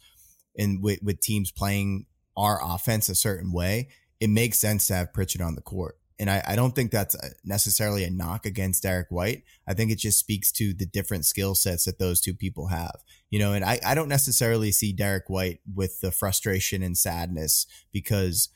and 0.58 0.82
with, 0.82 1.02
with 1.02 1.20
teams 1.20 1.50
playing 1.50 2.06
our 2.36 2.58
offense 2.62 3.10
a 3.10 3.14
certain 3.14 3.52
way 3.52 3.88
it 4.22 4.30
makes 4.30 4.56
sense 4.56 4.86
to 4.86 4.94
have 4.94 5.12
Pritchard 5.12 5.42
on 5.42 5.56
the 5.56 5.60
court. 5.60 5.96
And 6.20 6.30
I, 6.30 6.40
I 6.46 6.54
don't 6.54 6.76
think 6.76 6.92
that's 6.92 7.16
necessarily 7.44 8.04
a 8.04 8.10
knock 8.10 8.46
against 8.46 8.84
Derrick 8.84 9.08
White. 9.10 9.42
I 9.66 9.74
think 9.74 9.90
it 9.90 9.98
just 9.98 10.20
speaks 10.20 10.52
to 10.52 10.72
the 10.72 10.86
different 10.86 11.26
skill 11.26 11.56
sets 11.56 11.86
that 11.86 11.98
those 11.98 12.20
two 12.20 12.32
people 12.32 12.68
have. 12.68 13.02
You 13.30 13.40
know, 13.40 13.52
and 13.52 13.64
I, 13.64 13.80
I 13.84 13.96
don't 13.96 14.08
necessarily 14.08 14.70
see 14.70 14.92
Derrick 14.92 15.24
White 15.26 15.58
with 15.74 16.00
the 16.00 16.12
frustration 16.12 16.84
and 16.84 16.96
sadness 16.96 17.66
because 17.92 18.50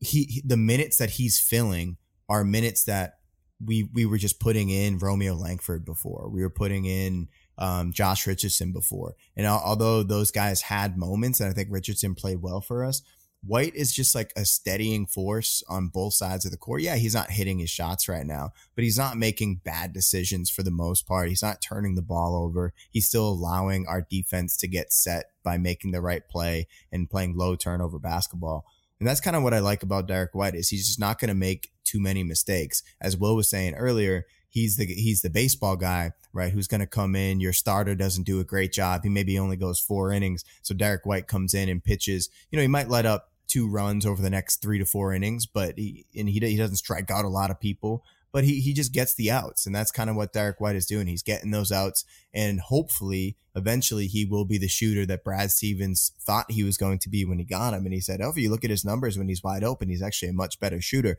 he 0.00 0.42
the 0.42 0.56
minutes 0.56 0.96
that 0.96 1.10
he's 1.10 1.38
filling 1.38 1.98
are 2.30 2.42
minutes 2.42 2.84
that 2.84 3.18
we 3.62 3.90
we 3.92 4.06
were 4.06 4.16
just 4.16 4.40
putting 4.40 4.70
in 4.70 4.96
Romeo 4.96 5.34
Langford 5.34 5.84
before. 5.84 6.30
We 6.30 6.40
were 6.40 6.48
putting 6.48 6.86
in 6.86 7.28
um, 7.58 7.92
Josh 7.92 8.26
Richardson 8.26 8.72
before. 8.72 9.14
And 9.36 9.46
although 9.46 10.02
those 10.02 10.30
guys 10.30 10.62
had 10.62 10.96
moments, 10.96 11.40
and 11.40 11.50
I 11.50 11.52
think 11.52 11.68
Richardson 11.70 12.14
played 12.14 12.40
well 12.40 12.62
for 12.62 12.82
us, 12.82 13.02
White 13.46 13.74
is 13.74 13.92
just 13.92 14.14
like 14.14 14.32
a 14.36 14.44
steadying 14.44 15.06
force 15.06 15.62
on 15.68 15.88
both 15.88 16.14
sides 16.14 16.44
of 16.44 16.50
the 16.50 16.56
court. 16.56 16.80
Yeah, 16.82 16.96
he's 16.96 17.14
not 17.14 17.30
hitting 17.30 17.58
his 17.58 17.70
shots 17.70 18.08
right 18.08 18.24
now, 18.24 18.52
but 18.74 18.84
he's 18.84 18.98
not 18.98 19.16
making 19.16 19.60
bad 19.64 19.92
decisions 19.92 20.50
for 20.50 20.62
the 20.62 20.70
most 20.70 21.06
part. 21.06 21.28
He's 21.28 21.42
not 21.42 21.60
turning 21.60 21.94
the 21.94 22.02
ball 22.02 22.36
over. 22.36 22.72
He's 22.90 23.06
still 23.06 23.28
allowing 23.28 23.86
our 23.86 24.06
defense 24.08 24.56
to 24.58 24.68
get 24.68 24.92
set 24.92 25.26
by 25.42 25.58
making 25.58 25.90
the 25.90 26.00
right 26.00 26.26
play 26.28 26.66
and 26.90 27.10
playing 27.10 27.36
low 27.36 27.56
turnover 27.56 27.98
basketball. 27.98 28.64
And 28.98 29.08
that's 29.08 29.20
kind 29.20 29.36
of 29.36 29.42
what 29.42 29.54
I 29.54 29.58
like 29.58 29.82
about 29.82 30.06
Derrick 30.06 30.34
White 30.34 30.54
is 30.54 30.68
he's 30.68 30.86
just 30.86 31.00
not 31.00 31.18
going 31.18 31.28
to 31.28 31.34
make 31.34 31.70
too 31.84 32.00
many 32.00 32.22
mistakes. 32.22 32.82
As 33.00 33.16
Will 33.16 33.36
was 33.36 33.50
saying 33.50 33.74
earlier, 33.74 34.24
he's 34.48 34.76
the 34.76 34.86
he's 34.86 35.20
the 35.20 35.28
baseball 35.28 35.76
guy, 35.76 36.12
right? 36.32 36.52
Who's 36.52 36.68
going 36.68 36.80
to 36.80 36.86
come 36.86 37.14
in? 37.14 37.40
Your 37.40 37.52
starter 37.52 37.94
doesn't 37.94 38.24
do 38.24 38.40
a 38.40 38.44
great 38.44 38.72
job. 38.72 39.02
He 39.02 39.10
maybe 39.10 39.38
only 39.38 39.56
goes 39.56 39.80
four 39.80 40.12
innings. 40.12 40.44
So 40.62 40.74
Derrick 40.74 41.04
White 41.04 41.26
comes 41.26 41.52
in 41.52 41.68
and 41.68 41.84
pitches. 41.84 42.30
You 42.50 42.56
know, 42.56 42.62
he 42.62 42.68
might 42.68 42.88
let 42.88 43.04
up 43.04 43.30
two 43.46 43.68
runs 43.68 44.06
over 44.06 44.22
the 44.22 44.30
next 44.30 44.62
three 44.62 44.78
to 44.78 44.84
four 44.84 45.12
innings, 45.12 45.46
but 45.46 45.78
he 45.78 46.06
and 46.16 46.28
he 46.28 46.38
he 46.40 46.56
doesn't 46.56 46.76
strike 46.76 47.10
out 47.10 47.24
a 47.24 47.28
lot 47.28 47.50
of 47.50 47.60
people. 47.60 48.04
But 48.32 48.42
he 48.42 48.60
he 48.60 48.72
just 48.72 48.92
gets 48.92 49.14
the 49.14 49.30
outs, 49.30 49.64
and 49.64 49.74
that's 49.74 49.92
kind 49.92 50.10
of 50.10 50.16
what 50.16 50.32
Derrick 50.32 50.60
White 50.60 50.74
is 50.74 50.86
doing. 50.86 51.06
He's 51.06 51.22
getting 51.22 51.52
those 51.52 51.70
outs, 51.70 52.04
and 52.32 52.60
hopefully, 52.60 53.36
eventually, 53.54 54.08
he 54.08 54.24
will 54.24 54.44
be 54.44 54.58
the 54.58 54.66
shooter 54.66 55.06
that 55.06 55.22
Brad 55.22 55.52
Stevens 55.52 56.10
thought 56.20 56.50
he 56.50 56.64
was 56.64 56.76
going 56.76 56.98
to 57.00 57.08
be 57.08 57.24
when 57.24 57.38
he 57.38 57.44
got 57.44 57.74
him. 57.74 57.84
And 57.84 57.94
he 57.94 58.00
said, 58.00 58.20
"Oh, 58.20 58.30
if 58.30 58.36
you 58.36 58.50
look 58.50 58.64
at 58.64 58.70
his 58.70 58.84
numbers 58.84 59.16
when 59.16 59.28
he's 59.28 59.44
wide 59.44 59.62
open, 59.62 59.88
he's 59.88 60.02
actually 60.02 60.30
a 60.30 60.34
much 60.34 60.58
better 60.58 60.80
shooter." 60.80 61.16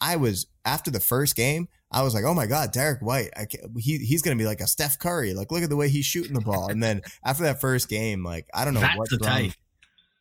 I 0.00 0.16
was 0.16 0.46
after 0.64 0.90
the 0.90 1.00
first 1.00 1.36
game, 1.36 1.68
I 1.90 2.02
was 2.02 2.14
like, 2.14 2.24
"Oh 2.24 2.34
my 2.34 2.46
god, 2.46 2.72
Derrick 2.72 3.02
White! 3.02 3.30
he 3.78 3.98
he's 3.98 4.22
gonna 4.22 4.36
be 4.36 4.46
like 4.46 4.60
a 4.60 4.66
Steph 4.66 4.98
Curry. 4.98 5.34
Like, 5.34 5.52
look 5.52 5.62
at 5.62 5.68
the 5.68 5.76
way 5.76 5.88
he's 5.88 6.06
shooting 6.06 6.32
the 6.34 6.40
ball." 6.40 6.70
And 6.70 6.82
then 6.82 7.02
after 7.24 7.42
that 7.44 7.60
first 7.60 7.88
game, 7.88 8.24
like 8.24 8.48
I 8.54 8.64
don't 8.64 8.74
know 8.74 8.80
that's 8.80 8.98
what's 8.98 9.12
wrong. 9.20 9.52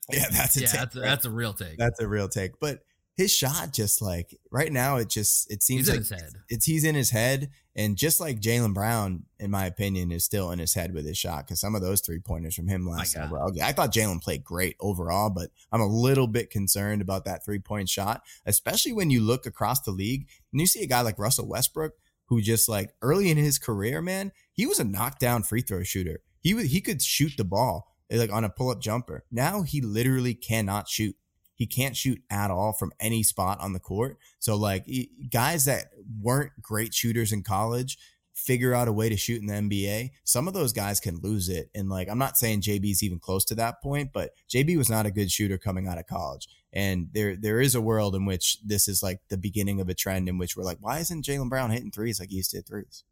Yeah, 0.09 0.25
that's 0.31 0.57
a 0.57 0.61
yeah, 0.61 0.67
take. 0.67 0.79
That's, 0.79 0.95
right? 0.95 1.05
that's 1.05 1.25
a 1.25 1.31
real 1.31 1.53
take. 1.53 1.77
That's 1.77 1.99
a 1.99 2.07
real 2.07 2.27
take. 2.27 2.59
But 2.59 2.79
his 3.17 3.31
shot, 3.31 3.73
just 3.73 4.01
like 4.01 4.37
right 4.51 4.71
now, 4.71 4.97
it 4.97 5.09
just 5.09 5.51
it 5.51 5.61
seems 5.61 5.87
he's 5.87 6.11
like 6.11 6.19
it's 6.49 6.65
he's 6.65 6.83
in 6.83 6.95
his 6.95 7.11
head, 7.11 7.51
and 7.75 7.97
just 7.97 8.19
like 8.19 8.39
Jaylen 8.39 8.73
Brown, 8.73 9.23
in 9.39 9.51
my 9.51 9.65
opinion, 9.65 10.11
is 10.11 10.23
still 10.23 10.51
in 10.51 10.59
his 10.59 10.73
head 10.73 10.93
with 10.93 11.05
his 11.05 11.17
shot 11.17 11.45
because 11.45 11.59
some 11.59 11.75
of 11.75 11.81
those 11.81 12.01
three 12.01 12.19
pointers 12.19 12.55
from 12.55 12.67
him 12.67 12.87
last 12.87 13.15
night 13.15 13.29
were 13.29 13.43
ugly. 13.43 13.61
I 13.61 13.73
thought 13.73 13.93
Jaylen 13.93 14.21
played 14.21 14.43
great 14.43 14.75
overall, 14.79 15.29
but 15.29 15.49
I'm 15.71 15.81
a 15.81 15.87
little 15.87 16.27
bit 16.27 16.49
concerned 16.49 17.01
about 17.01 17.25
that 17.25 17.43
three 17.43 17.59
point 17.59 17.89
shot, 17.89 18.23
especially 18.45 18.93
when 18.93 19.09
you 19.09 19.21
look 19.21 19.45
across 19.45 19.81
the 19.81 19.91
league 19.91 20.27
and 20.51 20.61
you 20.61 20.67
see 20.67 20.83
a 20.83 20.87
guy 20.87 21.01
like 21.01 21.19
Russell 21.19 21.47
Westbrook 21.47 21.93
who 22.25 22.41
just 22.41 22.69
like 22.69 22.93
early 23.01 23.29
in 23.29 23.37
his 23.37 23.59
career, 23.59 24.01
man, 24.01 24.31
he 24.53 24.65
was 24.65 24.79
a 24.79 24.85
knockdown 24.85 25.43
free 25.43 25.61
throw 25.61 25.83
shooter. 25.83 26.21
He 26.39 26.55
he 26.65 26.79
could 26.79 27.01
shoot 27.01 27.33
the 27.37 27.43
ball 27.43 27.90
like 28.19 28.31
on 28.31 28.43
a 28.43 28.49
pull 28.49 28.69
up 28.69 28.81
jumper. 28.81 29.23
Now 29.31 29.61
he 29.61 29.81
literally 29.81 30.33
cannot 30.33 30.87
shoot. 30.87 31.15
He 31.55 31.67
can't 31.67 31.95
shoot 31.95 32.21
at 32.29 32.49
all 32.49 32.73
from 32.73 32.91
any 32.99 33.23
spot 33.23 33.59
on 33.61 33.73
the 33.73 33.79
court. 33.79 34.17
So 34.39 34.55
like 34.55 34.85
guys 35.31 35.65
that 35.65 35.91
weren't 36.21 36.51
great 36.61 36.93
shooters 36.93 37.31
in 37.31 37.43
college 37.43 37.97
figure 38.33 38.73
out 38.73 38.87
a 38.87 38.93
way 38.93 39.09
to 39.09 39.17
shoot 39.17 39.41
in 39.41 39.47
the 39.47 39.53
NBA. 39.53 40.11
Some 40.23 40.47
of 40.47 40.53
those 40.53 40.73
guys 40.73 40.99
can 40.99 41.17
lose 41.17 41.49
it. 41.49 41.69
And 41.75 41.89
like 41.89 42.09
I'm 42.09 42.17
not 42.17 42.37
saying 42.37 42.61
JB's 42.61 43.03
even 43.03 43.19
close 43.19 43.45
to 43.45 43.55
that 43.55 43.81
point, 43.81 44.11
but 44.13 44.31
JB 44.49 44.77
was 44.77 44.89
not 44.89 45.05
a 45.05 45.11
good 45.11 45.31
shooter 45.31 45.57
coming 45.57 45.87
out 45.87 45.97
of 45.97 46.07
college. 46.07 46.47
And 46.73 47.09
there 47.13 47.35
there 47.35 47.61
is 47.61 47.75
a 47.75 47.81
world 47.81 48.15
in 48.15 48.25
which 48.25 48.57
this 48.65 48.87
is 48.87 49.03
like 49.03 49.19
the 49.29 49.37
beginning 49.37 49.81
of 49.81 49.89
a 49.89 49.93
trend 49.93 50.29
in 50.29 50.37
which 50.37 50.55
we're 50.55 50.63
like, 50.63 50.79
why 50.79 50.99
isn't 50.99 51.25
Jaylen 51.25 51.49
Brown 51.49 51.71
hitting 51.71 51.91
threes 51.91 52.19
like 52.19 52.29
he 52.29 52.37
used 52.37 52.51
to 52.51 52.57
hit 52.57 52.67
threes? 52.67 53.03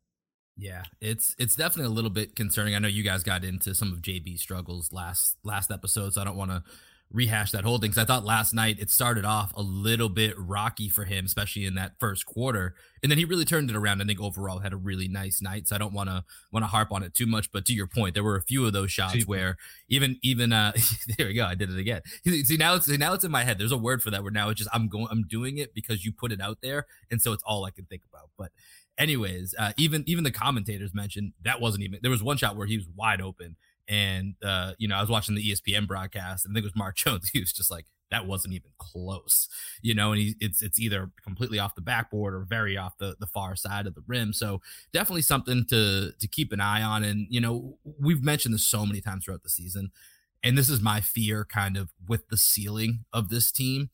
Yeah, 0.59 0.83
it's 0.99 1.35
it's 1.39 1.55
definitely 1.55 1.85
a 1.85 1.95
little 1.95 2.09
bit 2.09 2.35
concerning. 2.35 2.75
I 2.75 2.79
know 2.79 2.89
you 2.89 3.01
guys 3.03 3.23
got 3.23 3.45
into 3.45 3.73
some 3.73 3.93
of 3.93 4.01
JB's 4.01 4.41
struggles 4.41 4.91
last 4.91 5.37
last 5.41 5.71
episode, 5.71 6.13
so 6.13 6.21
I 6.21 6.25
don't 6.25 6.35
want 6.35 6.51
to 6.51 6.63
rehash 7.11 7.51
that 7.51 7.63
whole 7.63 7.77
thing. 7.77 7.91
Because 7.91 8.03
I 8.03 8.05
thought 8.05 8.25
last 8.25 8.53
night 8.53 8.77
it 8.77 8.89
started 8.91 9.23
off 9.23 9.53
a 9.55 9.61
little 9.61 10.09
bit 10.09 10.35
rocky 10.37 10.89
for 10.89 11.05
him, 11.05 11.25
especially 11.25 11.65
in 11.65 11.75
that 11.75 11.93
first 11.97 12.25
quarter, 12.25 12.75
and 13.01 13.09
then 13.09 13.17
he 13.17 13.23
really 13.23 13.45
turned 13.45 13.69
it 13.69 13.75
around. 13.77 14.01
I 14.01 14.05
think 14.05 14.19
overall 14.19 14.59
had 14.59 14.73
a 14.73 14.77
really 14.77 15.07
nice 15.07 15.41
night. 15.41 15.69
So 15.69 15.77
I 15.77 15.79
don't 15.79 15.93
want 15.93 16.09
to 16.09 16.25
want 16.51 16.63
to 16.63 16.67
harp 16.67 16.91
on 16.91 17.03
it 17.03 17.13
too 17.13 17.25
much. 17.25 17.53
But 17.53 17.63
to 17.67 17.73
your 17.73 17.87
point, 17.87 18.13
there 18.13 18.23
were 18.23 18.35
a 18.35 18.43
few 18.43 18.65
of 18.65 18.73
those 18.73 18.91
shots 18.91 19.25
where 19.25 19.55
even 19.87 20.17
even 20.23 20.51
uh 20.51 20.73
there 21.17 21.27
we 21.27 21.35
go, 21.35 21.45
I 21.45 21.55
did 21.55 21.69
it 21.69 21.79
again. 21.79 22.01
See 22.25 22.57
now 22.57 22.75
it's 22.75 22.89
now 22.89 23.13
it's 23.13 23.23
in 23.23 23.31
my 23.31 23.45
head. 23.45 23.59
There's 23.59 23.71
a 23.71 23.77
word 23.77 24.03
for 24.03 24.11
that 24.11 24.23
where 24.23 24.31
now 24.33 24.49
it's 24.49 24.57
just 24.57 24.69
I'm 24.73 24.89
going 24.89 25.07
I'm 25.09 25.23
doing 25.23 25.57
it 25.57 25.73
because 25.73 26.03
you 26.03 26.11
put 26.11 26.33
it 26.33 26.41
out 26.41 26.57
there, 26.61 26.85
and 27.09 27.21
so 27.21 27.31
it's 27.31 27.43
all 27.43 27.63
I 27.63 27.71
can 27.71 27.85
think 27.85 28.01
about. 28.11 28.29
But 28.37 28.51
anyways, 28.99 29.55
uh, 29.57 29.71
even 29.77 30.03
even 30.05 30.23
the 30.23 30.31
commentators 30.31 30.93
mentioned 30.93 31.33
that 31.43 31.61
wasn't 31.61 31.83
even 31.83 31.99
there 32.01 32.11
was 32.11 32.21
one 32.21 32.37
shot 32.37 32.55
where 32.55 32.67
he 32.67 32.77
was 32.77 32.87
wide 32.95 33.21
open, 33.21 33.55
and 33.87 34.35
uh, 34.43 34.73
you 34.77 34.87
know 34.87 34.95
I 34.95 35.01
was 35.01 35.09
watching 35.09 35.35
the 35.35 35.51
ESPN 35.51 35.87
broadcast, 35.87 36.45
and 36.45 36.51
I 36.51 36.53
think 36.55 36.65
it 36.65 36.67
was 36.67 36.75
Mark 36.75 36.95
Jones. 36.97 37.29
He 37.29 37.39
was 37.39 37.53
just 37.53 37.71
like 37.71 37.85
that 38.11 38.25
wasn't 38.25 38.53
even 38.53 38.71
close, 38.79 39.47
you 39.81 39.93
know, 39.93 40.11
and 40.11 40.21
he, 40.21 40.35
it's 40.39 40.61
it's 40.61 40.79
either 40.79 41.11
completely 41.23 41.59
off 41.59 41.75
the 41.75 41.81
backboard 41.81 42.33
or 42.33 42.41
very 42.41 42.77
off 42.77 42.97
the 42.97 43.15
the 43.19 43.27
far 43.27 43.55
side 43.55 43.87
of 43.87 43.95
the 43.95 44.03
rim. 44.05 44.33
So 44.33 44.61
definitely 44.93 45.21
something 45.23 45.65
to 45.69 46.11
to 46.19 46.27
keep 46.27 46.51
an 46.51 46.61
eye 46.61 46.83
on. 46.83 47.03
And 47.03 47.27
you 47.29 47.41
know 47.41 47.77
we've 47.99 48.23
mentioned 48.23 48.53
this 48.53 48.67
so 48.67 48.85
many 48.85 49.01
times 49.01 49.25
throughout 49.25 49.43
the 49.43 49.49
season, 49.49 49.91
and 50.43 50.57
this 50.57 50.69
is 50.69 50.81
my 50.81 51.01
fear 51.01 51.45
kind 51.45 51.77
of 51.77 51.89
with 52.07 52.27
the 52.29 52.37
ceiling 52.37 53.05
of 53.13 53.29
this 53.29 53.51
team 53.51 53.89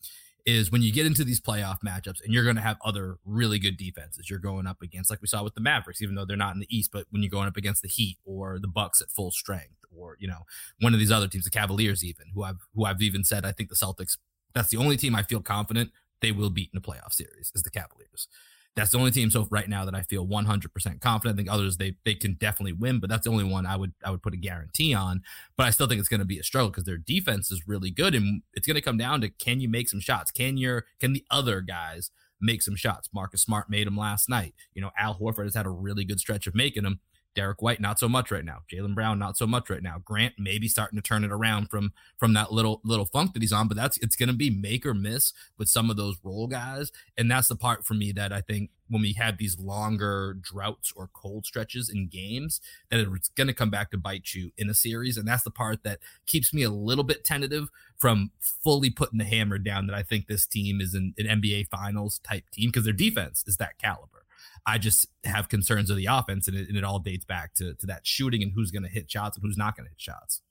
is 0.46 0.72
when 0.72 0.82
you 0.82 0.91
get 0.91 1.06
into 1.06 1.24
these 1.24 1.41
playoff 1.41 1.80
matchups 1.86 2.24
and 2.24 2.34
you're 2.34 2.43
going 2.43 2.56
to 2.56 2.62
have 2.62 2.78
other 2.86 3.18
really 3.26 3.58
good 3.58 3.78
defenses 3.78 4.30
you're 4.30 4.39
going 4.39 4.68
up 4.68 4.82
against 4.82 5.10
like 5.10 5.22
we 5.22 5.28
saw 5.28 5.43
with 5.43 5.56
the 5.56 5.62
Mavericks 5.62 6.02
even 6.02 6.16
though 6.16 6.26
they're 6.26 6.38
not 6.38 6.54
in 6.54 6.60
the 6.60 6.76
East 6.76 6.91
but 6.91 7.06
when 7.10 7.24
you're 7.24 7.30
going 7.30 7.48
up 7.48 7.58
against 7.58 7.82
the 7.82 7.88
Heat 7.88 8.18
or 8.26 8.60
the 8.60 8.68
Bucks 8.68 9.02
at 9.02 9.10
full 9.10 9.32
strength 9.32 9.84
or 9.96 10.18
you 10.20 10.28
know 10.28 10.46
one 10.82 10.93
of 10.93 11.00
these 11.00 11.12
other 11.12 11.28
teams 11.28 11.46
the 11.46 11.50
Cavaliers 11.50 12.04
even 12.04 12.28
who 12.34 12.43
I've 12.43 12.68
who 12.76 12.86
I've 12.86 13.02
even 13.02 13.24
said 13.24 13.46
I 13.46 13.52
think 13.52 13.70
the 13.70 13.76
Celtics 13.76 14.18
that's 14.54 14.70
the 14.70 14.78
only 14.78 14.98
team 14.98 15.16
I 15.16 15.24
feel 15.24 15.41
confident 15.41 15.91
they 16.22 16.32
will 16.32 16.50
beat 16.50 16.70
in 16.74 16.78
a 16.78 16.82
playoff 16.82 17.14
series 17.14 17.52
is 17.56 17.64
the 17.64 17.72
Cavaliers 17.72 18.28
that's 18.76 18.92
the 18.92 18.98
only 18.98 19.12
team 19.12 19.32
so 19.32 19.48
right 19.50 19.70
now 19.70 19.86
that 19.86 19.96
I 19.96 20.02
feel 20.02 20.28
100% 20.28 21.02
confident. 21.02 21.36
I 21.36 21.38
think 21.38 21.50
others 21.50 21.78
they 21.78 21.96
they 22.04 22.14
can 22.14 22.34
definitely 22.34 22.74
win, 22.74 23.00
but 23.00 23.10
that's 23.10 23.24
the 23.26 23.32
only 23.32 23.46
one 23.46 23.66
I 23.66 23.78
would 23.78 23.94
I 24.04 24.12
would 24.12 24.22
put 24.22 24.34
a 24.34 24.38
guarantee 24.38 24.94
on. 24.94 25.22
But 25.58 25.68
I 25.68 25.70
still 25.70 25.88
think 25.88 26.00
it's 26.00 26.10
going 26.10 26.20
to 26.20 26.26
be 26.26 26.40
a 26.40 26.44
struggle 26.44 26.70
because 26.70 26.84
their 26.84 26.98
defense 26.98 27.52
is 27.52 27.68
really 27.68 27.90
good, 27.90 28.14
and 28.14 28.42
it's 28.54 28.68
going 28.68 28.76
to 28.76 28.82
come 28.82 28.98
down 28.98 29.22
to 29.22 29.30
can 29.30 29.62
you 29.62 29.70
make 29.70 29.88
some 29.90 30.02
shots? 30.02 30.32
Can 30.32 30.58
your 30.58 30.86
can 31.00 31.14
the 31.14 31.26
other 31.32 31.62
guys 31.62 32.12
make 32.42 32.62
some 32.62 32.76
shots? 32.76 33.10
Marcus 33.14 33.42
Smart 33.42 33.70
made 33.70 33.88
them 33.88 33.98
last 33.98 34.28
night. 34.28 34.54
You 34.74 34.82
know, 34.82 34.92
Al 34.98 35.18
Horford 35.18 35.46
has 35.46 35.56
had 35.56 35.66
a 35.66 35.70
really 35.70 36.04
good 36.04 36.20
stretch 36.20 36.46
of 36.46 36.56
making 36.56 36.84
them. 36.84 37.00
Derrick 37.36 37.62
White, 37.62 37.80
not 37.80 38.00
so 38.00 38.08
much 38.08 38.32
right 38.32 38.46
now. 38.46 38.60
Jaylen 38.72 38.96
Brown, 38.96 39.20
not 39.20 39.38
so 39.38 39.46
much 39.46 39.70
right 39.70 39.84
now. 39.84 40.02
Grant 40.04 40.36
maybe 40.38 40.68
starting 40.68 40.98
to 40.98 41.04
turn 41.04 41.24
it 41.24 41.32
around 41.32 41.70
from 41.70 41.92
from 42.18 42.34
that 42.34 42.52
little 42.52 42.82
little 42.84 43.06
funk 43.06 43.34
that 43.34 43.42
he's 43.42 43.54
on, 43.54 43.68
but 43.68 43.78
that's 43.78 43.98
it's 43.98 44.16
going 44.16 44.30
to 44.30 44.36
be 44.36 44.50
make 44.50 44.86
or 44.86 44.94
miss 44.94 45.34
with 45.58 45.70
some 45.70 45.90
of 45.90 45.98
those 45.98 46.18
role 46.24 46.48
guys, 46.48 46.92
and 47.18 47.30
that's 47.30 47.50
the 47.50 47.56
part 47.56 47.86
for 47.86 47.94
me 47.94 48.12
that 48.14 48.32
I 48.32 48.42
think 48.42 48.72
when 48.88 49.02
we 49.02 49.14
have 49.14 49.38
these 49.38 49.60
longer 49.60 50.38
droughts 50.40 50.94
or 50.96 51.10
cold 51.14 51.46
stretches 51.46 51.90
in 51.90 52.08
games, 52.08 52.62
that 52.90 53.00
it's 53.00 53.30
going 53.30 53.48
to 53.48 53.54
come 53.54 53.70
back 53.70 53.92
to 53.92 53.98
bite 53.98 54.34
you 54.34 54.52
in 54.58 54.70
a 54.70 54.74
series, 54.74 55.18
and 55.18 55.28
that's 55.28 55.44
the 55.44 55.52
part 55.52 55.84
that 55.84 56.00
keeps 56.26 56.54
me 56.54 56.64
a 56.64 56.70
little 56.70 57.04
bit 57.04 57.24
tentative 57.24 57.70
from 57.98 58.32
fully 58.40 58.90
putting 58.90 59.20
the 59.20 59.26
hammer 59.26 59.58
down. 59.58 59.88
That 59.88 59.96
I 59.96 60.04
think 60.04 60.28
this 60.28 60.46
team 60.46 60.82
is 60.82 60.94
an, 60.94 61.14
an 61.18 61.42
NBA 61.42 61.68
Finals 61.70 62.20
type 62.20 62.50
team 62.52 62.70
because 62.70 62.86
their 62.86 62.94
defense 62.94 63.44
is 63.48 63.58
that 63.58 63.78
caliber. 63.78 64.25
I 64.66 64.78
just 64.78 65.08
have 65.24 65.50
concerns 65.50 65.89
of 65.89 65.98
the 65.98 66.08
offense, 66.08 66.48
and 66.48 66.58
it, 66.58 66.68
and 66.70 66.78
it 66.78 66.84
all 66.84 67.00
dates 67.00 67.26
back 67.26 67.54
to, 67.56 67.74
to 67.76 67.86
that 67.88 68.06
shooting 68.06 68.41
and 68.41 68.52
who's 68.54 68.72
going 68.72 68.84
to 68.84 68.89
hit 68.89 69.10
shots 69.10 69.38
and 69.38 69.46
who's 69.46 69.58
not 69.58 69.76
going 69.76 69.86
to 69.86 69.91
hit 69.91 70.02
shots. 70.02 70.41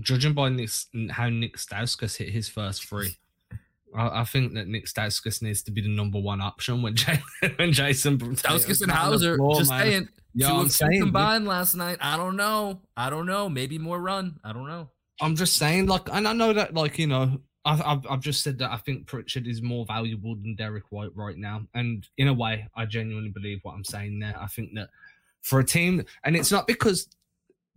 Judging 0.00 0.32
by 0.32 0.48
Nick, 0.48 0.70
how 1.10 1.28
Nick 1.28 1.56
Stauskas 1.56 2.16
hit 2.16 2.30
his 2.30 2.48
first 2.48 2.84
three, 2.84 3.16
I, 3.96 4.20
I, 4.20 4.24
think 4.24 4.54
that 4.54 4.66
Nick 4.66 4.86
Stauskas 4.86 5.42
needs 5.42 5.62
to 5.62 5.70
be 5.70 5.80
the 5.80 5.88
number 5.88 6.18
one 6.18 6.40
option 6.40 6.82
when, 6.82 6.96
Jay, 6.96 7.20
when 7.56 7.72
Jason 7.72 8.18
Stauskas 8.18 8.82
and 8.82 8.90
Hauser. 8.90 9.36
Floor, 9.36 9.58
just 9.58 9.70
man. 9.70 9.82
saying, 9.82 10.08
Yo, 10.34 10.48
two 10.48 10.54
I'm 10.56 10.68
saying, 10.68 11.00
combined 11.00 11.46
last 11.46 11.74
night. 11.74 11.98
I 12.00 12.16
don't 12.16 12.36
know. 12.36 12.80
I 12.96 13.10
don't 13.10 13.26
know. 13.26 13.48
Maybe 13.48 13.78
more 13.78 14.00
run. 14.00 14.38
I 14.44 14.52
don't 14.52 14.68
know. 14.68 14.90
I'm 15.20 15.36
just 15.36 15.56
saying, 15.56 15.86
like, 15.86 16.08
and 16.12 16.28
I 16.28 16.32
know 16.32 16.52
that, 16.52 16.74
like, 16.74 16.98
you 16.98 17.06
know, 17.06 17.40
I've, 17.66 18.06
I've 18.08 18.20
just 18.20 18.44
said 18.44 18.58
that 18.58 18.70
I 18.70 18.76
think 18.76 19.06
Pritchard 19.06 19.46
is 19.46 19.60
more 19.60 19.84
valuable 19.84 20.36
than 20.36 20.54
Derrick 20.54 20.84
White 20.90 21.10
right 21.16 21.36
now. 21.36 21.62
And 21.74 22.06
in 22.16 22.28
a 22.28 22.32
way, 22.32 22.68
I 22.76 22.86
genuinely 22.86 23.30
believe 23.30 23.58
what 23.62 23.74
I'm 23.74 23.84
saying 23.84 24.20
there. 24.20 24.36
I 24.40 24.46
think 24.46 24.74
that 24.74 24.88
for 25.42 25.58
a 25.58 25.64
team, 25.64 26.04
and 26.24 26.36
it's 26.36 26.52
not 26.52 26.66
because 26.66 27.08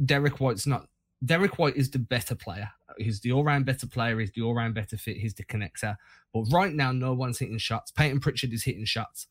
Derrick 0.05 0.39
White's 0.39 0.67
not, 0.67 0.87
Derrick 1.25 1.57
White 1.57 1.75
is 1.75 1.89
the 1.89 1.99
better 1.99 2.35
player. 2.35 2.69
he's 2.97 3.19
the 3.19 3.31
all-round 3.31 3.65
better 3.65 3.87
player. 3.87 4.19
He's 4.19 4.31
the 4.31 4.41
all-round 4.41 4.75
better 4.75 4.97
fit. 4.97 5.17
He's 5.17 5.33
the 5.33 5.43
connector. 5.43 5.95
But 6.33 6.43
right 6.51 6.73
now, 6.73 6.91
no 6.91 7.13
one's 7.13 7.39
hitting 7.39 7.57
shots. 7.57 7.91
Payton 7.91 8.19
Pritchard 8.19 8.53
is 8.53 8.63
hitting 8.63 8.85
shots. 8.85 9.27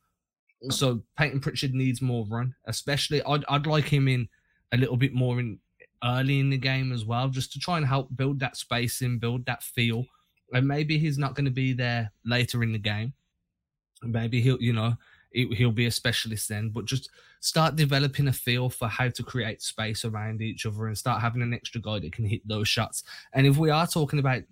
So 0.71 1.03
Payton 1.17 1.41
Pritchard 1.41 1.73
needs 1.73 2.03
more 2.03 2.27
run, 2.29 2.55
especially. 2.67 3.23
I'd 3.23 3.45
I'd 3.49 3.67
like 3.67 3.87
him 3.87 4.09
in 4.09 4.29
a 4.73 4.77
little 4.77 4.97
bit 4.97 5.15
more 5.15 5.39
in 5.39 5.61
early 6.03 6.41
in 6.41 6.51
the 6.51 6.57
game 6.57 6.93
as 6.93 7.05
well, 7.05 7.29
just 7.29 7.53
to 7.53 7.61
try 7.61 7.77
and 7.77 7.87
help 7.87 8.09
build 8.17 8.41
that 8.41 8.57
spacing, 8.57 9.19
build 9.19 9.47
that 9.47 9.63
feel. 9.63 10.05
And 10.53 10.67
maybe 10.67 10.99
he's 10.99 11.19
not 11.19 11.35
going 11.35 11.45
to 11.45 11.51
be 11.51 11.73
there 11.73 12.11
later 12.25 12.63
in 12.63 12.73
the 12.73 12.79
game. 12.79 13.13
Maybe 14.03 14.41
he'll, 14.41 14.61
you 14.61 14.73
know, 14.73 14.95
he'll 15.33 15.73
be 15.73 15.87
a 15.87 15.91
specialist 15.91 16.49
then. 16.49 16.71
But 16.71 16.85
just 16.85 17.11
start 17.41 17.77
developing 17.77 18.29
a 18.29 18.33
feel 18.33 18.69
for 18.69 18.89
how 18.89 19.09
to 19.09 19.23
create 19.23 19.63
space 19.63 20.05
around 20.05 20.43
each 20.43 20.67
other 20.67 20.87
and 20.87 20.99
start 20.99 21.21
having 21.21 21.43
an 21.43 21.55
extra 21.55 21.81
guy 21.81 21.99
that 22.01 22.13
can 22.13 22.25
hit 22.25 22.47
those 22.47 22.67
shots. 22.67 23.05
And 23.33 23.47
if 23.47 23.57
we 23.57 23.71
are 23.71 23.87
talking 23.87 24.19
about, 24.19 24.43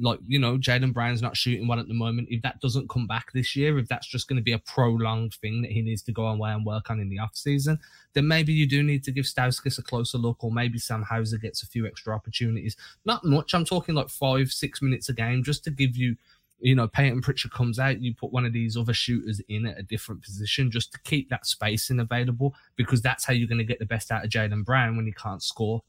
like, 0.00 0.18
you 0.26 0.38
know, 0.38 0.58
Jaylen 0.58 0.92
Brown's 0.92 1.22
not 1.22 1.36
shooting 1.36 1.68
one 1.68 1.78
at 1.78 1.86
the 1.86 1.94
moment, 1.94 2.28
if 2.30 2.42
that 2.42 2.60
doesn't 2.60 2.90
come 2.90 3.06
back 3.06 3.32
this 3.32 3.54
year, 3.54 3.78
if 3.78 3.86
that's 3.88 4.08
just 4.08 4.28
going 4.28 4.38
to 4.38 4.42
be 4.42 4.52
a 4.52 4.58
prolonged 4.58 5.34
thing 5.34 5.62
that 5.62 5.70
he 5.70 5.82
needs 5.82 6.02
to 6.02 6.12
go 6.12 6.26
away 6.26 6.50
and 6.50 6.66
work 6.66 6.90
on 6.90 7.00
in 7.00 7.08
the 7.08 7.18
off 7.18 7.36
season, 7.36 7.78
then 8.14 8.26
maybe 8.26 8.52
you 8.52 8.68
do 8.68 8.82
need 8.82 9.04
to 9.04 9.12
give 9.12 9.24
Stauskas 9.24 9.78
a 9.78 9.82
closer 9.82 10.18
look, 10.18 10.42
or 10.42 10.50
maybe 10.50 10.78
Sam 10.78 11.02
Hauser 11.02 11.38
gets 11.38 11.62
a 11.62 11.66
few 11.66 11.86
extra 11.86 12.14
opportunities. 12.14 12.76
Not 13.04 13.24
much. 13.24 13.54
I'm 13.54 13.64
talking 13.64 13.94
like 13.94 14.08
five, 14.08 14.50
six 14.50 14.82
minutes 14.82 15.08
a 15.08 15.12
game 15.12 15.44
just 15.44 15.64
to 15.64 15.70
give 15.70 15.96
you 15.96 16.16
you 16.62 16.76
know, 16.76 16.86
Payton 16.86 17.22
Pritchard 17.22 17.52
comes 17.52 17.80
out, 17.80 18.00
you 18.00 18.14
put 18.14 18.32
one 18.32 18.46
of 18.46 18.52
these 18.52 18.76
other 18.76 18.94
shooters 18.94 19.40
in 19.48 19.66
at 19.66 19.78
a 19.78 19.82
different 19.82 20.22
position 20.22 20.70
just 20.70 20.92
to 20.92 21.00
keep 21.00 21.28
that 21.28 21.44
spacing 21.44 21.98
available 21.98 22.54
because 22.76 23.02
that's 23.02 23.24
how 23.24 23.32
you're 23.32 23.48
going 23.48 23.58
to 23.58 23.64
get 23.64 23.80
the 23.80 23.86
best 23.86 24.12
out 24.12 24.24
of 24.24 24.30
Jaylen 24.30 24.64
Brown 24.64 24.96
when 24.96 25.06
he 25.06 25.12
can't 25.12 25.42
score. 25.42 25.82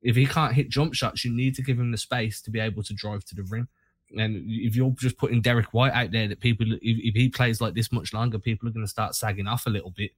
If 0.00 0.16
he 0.16 0.26
can't 0.26 0.54
hit 0.54 0.70
jump 0.70 0.94
shots, 0.94 1.24
you 1.24 1.30
need 1.30 1.54
to 1.56 1.62
give 1.62 1.78
him 1.78 1.90
the 1.90 1.98
space 1.98 2.40
to 2.42 2.50
be 2.50 2.58
able 2.58 2.82
to 2.84 2.94
drive 2.94 3.24
to 3.26 3.34
the 3.34 3.42
rim. 3.42 3.68
And 4.16 4.44
if 4.46 4.74
you're 4.74 4.94
just 4.98 5.18
putting 5.18 5.42
Derrick 5.42 5.74
White 5.74 5.92
out 5.92 6.10
there, 6.10 6.28
that 6.28 6.40
people, 6.40 6.72
if, 6.72 6.78
if 6.82 7.14
he 7.14 7.28
plays 7.28 7.60
like 7.60 7.74
this 7.74 7.92
much 7.92 8.14
longer, 8.14 8.38
people 8.38 8.68
are 8.68 8.72
going 8.72 8.84
to 8.84 8.90
start 8.90 9.14
sagging 9.14 9.46
off 9.46 9.66
a 9.66 9.70
little 9.70 9.90
bit, 9.90 10.12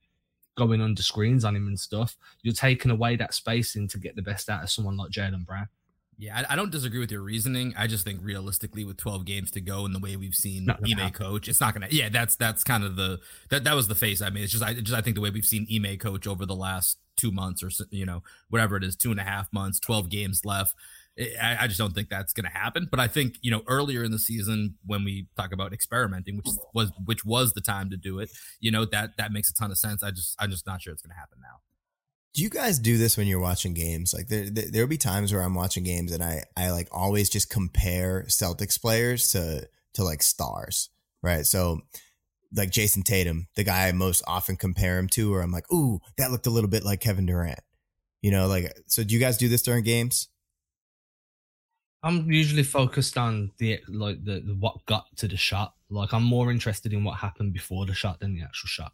going 0.57 0.81
under 0.81 1.03
screens 1.03 1.45
on 1.45 1.57
him 1.57 1.67
and 1.67 1.81
stuff. 1.81 2.17
You're 2.43 2.55
taking 2.55 2.93
away 2.93 3.17
that 3.17 3.35
spacing 3.35 3.89
to 3.89 3.99
get 3.99 4.15
the 4.15 4.23
best 4.23 4.49
out 4.49 4.63
of 4.63 4.71
someone 4.71 4.97
like 4.97 5.11
Jaylen 5.11 5.45
Brown. 5.45 5.69
Yeah, 6.19 6.45
I, 6.49 6.55
I, 6.55 6.57
don't 6.57 6.71
disagree 6.71 6.99
with 6.99 7.13
your 7.13 7.21
reasoning. 7.21 7.75
I 7.77 7.87
just 7.87 8.05
think 8.05 8.21
realistically, 8.23 8.85
with 8.85 8.97
12 8.97 9.27
games 9.27 9.51
to 9.51 9.61
go 9.61 9.85
and 9.85 9.95
the 9.95 9.99
way 9.99 10.17
we've 10.17 10.35
seen 10.35 10.67
Ime 10.71 11.11
coach, 11.11 11.47
it's 11.47 11.61
not 11.61 11.75
gonna. 11.75 11.89
Yeah, 11.91 12.09
that's 12.09 12.37
that's 12.37 12.65
kind 12.65 12.85
of 12.85 12.97
the 12.97 13.19
that 13.51 13.65
that 13.65 13.75
was 13.75 13.89
the 13.89 13.95
face 13.95 14.23
I 14.23 14.31
mean, 14.31 14.43
It's 14.43 14.53
just 14.53 14.65
I 14.65 14.73
just 14.75 14.95
I 14.95 15.03
think 15.03 15.17
the 15.17 15.21
way 15.21 15.31
we've 15.31 15.45
seen 15.45 15.67
Ime 15.71 15.99
coach 15.99 16.27
over 16.27 16.47
the 16.47 16.55
last 16.55 16.99
two 17.17 17.31
months 17.31 17.63
or 17.63 17.71
you 17.91 18.07
know 18.07 18.23
whatever 18.49 18.77
it 18.77 18.85
is, 18.85 18.97
two 18.97 19.11
and 19.11 19.21
a 19.21 19.25
half 19.25 19.53
months, 19.53 19.79
12 19.81 20.09
games 20.09 20.45
left. 20.45 20.75
Eh, 21.19 21.29
I, 21.41 21.65
I 21.65 21.67
just 21.67 21.79
don't 21.79 21.95
think 21.95 22.09
that's 22.09 22.33
going 22.33 22.45
to 22.45 22.59
happen. 22.59 22.89
But 22.91 23.01
I 23.01 23.09
think 23.09 23.37
you 23.43 23.51
know 23.51 23.63
earlier 23.67 24.03
in 24.03 24.11
the 24.11 24.19
season 24.19 24.77
when 24.87 25.05
we 25.05 25.27
talk 25.37 25.53
about 25.53 25.75
experimenting, 25.75 26.39
which 26.39 26.47
was 26.73 26.93
which 27.05 27.27
was 27.27 27.53
the 27.53 27.61
time 27.61 27.91
to 27.91 27.97
do 27.99 28.21
it, 28.21 28.31
you 28.59 28.71
know 28.71 28.87
that 28.87 29.11
that 29.19 29.33
makes 29.33 29.51
a 29.51 29.55
ton 29.55 29.71
of 29.71 29.77
sense. 29.77 30.03
I 30.03 30.13
just 30.13 30.35
I'm 30.39 30.51
just 30.51 30.67
not 30.67 30.81
sure 30.81 30.95
it's 30.95 31.03
going 31.03 31.15
to 31.15 31.21
happen 31.21 31.39
now 31.43 31.61
do 32.37 32.43
you 32.43 32.51
guys 32.51 32.79
do 32.79 32.99
this 32.99 33.17
when 33.17 33.27
you're 33.27 33.41
watching 33.41 33.73
games? 33.73 34.13
Like 34.13 34.29
there, 34.29 34.51
there 34.51 34.67
there'll 34.71 34.89
be 34.89 34.99
times 34.99 35.33
where 35.33 35.41
I'm 35.41 35.55
watching 35.55 35.85
games 35.85 36.13
and 36.13 36.23
I 36.23 36.45
I 36.55 36.71
like 36.71 36.87
always 36.93 37.31
just 37.31 37.49
compare 37.49 38.25
Celtics 38.29 38.79
players 38.79 39.33
to 39.33 39.67
to 39.95 40.05
like 40.05 40.23
stars, 40.23 40.91
right? 41.23 41.47
So 41.47 41.81
like 42.55 42.71
Jayson 42.71 43.05
Tatum, 43.05 43.49
the 43.57 43.65
guy 43.65 43.89
I 43.89 43.93
most 43.93 44.23
often 44.27 44.57
compare 44.57 44.99
him 44.99 45.09
to, 45.15 45.35
or 45.35 45.41
I'm 45.41 45.51
like, 45.51 45.73
ooh, 45.73 46.01
that 46.19 46.31
looked 46.31 46.47
a 46.47 46.51
little 46.51 46.69
bit 46.69 46.85
like 46.85 47.01
Kevin 47.01 47.25
Durant. 47.25 47.61
You 48.21 48.33
know, 48.33 48.49
like 48.49 48.71
so. 48.87 49.03
Do 49.03 49.15
you 49.15 49.21
guys 49.21 49.39
do 49.39 49.49
this 49.49 49.63
during 49.63 49.83
games? 49.83 50.29
I'm 52.03 52.31
usually 52.31 52.65
focused 52.65 53.17
on 53.17 53.53
the 53.57 53.81
like 53.89 54.23
the, 54.23 54.41
the 54.41 54.55
what 54.55 54.85
got 54.85 55.07
to 55.17 55.27
the 55.27 55.39
shot. 55.39 55.73
Like 55.89 56.13
I'm 56.13 56.25
more 56.25 56.51
interested 56.51 56.93
in 56.93 57.03
what 57.03 57.17
happened 57.17 57.55
before 57.55 57.87
the 57.87 57.95
shot 57.95 58.21
than 58.21 58.35
the 58.35 58.43
actual 58.43 58.69
shot. 58.69 58.93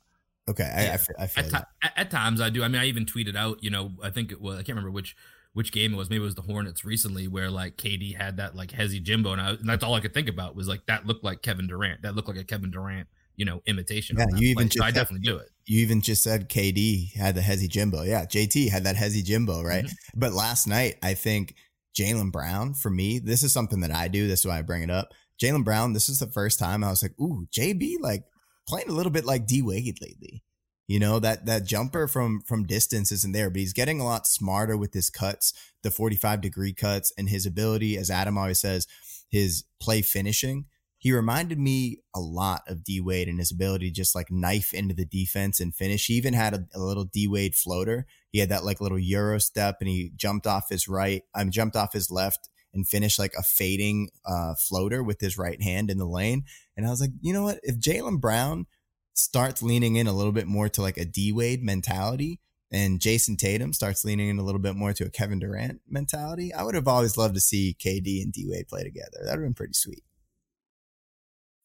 Okay, 0.48 0.64
I, 0.64 0.82
yeah. 0.84 0.98
I, 1.18 1.22
I 1.22 1.26
feel 1.26 1.44
at, 1.56 1.68
t- 1.82 1.88
at, 1.96 2.10
times 2.10 2.40
I 2.40 2.50
do. 2.50 2.64
I 2.64 2.68
mean, 2.68 2.80
I 2.80 2.86
even 2.86 3.06
tweeted 3.06 3.36
out. 3.36 3.62
You 3.62 3.70
know, 3.70 3.92
I 4.02 4.10
think 4.10 4.32
it 4.32 4.40
was. 4.40 4.54
I 4.54 4.58
can't 4.58 4.70
remember 4.70 4.90
which 4.90 5.16
which 5.52 5.72
game 5.72 5.94
it 5.94 5.96
was. 5.96 6.10
Maybe 6.10 6.22
it 6.22 6.24
was 6.24 6.34
the 6.34 6.42
Hornets 6.42 6.84
recently, 6.84 7.28
where 7.28 7.50
like 7.50 7.76
KD 7.76 8.16
had 8.16 8.38
that 8.38 8.56
like 8.56 8.70
Hezzy 8.72 9.02
Jimbo, 9.02 9.32
and, 9.32 9.40
I, 9.40 9.50
and 9.50 9.68
that's 9.68 9.84
all 9.84 9.94
I 9.94 10.00
could 10.00 10.14
think 10.14 10.28
about 10.28 10.56
was 10.56 10.66
like 10.66 10.84
that 10.86 11.06
looked 11.06 11.24
like 11.24 11.42
Kevin 11.42 11.68
Durant. 11.68 12.02
That 12.02 12.16
looked 12.16 12.28
like 12.28 12.38
a 12.38 12.44
Kevin 12.44 12.70
Durant, 12.70 13.06
you 13.36 13.44
know, 13.44 13.62
imitation. 13.66 14.16
Yeah, 14.18 14.26
you 14.36 14.48
even 14.48 14.68
just 14.68 14.78
so 14.78 14.84
I 14.84 14.90
definitely 14.90 15.26
do 15.26 15.36
it. 15.36 15.48
You 15.66 15.80
even 15.80 16.00
just 16.00 16.24
said 16.24 16.48
KD 16.48 17.14
had 17.14 17.36
the 17.36 17.40
Hezzy 17.40 17.68
Jimbo. 17.68 18.02
Yeah, 18.02 18.24
JT 18.24 18.68
had 18.70 18.84
that 18.84 18.96
Hezzy 18.96 19.22
Jimbo, 19.22 19.62
right? 19.62 19.84
Mm-hmm. 19.84 20.18
But 20.18 20.32
last 20.32 20.66
night, 20.66 20.96
I 21.02 21.14
think 21.14 21.54
Jaylen 21.96 22.32
Brown 22.32 22.74
for 22.74 22.90
me, 22.90 23.20
this 23.20 23.44
is 23.44 23.52
something 23.52 23.80
that 23.80 23.94
I 23.94 24.08
do. 24.08 24.26
This 24.26 24.40
is 24.40 24.46
why 24.46 24.58
I 24.58 24.62
bring 24.62 24.82
it 24.82 24.90
up. 24.90 25.12
Jaylen 25.40 25.64
Brown, 25.64 25.92
this 25.92 26.08
is 26.08 26.18
the 26.18 26.26
first 26.26 26.58
time 26.58 26.82
I 26.82 26.90
was 26.90 27.02
like, 27.02 27.18
ooh, 27.20 27.46
JB, 27.52 27.96
like 28.00 28.24
playing 28.66 28.88
a 28.88 28.92
little 28.92 29.12
bit 29.12 29.24
like 29.24 29.46
D 29.46 29.62
Wade 29.62 29.98
lately. 30.00 30.42
You 30.88 30.98
know 30.98 31.18
that 31.20 31.46
that 31.46 31.64
jumper 31.64 32.08
from 32.08 32.40
from 32.42 32.66
distance 32.66 33.12
isn't 33.12 33.32
there, 33.32 33.50
but 33.50 33.60
he's 33.60 33.72
getting 33.72 34.00
a 34.00 34.04
lot 34.04 34.26
smarter 34.26 34.76
with 34.76 34.92
his 34.92 35.10
cuts, 35.10 35.52
the 35.82 35.90
45 35.90 36.40
degree 36.40 36.74
cuts, 36.74 37.12
and 37.16 37.28
his 37.28 37.46
ability, 37.46 37.96
as 37.96 38.10
Adam 38.10 38.36
always 38.36 38.60
says, 38.60 38.86
his 39.30 39.64
play 39.80 40.02
finishing. 40.02 40.66
He 40.98 41.10
reminded 41.12 41.58
me 41.58 41.98
a 42.14 42.20
lot 42.20 42.62
of 42.68 42.84
D 42.84 43.00
Wade 43.00 43.28
and 43.28 43.38
his 43.38 43.50
ability 43.50 43.88
to 43.88 43.94
just 43.94 44.14
like 44.14 44.30
knife 44.30 44.72
into 44.72 44.94
the 44.94 45.04
defense 45.04 45.60
and 45.60 45.74
finish. 45.74 46.06
He 46.06 46.14
even 46.14 46.34
had 46.34 46.54
a, 46.54 46.66
a 46.74 46.78
little 46.78 47.04
D 47.04 47.26
Wade 47.26 47.54
floater. 47.54 48.06
He 48.30 48.38
had 48.38 48.50
that 48.50 48.64
like 48.64 48.80
little 48.80 48.98
Euro 48.98 49.40
step 49.40 49.78
and 49.80 49.88
he 49.88 50.12
jumped 50.14 50.46
off 50.46 50.68
his 50.68 50.86
right, 50.86 51.22
I'm 51.34 51.48
um, 51.48 51.50
jumped 51.50 51.74
off 51.74 51.92
his 51.92 52.10
left 52.10 52.48
and 52.74 52.88
finish 52.88 53.18
like 53.18 53.34
a 53.38 53.42
fading 53.42 54.08
uh, 54.24 54.54
floater 54.54 55.02
with 55.02 55.20
his 55.20 55.38
right 55.38 55.62
hand 55.62 55.90
in 55.90 55.98
the 55.98 56.06
lane. 56.06 56.44
And 56.76 56.86
I 56.86 56.90
was 56.90 57.00
like, 57.00 57.10
you 57.20 57.32
know 57.32 57.42
what? 57.42 57.60
If 57.62 57.78
Jaylen 57.78 58.20
Brown 58.20 58.66
starts 59.14 59.62
leaning 59.62 59.96
in 59.96 60.06
a 60.06 60.12
little 60.12 60.32
bit 60.32 60.46
more 60.46 60.68
to 60.70 60.82
like 60.82 60.96
a 60.96 61.04
D 61.04 61.32
Wade 61.32 61.62
mentality 61.62 62.40
and 62.72 63.00
Jayson 63.00 63.36
Tatum 63.36 63.72
starts 63.72 64.04
leaning 64.04 64.28
in 64.28 64.38
a 64.38 64.42
little 64.42 64.60
bit 64.60 64.74
more 64.74 64.92
to 64.94 65.04
a 65.04 65.10
Kevin 65.10 65.38
Durant 65.38 65.80
mentality, 65.88 66.54
I 66.54 66.62
would 66.62 66.74
have 66.74 66.88
always 66.88 67.18
loved 67.18 67.34
to 67.34 67.40
see 67.40 67.76
KD 67.78 68.22
and 68.22 68.32
D 68.32 68.46
Wade 68.48 68.68
play 68.68 68.82
together. 68.82 69.18
That 69.24 69.32
would 69.32 69.40
have 69.40 69.42
been 69.42 69.54
pretty 69.54 69.74
sweet. 69.74 70.02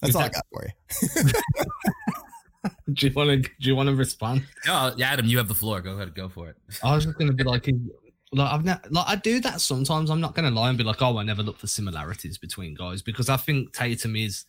That's 0.01 0.15
all 0.15 0.23
I 0.23 0.29
got 0.29 0.45
for 0.51 0.65
you. 0.65 1.31
do 2.93 3.07
you 3.07 3.13
want 3.13 3.29
to? 3.29 3.37
Do 3.37 3.69
you 3.69 3.75
want 3.75 3.89
to 3.89 3.95
respond? 3.95 4.43
Oh, 4.67 4.93
yeah, 4.95 5.11
Adam, 5.11 5.25
you 5.25 5.37
have 5.37 5.47
the 5.47 5.55
floor. 5.55 5.81
Go 5.81 5.93
ahead, 5.93 6.13
go 6.13 6.29
for 6.29 6.49
it. 6.49 6.55
I 6.83 6.93
was 6.93 7.05
just 7.05 7.17
going 7.17 7.29
to 7.29 7.33
be 7.33 7.43
like, 7.43 7.67
like 8.33 8.51
I've 8.51 8.65
like 8.65 9.07
I 9.07 9.15
do 9.15 9.39
that 9.41 9.61
sometimes. 9.61 10.09
I'm 10.09 10.21
not 10.21 10.35
going 10.35 10.47
to 10.47 10.53
lie 10.53 10.69
and 10.69 10.77
be 10.77 10.83
like, 10.83 11.01
oh, 11.01 11.17
I 11.17 11.23
never 11.23 11.43
look 11.43 11.57
for 11.57 11.67
similarities 11.67 12.37
between 12.37 12.73
guys 12.73 13.01
because 13.01 13.29
I 13.29 13.37
think 13.37 13.73
Tatum 13.73 14.15
is 14.15 14.45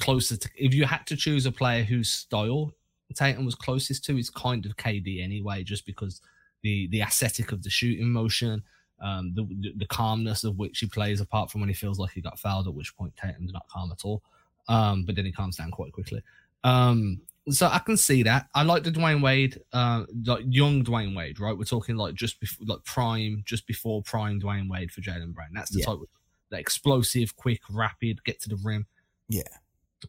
closer 0.00 0.36
to 0.36 0.48
if 0.56 0.72
you 0.72 0.84
had 0.84 1.06
to 1.06 1.16
choose 1.16 1.46
a 1.46 1.52
player 1.52 1.82
whose 1.82 2.10
style 2.10 2.72
Tatum 3.14 3.44
was 3.44 3.54
closest 3.54 4.04
to, 4.04 4.18
is 4.18 4.30
kind 4.30 4.64
of 4.66 4.76
KD 4.76 5.22
anyway, 5.22 5.64
just 5.64 5.86
because 5.86 6.20
the 6.62 6.88
the 6.88 7.02
aesthetic 7.02 7.52
of 7.52 7.62
the 7.62 7.70
shooting 7.70 8.08
motion, 8.08 8.62
um, 9.02 9.32
the, 9.34 9.42
the, 9.60 9.72
the 9.76 9.86
calmness 9.86 10.44
of 10.44 10.58
which 10.58 10.78
he 10.78 10.86
plays, 10.86 11.20
apart 11.20 11.50
from 11.50 11.60
when 11.60 11.68
he 11.68 11.74
feels 11.74 11.98
like 11.98 12.12
he 12.12 12.20
got 12.20 12.38
fouled, 12.38 12.68
at 12.68 12.74
which 12.74 12.96
point 12.96 13.16
Tatum's 13.16 13.52
not 13.52 13.68
calm 13.68 13.90
at 13.92 14.04
all. 14.04 14.22
Um, 14.68 15.04
but 15.04 15.16
then 15.16 15.24
he 15.24 15.32
calms 15.32 15.56
down 15.56 15.70
quite 15.70 15.92
quickly. 15.92 16.22
Um, 16.62 17.20
so 17.48 17.66
I 17.66 17.78
can 17.78 17.96
see 17.96 18.22
that. 18.24 18.48
I 18.54 18.62
like 18.62 18.84
the 18.84 18.90
Dwyane 18.90 19.22
Wade, 19.22 19.60
uh, 19.72 20.04
like 20.26 20.44
young 20.46 20.84
Dwyane 20.84 21.16
Wade, 21.16 21.40
right? 21.40 21.56
We're 21.56 21.64
talking 21.64 21.96
like 21.96 22.14
just 22.14 22.38
before, 22.40 22.66
like 22.66 22.84
prime, 22.84 23.42
just 23.44 23.66
before 23.66 24.02
prime 24.02 24.40
Dwyane 24.40 24.68
Wade 24.68 24.90
for 24.90 25.00
Jaylen 25.00 25.32
Brown. 25.32 25.48
That's 25.52 25.70
the 25.70 25.80
yeah. 25.80 25.86
type 25.86 25.94
of 25.94 26.08
the 26.50 26.58
explosive, 26.58 27.36
quick, 27.36 27.62
rapid, 27.70 28.22
get 28.24 28.40
to 28.42 28.48
the 28.48 28.58
rim. 28.62 28.86
Yeah. 29.28 29.42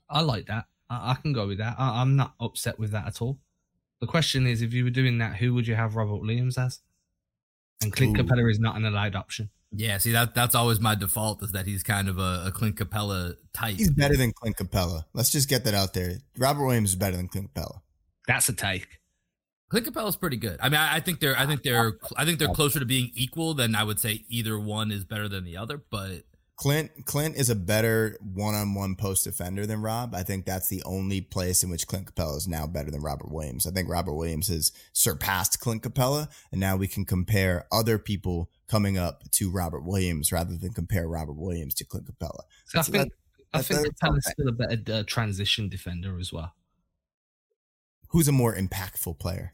I 0.10 0.22
like 0.22 0.48
that. 0.48 0.66
I, 0.90 1.12
I 1.12 1.14
can 1.16 1.34
go 1.34 1.48
with 1.48 1.60
that. 1.60 1.76
I, 1.78 2.02
am 2.02 2.16
not 2.16 2.34
upset 2.40 2.78
with 2.78 2.92
that 2.92 3.08
at 3.08 3.22
all. 3.22 3.38
The 4.00 4.08
question 4.08 4.48
is, 4.48 4.62
if 4.62 4.74
you 4.74 4.84
were 4.84 4.90
doing 4.90 5.20
that, 5.20 5.36
who 5.36 5.54
would 5.54 5.68
you 5.68 5.76
have 5.76 5.96
Robert 5.96 6.18
Williams 6.18 6.58
as? 6.58 6.80
And 7.82 7.94
Clint 7.94 8.18
Ooh. 8.18 8.24
Capela 8.24 8.50
is 8.50 8.60
not 8.60 8.76
an 8.76 8.86
allowed 8.86 9.16
option. 9.16 9.50
Yeah, 9.74 9.98
see 10.00 10.12
that 10.12 10.36
that's 10.36 10.54
always 10.54 10.82
my 10.82 10.96
default 10.96 11.42
is 11.44 11.54
that 11.54 11.66
he's 11.66 11.82
kind 11.82 12.10
of 12.10 12.20
a, 12.20 12.44
a 12.48 12.52
Clint 12.52 12.76
Capela 12.76 13.36
type. 13.54 13.76
He's 13.78 13.90
better 13.90 14.18
than 14.18 14.34
Clint 14.34 14.58
Capela. 14.58 15.06
Let's 15.14 15.32
just 15.32 15.48
get 15.48 15.64
that 15.64 15.74
out 15.74 15.94
there. 15.94 16.16
Robert 16.38 16.66
Williams 16.66 16.90
is 16.90 16.96
better 16.98 17.16
than 17.16 17.30
Clint 17.30 17.54
Capela. 17.54 17.80
That's 18.28 18.50
a 18.50 18.54
take. 18.54 19.00
Clint 19.70 19.88
Capela's 19.88 20.18
pretty 20.18 20.36
good. 20.36 20.60
I 20.62 20.68
mean, 20.68 20.80
I, 20.80 20.96
I 20.96 21.00
think 21.00 21.22
they're 21.22 21.38
I 21.38 21.46
think 21.46 21.64
they're 21.64 21.94
I 22.18 22.26
think 22.26 22.40
they're 22.40 22.50
closer 22.50 22.80
to 22.80 22.86
being 22.86 23.12
equal 23.14 23.54
than 23.54 23.74
I 23.74 23.84
would 23.84 24.00
say 24.00 24.26
either 24.28 24.60
one 24.60 24.92
is 24.92 25.06
better 25.06 25.30
than 25.30 25.46
the 25.46 25.56
other, 25.56 25.82
but 25.90 26.24
Clint 26.58 26.92
Clint 27.06 27.38
is 27.38 27.50
a 27.50 27.56
better 27.56 28.18
one-on-one 28.22 28.96
post 28.96 29.24
defender 29.24 29.66
than 29.66 29.82
Rob. 29.82 30.14
I 30.14 30.24
think 30.24 30.46
that's 30.46 30.68
the 30.68 30.84
only 30.84 31.22
place 31.22 31.64
in 31.64 31.70
which 31.70 31.88
Clint 31.88 32.14
Capela 32.14 32.38
is 32.38 32.48
now 32.48 32.68
better 32.68 32.92
than 32.92 33.02
Robert 33.02 33.32
Williams. 33.32 33.66
I 33.66 33.72
think 33.72 33.90
Robert 33.90 34.14
Williams 34.14 34.50
has 34.50 34.72
surpassed 34.94 35.60
Clint 35.60 35.82
Capela, 35.82 36.28
and 36.52 36.60
now 36.60 36.76
we 36.76 36.88
can 36.88 37.06
compare 37.06 37.66
other 37.72 37.98
people 37.98 38.52
coming 38.72 38.98
up 38.98 39.30
to 39.32 39.52
Robert 39.52 39.84
Williams 39.84 40.32
rather 40.32 40.56
than 40.56 40.72
compare 40.72 41.06
Robert 41.06 41.36
Williams 41.36 41.74
to 41.76 41.84
Clint 41.84 42.08
Capela. 42.08 42.44
So 42.68 42.80
I 42.80 42.84
think 42.84 43.12
that, 43.52 43.60
I 43.60 43.62
think 43.62 43.86
still 44.22 44.48
a 44.48 44.52
better 44.54 44.82
uh, 44.94 45.04
transition 45.06 45.68
defender 45.68 46.18
as 46.18 46.32
well. 46.32 46.54
Who's 48.12 48.30
a 48.30 48.32
more 48.32 48.56
impactful 48.56 49.20
player? 49.20 49.52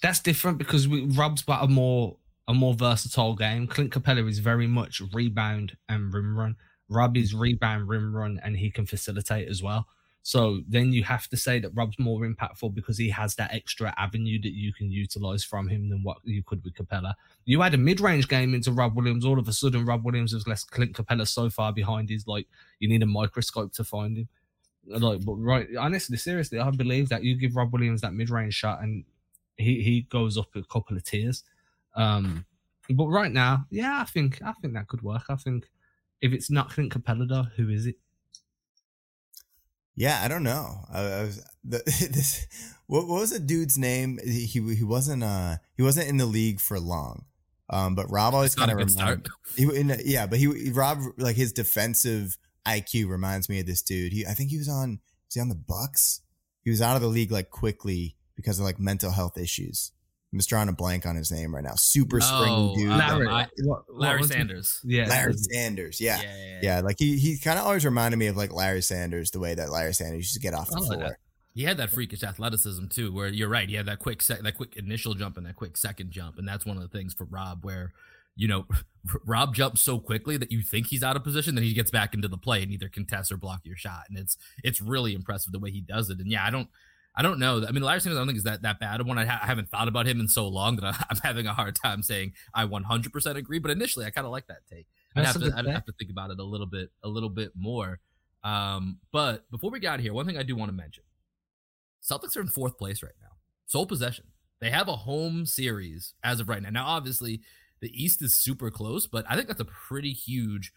That's 0.00 0.20
different 0.20 0.56
because 0.56 0.88
we, 0.88 1.04
Rob's 1.04 1.42
got 1.42 1.64
a 1.64 1.68
more 1.68 2.16
a 2.48 2.54
more 2.54 2.72
versatile 2.72 3.34
game. 3.34 3.66
Clint 3.66 3.92
Capela 3.92 4.26
is 4.26 4.38
very 4.38 4.66
much 4.66 5.02
rebound 5.12 5.76
and 5.86 6.14
rim 6.14 6.38
run. 6.38 6.56
Rob 6.88 7.16
is 7.16 7.34
rebound, 7.34 7.88
rim 7.88 8.16
run, 8.16 8.40
and 8.42 8.56
he 8.56 8.70
can 8.70 8.86
facilitate 8.86 9.48
as 9.48 9.62
well. 9.62 9.86
So 10.26 10.60
then 10.66 10.92
you 10.92 11.04
have 11.04 11.28
to 11.28 11.36
say 11.36 11.60
that 11.60 11.70
Rob's 11.72 12.00
more 12.00 12.22
impactful 12.22 12.74
because 12.74 12.98
he 12.98 13.08
has 13.10 13.36
that 13.36 13.54
extra 13.54 13.94
avenue 13.96 14.42
that 14.42 14.54
you 14.54 14.72
can 14.72 14.90
utilize 14.90 15.44
from 15.44 15.68
him 15.68 15.88
than 15.88 16.02
what 16.02 16.16
you 16.24 16.42
could 16.42 16.64
with 16.64 16.74
Capela. 16.74 17.14
You 17.44 17.62
add 17.62 17.74
a 17.74 17.78
mid-range 17.78 18.26
game 18.26 18.52
into 18.52 18.72
Rob 18.72 18.96
Williams, 18.96 19.24
all 19.24 19.38
of 19.38 19.46
a 19.46 19.52
sudden 19.52 19.86
Rob 19.86 20.04
Williams 20.04 20.32
has 20.32 20.48
less 20.48 20.64
Clint 20.64 20.94
Capela 20.94 21.28
so 21.28 21.48
far 21.48 21.72
behind. 21.72 22.08
He's 22.08 22.26
like 22.26 22.48
you 22.80 22.88
need 22.88 23.04
a 23.04 23.06
microscope 23.06 23.72
to 23.74 23.84
find 23.84 24.18
him. 24.18 24.28
Like, 24.88 25.24
but 25.24 25.34
right, 25.34 25.68
honestly, 25.78 26.16
seriously, 26.16 26.58
I 26.58 26.70
believe 26.72 27.08
that 27.10 27.22
you 27.22 27.36
give 27.36 27.54
Rob 27.54 27.72
Williams 27.72 28.00
that 28.00 28.12
mid-range 28.12 28.54
shot 28.54 28.82
and 28.82 29.04
he 29.56 29.80
he 29.80 30.08
goes 30.10 30.36
up 30.36 30.48
a 30.56 30.64
couple 30.64 30.96
of 30.96 31.04
tiers. 31.04 31.44
Um, 31.94 32.44
but 32.90 33.06
right 33.06 33.30
now, 33.30 33.64
yeah, 33.70 34.00
I 34.00 34.06
think 34.06 34.42
I 34.42 34.54
think 34.54 34.74
that 34.74 34.88
could 34.88 35.02
work. 35.02 35.26
I 35.28 35.36
think 35.36 35.68
if 36.20 36.32
it's 36.32 36.50
not 36.50 36.70
Clint 36.70 36.92
Capela, 36.92 37.28
though, 37.28 37.46
who 37.54 37.68
is 37.68 37.86
it? 37.86 37.94
Yeah, 39.96 40.20
I 40.22 40.28
don't 40.28 40.42
know. 40.42 40.84
I, 40.92 41.00
I 41.00 41.22
was 41.22 41.44
the, 41.64 41.78
this. 42.12 42.46
What, 42.86 43.08
what 43.08 43.20
was 43.20 43.30
the 43.30 43.40
dude's 43.40 43.76
name? 43.76 44.20
He 44.22 44.46
he 44.46 44.84
wasn't 44.84 45.24
uh 45.24 45.56
he 45.76 45.82
wasn't 45.82 46.08
in 46.08 46.18
the 46.18 46.26
league 46.26 46.60
for 46.60 46.78
long. 46.78 47.24
Um, 47.68 47.96
but 47.96 48.06
Rob 48.10 48.34
always 48.34 48.54
kind 48.54 48.70
of 48.70 48.76
reminded. 48.76 49.26
He, 49.56 49.64
in, 49.64 50.00
yeah, 50.04 50.26
but 50.26 50.38
he 50.38 50.70
Rob 50.70 51.00
like 51.18 51.34
his 51.34 51.52
defensive 51.52 52.38
IQ 52.66 53.08
reminds 53.08 53.48
me 53.48 53.58
of 53.58 53.66
this 53.66 53.82
dude. 53.82 54.12
He 54.12 54.24
I 54.24 54.34
think 54.34 54.50
he 54.50 54.58
was 54.58 54.68
on 54.68 55.00
was 55.26 55.34
he 55.34 55.40
on 55.40 55.48
the 55.48 55.56
Bucks? 55.56 56.20
He 56.62 56.70
was 56.70 56.80
out 56.80 56.96
of 56.96 57.02
the 57.02 57.08
league 57.08 57.32
like 57.32 57.50
quickly 57.50 58.16
because 58.36 58.58
of 58.58 58.64
like 58.64 58.78
mental 58.78 59.10
health 59.10 59.38
issues. 59.38 59.92
I'm 60.32 60.38
just 60.38 60.48
drawing 60.48 60.68
a 60.68 60.72
blank 60.72 61.06
on 61.06 61.16
his 61.16 61.30
name 61.30 61.54
right 61.54 61.62
now. 61.62 61.74
Super 61.76 62.20
springy 62.20 62.52
oh, 62.52 62.74
dude. 62.74 62.90
Uh, 62.90 62.96
Larry, 62.96 63.28
I, 63.28 63.46
Larry 63.88 64.24
Sanders. 64.24 64.80
Yeah. 64.84 65.06
Larry 65.06 65.34
Sanders. 65.34 66.00
Yeah. 66.00 66.20
Yeah. 66.20 66.36
yeah, 66.36 66.58
yeah. 66.62 66.80
Like 66.80 66.96
he 66.98 67.16
he 67.16 67.38
kind 67.38 67.58
of 67.58 67.64
always 67.64 67.84
reminded 67.84 68.16
me 68.16 68.26
of 68.26 68.36
like 68.36 68.52
Larry 68.52 68.82
Sanders, 68.82 69.30
the 69.30 69.38
way 69.38 69.54
that 69.54 69.70
Larry 69.70 69.94
Sanders 69.94 70.18
used 70.18 70.34
to 70.34 70.40
get 70.40 70.52
off 70.52 70.68
the 70.68 70.78
oh, 70.80 70.84
floor. 70.84 71.00
Yeah. 71.00 71.10
He 71.54 71.62
had 71.62 71.78
that 71.78 71.90
freakish 71.90 72.22
athleticism 72.22 72.88
too, 72.88 73.12
where 73.12 73.28
you're 73.28 73.48
right. 73.48 73.68
He 73.68 73.76
had 73.76 73.86
that 73.86 74.00
quick 74.00 74.20
sec, 74.20 74.40
that 74.40 74.56
quick 74.56 74.76
initial 74.76 75.14
jump 75.14 75.36
and 75.36 75.46
that 75.46 75.56
quick 75.56 75.76
second 75.76 76.10
jump, 76.10 76.38
and 76.38 76.46
that's 76.46 76.66
one 76.66 76.76
of 76.76 76.82
the 76.82 76.88
things 76.88 77.14
for 77.14 77.24
Rob 77.24 77.64
where 77.64 77.92
you 78.36 78.46
know, 78.46 78.66
Rob 79.24 79.54
jumps 79.54 79.80
so 79.80 79.98
quickly 79.98 80.36
that 80.36 80.52
you 80.52 80.62
think 80.62 80.86
he's 80.86 81.02
out 81.02 81.16
of 81.16 81.24
position, 81.24 81.54
then 81.54 81.64
he 81.64 81.72
gets 81.72 81.90
back 81.90 82.14
into 82.14 82.28
the 82.28 82.36
play 82.36 82.62
and 82.62 82.70
either 82.70 82.88
contests 82.88 83.32
or 83.32 83.36
block 83.36 83.60
your 83.64 83.76
shot. 83.76 84.02
And 84.08 84.18
it's 84.18 84.36
it's 84.62 84.80
really 84.80 85.14
impressive 85.14 85.52
the 85.52 85.58
way 85.58 85.70
he 85.70 85.80
does 85.80 86.10
it. 86.10 86.18
And 86.18 86.30
yeah, 86.30 86.44
I 86.44 86.50
don't 86.50 86.68
I 87.16 87.22
don't 87.22 87.38
know. 87.38 87.64
I 87.66 87.72
mean, 87.72 87.82
Larry 87.82 88.00
Sanders, 88.00 88.18
I 88.18 88.20
don't 88.20 88.26
think 88.26 88.38
is 88.38 88.44
that 88.44 88.62
that 88.62 88.78
bad 88.78 89.00
of 89.00 89.06
one. 89.06 89.18
I, 89.18 89.24
ha- 89.24 89.40
I 89.42 89.46
haven't 89.46 89.70
thought 89.70 89.88
about 89.88 90.06
him 90.06 90.20
in 90.20 90.28
so 90.28 90.46
long 90.46 90.76
that 90.76 90.84
I, 90.84 91.04
am 91.10 91.16
having 91.22 91.46
a 91.46 91.54
hard 91.54 91.74
time 91.74 92.02
saying 92.02 92.32
I 92.54 92.66
100% 92.66 93.36
agree. 93.36 93.58
But 93.58 93.70
initially, 93.70 94.04
I 94.04 94.10
kind 94.10 94.26
of 94.26 94.32
like 94.32 94.46
that 94.48 94.66
take. 94.70 94.86
I'd 95.14 95.24
have, 95.24 95.40
to, 95.40 95.52
I'd 95.56 95.66
have 95.66 95.86
to 95.86 95.92
think 95.98 96.10
about 96.10 96.30
it 96.30 96.38
a 96.38 96.44
little 96.44 96.66
bit, 96.66 96.90
a 97.02 97.08
little 97.08 97.30
bit 97.30 97.52
more. 97.56 98.00
Um, 98.44 98.98
but 99.12 99.50
before 99.50 99.70
we 99.70 99.80
got 99.80 100.00
here, 100.00 100.12
one 100.12 100.26
thing 100.26 100.36
I 100.36 100.42
do 100.42 100.54
want 100.54 100.68
to 100.68 100.76
mention: 100.76 101.04
Celtics 102.02 102.36
are 102.36 102.42
in 102.42 102.48
fourth 102.48 102.76
place 102.76 103.02
right 103.02 103.14
now, 103.22 103.30
sole 103.64 103.86
possession. 103.86 104.26
They 104.60 104.70
have 104.70 104.88
a 104.88 104.96
home 104.96 105.46
series 105.46 106.14
as 106.22 106.40
of 106.40 106.48
right 106.50 106.62
now. 106.62 106.70
Now, 106.70 106.86
obviously, 106.86 107.40
the 107.80 107.90
East 107.92 108.22
is 108.22 108.42
super 108.42 108.70
close, 108.70 109.06
but 109.06 109.24
I 109.28 109.36
think 109.36 109.48
that's 109.48 109.60
a 109.60 109.66
pretty 109.66 110.12
huge, 110.12 110.72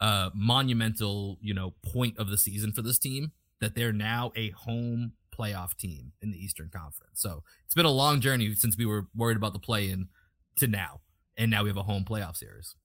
uh, 0.00 0.30
monumental, 0.34 1.38
you 1.40 1.54
know, 1.54 1.74
point 1.82 2.18
of 2.18 2.28
the 2.28 2.38
season 2.38 2.72
for 2.72 2.82
this 2.82 2.98
team 2.98 3.32
that 3.60 3.74
they're 3.74 3.92
now 3.92 4.32
a 4.36 4.50
home 4.50 5.12
playoff 5.36 5.76
team 5.76 6.12
in 6.20 6.30
the 6.30 6.38
Eastern 6.42 6.68
Conference. 6.68 7.20
So 7.20 7.42
it's 7.64 7.74
been 7.74 7.86
a 7.86 7.90
long 7.90 8.20
journey 8.20 8.54
since 8.54 8.76
we 8.76 8.86
were 8.86 9.06
worried 9.14 9.36
about 9.36 9.52
the 9.52 9.58
play 9.58 9.90
in 9.90 10.08
to 10.56 10.66
now. 10.66 11.00
And 11.36 11.50
now 11.50 11.62
we 11.62 11.70
have 11.70 11.76
a 11.76 11.82
home 11.82 12.04
playoff 12.04 12.36
series. 12.36 12.76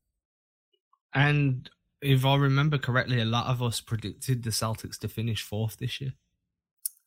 And 1.14 1.70
if 2.02 2.26
I 2.26 2.36
remember 2.36 2.78
correctly, 2.78 3.20
a 3.20 3.26
lot 3.26 3.48
of 3.48 3.62
us 3.62 3.82
predicted 3.82 4.44
the 4.44 4.52
Celtics 4.52 4.98
to 5.00 5.08
finish 5.08 5.44
fourth 5.44 5.78
this 5.78 6.00
year. 6.00 6.14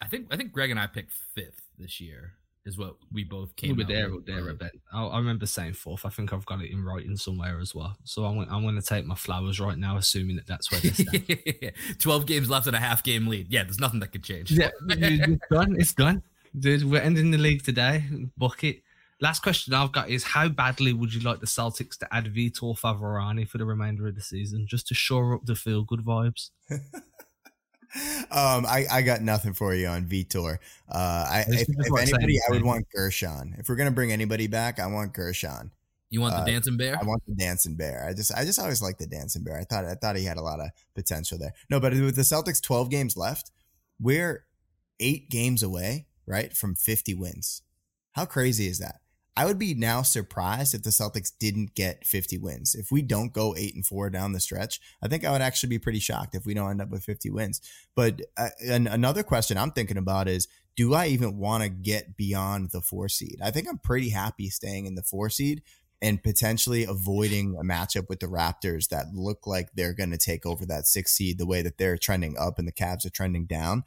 I 0.00 0.06
think 0.06 0.28
I 0.30 0.36
think 0.36 0.52
Greg 0.52 0.70
and 0.70 0.80
I 0.80 0.86
picked 0.86 1.12
fifth 1.12 1.62
this 1.78 2.00
year 2.00 2.32
is 2.70 2.78
what 2.78 2.94
we 3.12 3.24
both 3.24 3.54
came. 3.56 3.76
We 3.76 3.82
were 3.82 3.88
there 3.88 4.12
or 4.12 4.20
there 4.20 4.48
event. 4.48 4.80
I, 4.92 5.04
I, 5.04 5.18
remember 5.18 5.44
saying 5.44 5.74
fourth. 5.74 6.06
I 6.06 6.08
think 6.08 6.32
I've 6.32 6.46
got 6.46 6.62
it 6.62 6.70
in 6.70 6.84
writing 6.84 7.16
somewhere 7.16 7.58
as 7.60 7.74
well. 7.74 7.96
So 8.04 8.24
I'm, 8.24 8.38
I'm 8.50 8.62
going 8.62 8.76
to 8.76 8.82
take 8.82 9.04
my 9.04 9.16
flowers 9.16 9.60
right 9.60 9.76
now, 9.76 9.96
assuming 9.96 10.36
that 10.36 10.46
that's 10.46 10.70
where 10.70 10.80
they 10.80 10.90
stand. 10.90 11.72
Twelve 11.98 12.26
games 12.26 12.48
left 12.48 12.66
and 12.66 12.76
a 12.76 12.80
half 12.80 13.02
game 13.02 13.26
lead. 13.26 13.48
Yeah, 13.50 13.64
there's 13.64 13.80
nothing 13.80 14.00
that 14.00 14.12
could 14.12 14.22
change. 14.22 14.52
Yeah, 14.52 14.70
it's 14.88 15.46
done. 15.50 15.76
It's 15.78 15.92
done, 15.92 16.22
dude. 16.58 16.88
We're 16.88 17.02
ending 17.02 17.30
the 17.30 17.38
league 17.38 17.64
today. 17.64 18.04
Bucket. 18.38 18.82
Last 19.22 19.42
question 19.42 19.74
I've 19.74 19.92
got 19.92 20.08
is: 20.08 20.24
How 20.24 20.48
badly 20.48 20.92
would 20.94 21.12
you 21.12 21.20
like 21.20 21.40
the 21.40 21.46
Celtics 21.46 21.98
to 21.98 22.14
add 22.14 22.32
Vitor 22.32 22.78
Faverani 22.78 23.46
for 23.46 23.58
the 23.58 23.66
remainder 23.66 24.06
of 24.06 24.14
the 24.14 24.22
season, 24.22 24.66
just 24.66 24.86
to 24.88 24.94
shore 24.94 25.34
up 25.34 25.44
the 25.44 25.54
feel 25.54 25.82
good 25.82 26.00
vibes? 26.00 26.50
um, 28.30 28.66
I, 28.66 28.86
I 28.90 29.02
got 29.02 29.20
nothing 29.22 29.52
for 29.52 29.74
you 29.74 29.88
on 29.88 30.06
Vitor. 30.06 30.58
Uh, 30.88 31.26
I, 31.28 31.44
if, 31.48 31.68
if 31.68 31.98
anybody, 31.98 32.38
I 32.48 32.52
would 32.52 32.62
want 32.62 32.86
Guerschon. 32.96 33.58
If 33.58 33.68
we're 33.68 33.76
gonna 33.76 33.90
bring 33.90 34.12
anybody 34.12 34.46
back, 34.46 34.78
I 34.78 34.86
want 34.86 35.12
Guerschon. 35.12 35.70
You 36.08 36.20
want 36.20 36.34
the 36.34 36.40
uh, 36.40 36.44
dancing 36.44 36.76
bear? 36.76 36.98
I 37.00 37.04
want 37.04 37.22
the 37.26 37.34
dancing 37.34 37.76
bear. 37.76 38.04
I 38.08 38.14
just, 38.14 38.34
I 38.34 38.44
just 38.44 38.58
always 38.58 38.82
liked 38.82 38.98
the 38.98 39.06
dancing 39.06 39.44
bear. 39.44 39.58
I 39.58 39.64
thought, 39.64 39.84
I 39.84 39.94
thought 39.94 40.16
he 40.16 40.24
had 40.24 40.38
a 40.38 40.42
lot 40.42 40.58
of 40.58 40.70
potential 40.94 41.38
there. 41.38 41.52
No, 41.70 41.78
but 41.78 41.92
with 41.92 42.16
the 42.16 42.22
Celtics, 42.22 42.60
twelve 42.60 42.90
games 42.90 43.16
left, 43.16 43.52
we're 44.00 44.44
eight 44.98 45.30
games 45.30 45.62
away, 45.62 46.06
right, 46.26 46.56
from 46.56 46.74
fifty 46.74 47.14
wins. 47.14 47.62
How 48.12 48.24
crazy 48.24 48.66
is 48.66 48.80
that? 48.80 48.99
I 49.36 49.46
would 49.46 49.58
be 49.58 49.74
now 49.74 50.02
surprised 50.02 50.74
if 50.74 50.82
the 50.82 50.90
Celtics 50.90 51.32
didn't 51.38 51.74
get 51.74 52.04
50 52.04 52.38
wins. 52.38 52.74
If 52.74 52.90
we 52.90 53.00
don't 53.00 53.32
go 53.32 53.54
eight 53.56 53.74
and 53.74 53.86
four 53.86 54.10
down 54.10 54.32
the 54.32 54.40
stretch, 54.40 54.80
I 55.02 55.08
think 55.08 55.24
I 55.24 55.30
would 55.30 55.40
actually 55.40 55.70
be 55.70 55.78
pretty 55.78 56.00
shocked 56.00 56.34
if 56.34 56.44
we 56.44 56.54
don't 56.54 56.70
end 56.70 56.82
up 56.82 56.90
with 56.90 57.04
50 57.04 57.30
wins. 57.30 57.60
But 57.94 58.22
uh, 58.36 58.50
another 58.68 59.22
question 59.22 59.56
I'm 59.56 59.70
thinking 59.70 59.96
about 59.96 60.28
is 60.28 60.48
do 60.76 60.94
I 60.94 61.06
even 61.06 61.38
want 61.38 61.62
to 61.62 61.68
get 61.68 62.16
beyond 62.16 62.70
the 62.70 62.80
four 62.80 63.08
seed? 63.08 63.38
I 63.42 63.50
think 63.50 63.68
I'm 63.68 63.78
pretty 63.78 64.10
happy 64.10 64.48
staying 64.48 64.86
in 64.86 64.94
the 64.94 65.02
four 65.02 65.28
seed 65.28 65.62
and 66.02 66.22
potentially 66.22 66.84
avoiding 66.84 67.56
a 67.56 67.62
matchup 67.64 68.08
with 68.08 68.20
the 68.20 68.26
Raptors 68.26 68.88
that 68.88 69.12
look 69.12 69.46
like 69.46 69.68
they're 69.74 69.92
going 69.92 70.10
to 70.10 70.18
take 70.18 70.46
over 70.46 70.64
that 70.66 70.86
six 70.86 71.12
seed 71.12 71.38
the 71.38 71.46
way 71.46 71.62
that 71.62 71.76
they're 71.78 71.98
trending 71.98 72.36
up 72.38 72.58
and 72.58 72.66
the 72.66 72.72
Cavs 72.72 73.04
are 73.04 73.10
trending 73.10 73.46
down. 73.46 73.84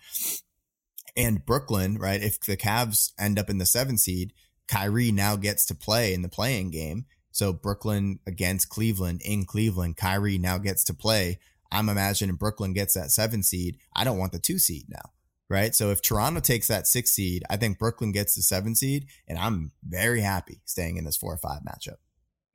And 1.16 1.46
Brooklyn, 1.46 1.98
right? 1.98 2.22
If 2.22 2.40
the 2.42 2.58
Cavs 2.58 3.14
end 3.20 3.40
up 3.40 3.50
in 3.50 3.58
the 3.58 3.66
seven 3.66 3.98
seed, 3.98 4.34
Kyrie 4.68 5.12
now 5.12 5.36
gets 5.36 5.66
to 5.68 5.76
play 5.76 6.14
in 6.14 6.22
the 6.22 6.30
playing 6.30 6.72
game. 6.72 7.06
So 7.32 7.52
Brooklyn 7.52 8.20
against 8.28 8.70
Cleveland 8.70 9.22
in 9.26 9.46
Cleveland, 9.46 9.98
Kyrie 9.98 10.38
now 10.38 10.58
gets 10.58 10.84
to 10.86 10.94
play. 10.94 11.40
I'm 11.72 11.90
imagining 11.90 12.36
Brooklyn 12.36 12.74
gets 12.74 12.94
that 12.94 13.12
seven 13.12 13.42
seed. 13.42 13.78
I 13.96 14.04
don't 14.04 14.20
want 14.20 14.32
the 14.32 14.40
two 14.40 14.60
seed 14.60 14.86
now. 14.88 15.12
Right. 15.50 15.76
So 15.76 15.92
if 15.92 16.02
Toronto 16.02 16.40
takes 16.40 16.68
that 16.68 16.88
six 16.88 17.12
seed, 17.12 17.44
I 17.50 17.58
think 17.58 17.78
Brooklyn 17.78 18.12
gets 18.12 18.36
the 18.36 18.42
seven 18.42 18.76
seed, 18.76 19.08
and 19.28 19.38
I'm 19.38 19.72
very 19.88 20.22
happy 20.22 20.62
staying 20.66 20.98
in 20.98 21.06
this 21.06 21.18
four 21.18 21.34
or 21.34 21.38
five 21.38 21.62
matchup. 21.62 21.98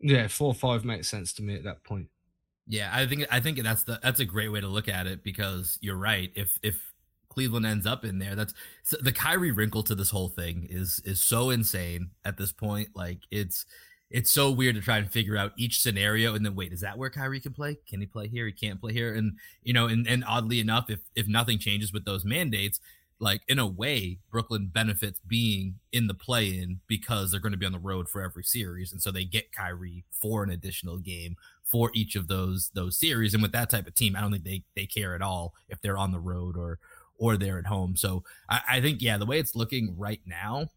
Yeah, 0.01 0.27
four 0.29 0.49
or 0.49 0.55
five 0.55 0.85
makes 0.85 1.09
sense 1.09 1.33
to 1.35 1.43
me 1.43 1.55
at 1.55 1.65
that 1.65 1.85
point. 1.85 2.09
Yeah, 2.67 2.91
I 2.93 3.07
think 3.07 3.27
I 3.31 3.41
think 3.41 3.63
that's 3.63 3.85
the 3.85 4.01
that's 4.03 4.21
a 4.21 4.25
great 4.25 4.49
way 4.49 4.61
to 4.61 4.69
look 4.69 4.89
at 4.89 5.07
it 5.07 5.23
because 5.23 5.79
you're 5.81 5.97
right. 5.97 6.31
If 6.35 6.59
if 6.63 6.93
Cleveland 7.39 7.66
ends 7.66 7.86
up 7.86 8.05
in 8.05 8.18
there. 8.18 8.34
That's 8.34 8.53
the 9.01 9.12
Kyrie 9.12 9.53
wrinkle 9.53 9.84
to 9.84 9.95
this 9.95 10.11
whole 10.11 10.28
thing 10.28 10.66
is 10.68 11.01
is 11.05 11.22
so 11.22 11.51
insane 11.51 12.11
at 12.24 12.36
this 12.36 12.51
point. 12.51 12.89
Like 12.97 13.20
it's 13.30 13.64
it's 14.11 14.28
so 14.28 14.51
weird 14.51 14.74
to 14.74 14.80
try 14.80 14.99
and 14.99 15.09
figure 15.09 15.36
out 15.36 15.53
each 15.57 15.80
scenario 15.80 16.34
and 16.34 16.45
then 16.45 16.57
wait, 16.57 16.72
is 16.72 16.80
that 16.80 16.99
where 16.99 17.11
Kyrie 17.11 17.39
can 17.39 17.53
play? 17.53 17.78
Can 17.89 18.01
he 18.01 18.07
play 18.07 18.26
here? 18.26 18.47
He 18.47 18.53
can't 18.53 18.80
play 18.80 18.93
here. 18.93 19.14
And 19.14 19.39
you 19.62 19.72
know, 19.72 19.86
and, 19.86 20.05
and 20.09 20.24
oddly 20.26 20.59
enough, 20.59 20.91
if 20.91 20.99
if 21.14 21.28
nothing 21.28 21.61
changes 21.61 21.93
with 21.93 22.05
those 22.05 22.24
mandates, 22.24 22.80
like 23.20 23.43
in 23.47 23.61
a 23.61 23.66
way, 23.68 24.18
Brooklyn 24.32 24.68
benefits 24.74 25.20
being 25.24 25.76
in 25.93 26.09
the 26.09 26.14
play 26.14 26.49
in 26.49 26.80
because 26.89 27.30
they're 27.30 27.39
going 27.39 27.53
to 27.53 27.59
be 27.59 27.66
on 27.66 27.72
the 27.72 27.78
road 27.78 28.09
for 28.09 28.20
every 28.20 28.43
series. 28.43 28.91
And 28.91 29.01
so 29.01 29.12
they 29.12 29.24
get 29.24 29.53
Kyrie 29.53 30.05
for 30.11 30.43
an 30.43 30.51
additional 30.51 30.99
game 30.99 31.36
for 31.62 31.91
each 31.95 32.16
of 32.16 32.26
those 32.26 32.70
those 32.74 32.99
series. 32.99 33.34
And 33.34 33.43
with 33.45 33.53
that 33.53 33.70
type 33.70 33.86
of 33.86 33.95
team, 33.95 34.16
I 34.16 34.22
don't 34.22 34.32
think 34.32 34.45
they 34.45 34.64
they 34.74 34.86
care 34.86 35.14
at 35.14 35.22
all 35.22 35.55
if 35.68 35.80
they're 35.80 35.99
on 35.99 36.11
the 36.11 36.18
road 36.18 36.57
or 36.57 36.80
or 37.19 37.37
they're 37.37 37.59
at 37.59 37.66
home. 37.66 37.97
So 37.97 38.25
I, 38.49 38.61
I 38.69 38.81
think, 38.81 39.03
yeah, 39.03 39.19
the 39.19 39.27
way 39.27 39.39
it's 39.39 39.55
looking 39.55 39.95
right 39.99 40.21
now, 40.27 40.69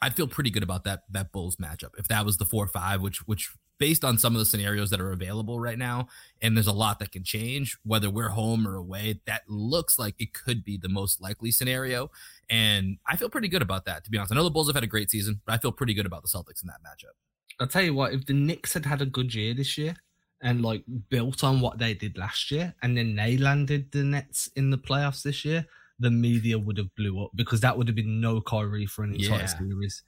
I'd 0.00 0.14
feel 0.14 0.26
pretty 0.26 0.50
good 0.50 0.64
about 0.64 0.84
that 0.84 1.04
that 1.10 1.32
Bulls 1.32 1.56
matchup 1.56 1.90
if 1.96 2.08
that 2.08 2.26
was 2.26 2.36
the 2.36 2.44
four 2.44 2.66
five, 2.66 3.00
which 3.00 3.26
which 3.26 3.52
based 3.78 4.04
on 4.04 4.16
some 4.16 4.34
of 4.34 4.38
the 4.38 4.44
scenarios 4.44 4.90
that 4.90 5.00
are 5.00 5.10
available 5.10 5.58
right 5.58 5.78
now, 5.78 6.06
and 6.40 6.56
there's 6.56 6.68
a 6.68 6.72
lot 6.72 7.00
that 7.00 7.10
can 7.10 7.24
change, 7.24 7.76
whether 7.84 8.08
we're 8.08 8.28
home 8.28 8.64
or 8.66 8.76
away, 8.76 9.20
that 9.26 9.42
looks 9.48 9.98
like 9.98 10.14
it 10.20 10.32
could 10.32 10.62
be 10.62 10.76
the 10.76 10.88
most 10.88 11.20
likely 11.20 11.50
scenario. 11.50 12.08
And 12.48 12.98
I 13.08 13.16
feel 13.16 13.28
pretty 13.28 13.48
good 13.48 13.62
about 13.62 13.84
that, 13.86 14.04
to 14.04 14.10
be 14.10 14.18
honest. 14.18 14.32
I 14.32 14.36
know 14.36 14.44
the 14.44 14.50
Bulls 14.50 14.68
have 14.68 14.76
had 14.76 14.84
a 14.84 14.88
great 14.88 15.10
season, 15.10 15.40
but 15.44 15.54
I 15.54 15.58
feel 15.58 15.72
pretty 15.72 15.94
good 15.94 16.06
about 16.06 16.22
the 16.22 16.28
Celtics 16.28 16.62
in 16.62 16.68
that 16.68 16.80
matchup. 16.80 17.14
I'll 17.58 17.66
tell 17.66 17.82
you 17.82 17.94
what, 17.94 18.12
if 18.12 18.24
the 18.24 18.34
Knicks 18.34 18.74
had 18.74 18.86
had 18.86 19.02
a 19.02 19.06
good 19.06 19.34
year 19.34 19.52
this 19.52 19.76
year, 19.76 19.96
and 20.42 20.62
like 20.62 20.82
built 21.08 21.44
on 21.44 21.60
what 21.60 21.78
they 21.78 21.94
did 21.94 22.18
last 22.18 22.50
year, 22.50 22.74
and 22.82 22.96
then 22.96 23.16
they 23.16 23.36
landed 23.36 23.92
the 23.92 24.02
Nets 24.02 24.50
in 24.56 24.70
the 24.70 24.78
playoffs 24.78 25.22
this 25.22 25.44
year, 25.44 25.66
the 25.98 26.10
media 26.10 26.58
would 26.58 26.76
have 26.78 26.92
blew 26.96 27.22
up 27.22 27.30
because 27.34 27.60
that 27.60 27.78
would 27.78 27.86
have 27.86 27.94
been 27.94 28.20
no 28.20 28.40
Kyrie 28.40 28.86
for 28.86 29.04
an 29.04 29.14
entire 29.14 29.38
yeah. 29.38 29.46
series. 29.46 30.02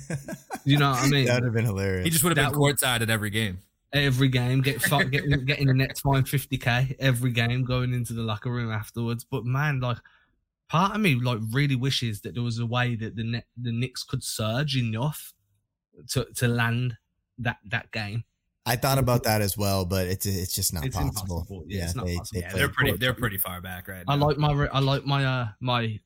you 0.64 0.78
know 0.78 0.90
what 0.92 1.00
I 1.00 1.08
mean? 1.08 1.26
That 1.26 1.34
would 1.34 1.44
have 1.44 1.52
been 1.52 1.66
hilarious. 1.66 2.04
He 2.04 2.10
just 2.10 2.24
would 2.24 2.36
have 2.36 2.52
been 2.52 2.58
courtside 2.58 3.02
at 3.02 3.10
every 3.10 3.30
game. 3.30 3.58
Every 3.92 4.28
game, 4.28 4.60
get 4.60 4.82
get 5.10 5.46
getting 5.46 5.68
the 5.68 5.74
Nets 5.74 6.00
fine 6.00 6.24
fifty 6.24 6.58
k 6.58 6.96
every 6.98 7.30
game, 7.30 7.62
going 7.62 7.94
into 7.94 8.12
the 8.12 8.22
locker 8.22 8.50
room 8.50 8.72
afterwards. 8.72 9.22
But 9.22 9.44
man, 9.44 9.78
like 9.78 9.98
part 10.68 10.96
of 10.96 11.00
me 11.00 11.14
like 11.14 11.38
really 11.52 11.76
wishes 11.76 12.22
that 12.22 12.34
there 12.34 12.42
was 12.42 12.58
a 12.58 12.66
way 12.66 12.96
that 12.96 13.14
the 13.14 13.22
net, 13.22 13.46
the 13.56 13.70
Knicks 13.70 14.02
could 14.02 14.24
surge 14.24 14.76
enough 14.76 15.32
to 16.08 16.24
to 16.36 16.48
land 16.48 16.96
that 17.38 17.58
that 17.66 17.92
game. 17.92 18.24
I 18.66 18.76
thought 18.76 18.98
about 18.98 19.24
that 19.24 19.42
as 19.42 19.58
well, 19.58 19.84
but 19.84 20.06
it's 20.06 20.24
it's 20.24 20.54
just 20.54 20.72
not 20.72 20.86
it's 20.86 20.96
possible. 20.96 21.64
Yeah, 21.66 21.78
yeah, 21.78 21.84
it's 21.84 21.94
not 21.94 22.06
they, 22.06 22.16
possible. 22.16 22.40
They 22.40 22.46
yeah, 22.46 22.52
they're 22.54 22.68
pretty 22.68 22.96
they're 22.96 23.14
pretty 23.14 23.36
far 23.36 23.60
back 23.60 23.88
right 23.88 24.04
now. 24.06 24.14
I 24.14 24.16
like 24.16 24.38
my 24.38 24.68
I 24.72 24.78
like 24.80 25.04
my 25.04 25.24
uh 25.24 25.48
my 25.60 26.00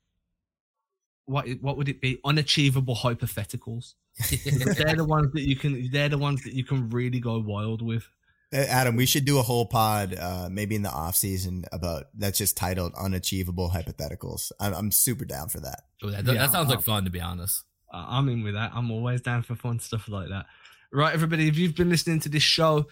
what 1.26 1.46
what 1.60 1.76
would 1.76 1.88
it 1.88 2.00
be 2.00 2.18
unachievable 2.24 2.96
hypotheticals. 2.96 3.94
they're 4.76 4.96
the 4.96 5.04
ones 5.04 5.32
that 5.34 5.42
you 5.42 5.54
can 5.54 5.88
they're 5.92 6.08
the 6.08 6.18
ones 6.18 6.42
that 6.42 6.52
you 6.52 6.64
can 6.64 6.88
really 6.90 7.20
go 7.20 7.38
wild 7.38 7.80
with. 7.80 8.08
Adam, 8.50 8.96
we 8.96 9.04
should 9.04 9.26
do 9.26 9.38
a 9.38 9.42
whole 9.42 9.66
pod, 9.66 10.16
uh, 10.18 10.48
maybe 10.50 10.74
in 10.74 10.82
the 10.82 10.90
off 10.90 11.14
season 11.14 11.66
about 11.70 12.06
that's 12.14 12.38
just 12.38 12.56
titled 12.56 12.94
"Unachievable 12.94 13.70
Hypotheticals." 13.70 14.52
I'm, 14.58 14.72
I'm 14.72 14.90
super 14.90 15.26
down 15.26 15.50
for 15.50 15.60
that. 15.60 15.82
Oh, 16.02 16.10
that, 16.10 16.24
that, 16.24 16.34
yeah, 16.34 16.46
sounds 16.46 16.70
like 16.70 16.80
fun, 16.80 17.04
to 17.04 17.10
be 17.10 17.20
honest. 17.20 17.64
I'm 17.92 18.28
in 18.30 18.42
with 18.42 18.54
that. 18.54 18.72
I'm 18.74 18.90
always 18.90 19.20
down 19.20 19.42
for 19.42 19.54
fun 19.54 19.80
stuff 19.80 20.08
like 20.08 20.30
that. 20.30 20.46
Right, 20.90 21.12
everybody, 21.12 21.48
if 21.48 21.58
you've 21.58 21.74
been 21.74 21.90
listening 21.90 22.20
to 22.20 22.28
this 22.28 22.42
show 22.42 22.86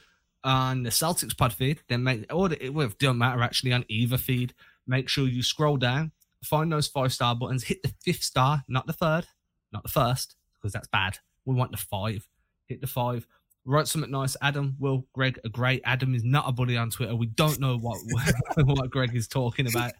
on 0.45 0.83
the 0.83 0.91
Celtics 0.91 1.37
pod 1.37 1.53
feed, 1.53 1.81
then 1.89 2.03
make 2.05 2.27
or 2.33 2.53
it 2.53 2.75
well, 2.75 2.91
don't 2.99 3.19
matter 3.19 3.43
actually 3.43 3.73
on 3.73 3.85
either 3.89 4.19
feed. 4.19 4.55
Make 4.87 5.09
sure 5.09 5.27
you 5.27 5.43
scroll 5.43 5.77
down, 5.77 6.13
find 6.45 6.71
those 6.71 6.89
five 6.89 7.13
star 7.13 7.35
buttons, 7.35 7.65
hit 7.65 7.83
the 7.83 7.93
fifth 8.05 8.23
star, 8.23 8.65
not 8.69 8.87
the 8.87 8.93
third, 8.93 9.27
not 9.73 9.83
the 9.83 9.89
first, 9.89 10.37
because 10.55 10.73
that's 10.73 10.89
bad. 10.89 11.19
We 11.47 11.55
want 11.55 11.71
the 11.71 11.79
five. 11.79 12.29
Hit 12.67 12.81
the 12.81 12.87
five. 12.87 13.27
Write 13.65 13.89
something 13.89 14.11
nice. 14.11 14.37
Adam, 14.43 14.77
Will, 14.79 15.07
Greg 15.13 15.41
a 15.45 15.49
great. 15.49 15.81
Adam 15.85 16.15
is 16.15 16.23
not 16.23 16.45
a 16.47 16.53
bully 16.53 16.77
on 16.77 16.91
Twitter. 16.91 17.17
We 17.17 17.27
don't 17.27 17.59
know 17.59 17.79
what 17.79 17.99
what 18.57 18.91
Greg 18.91 19.17
is 19.17 19.27
talking 19.27 19.67
about. 19.67 19.93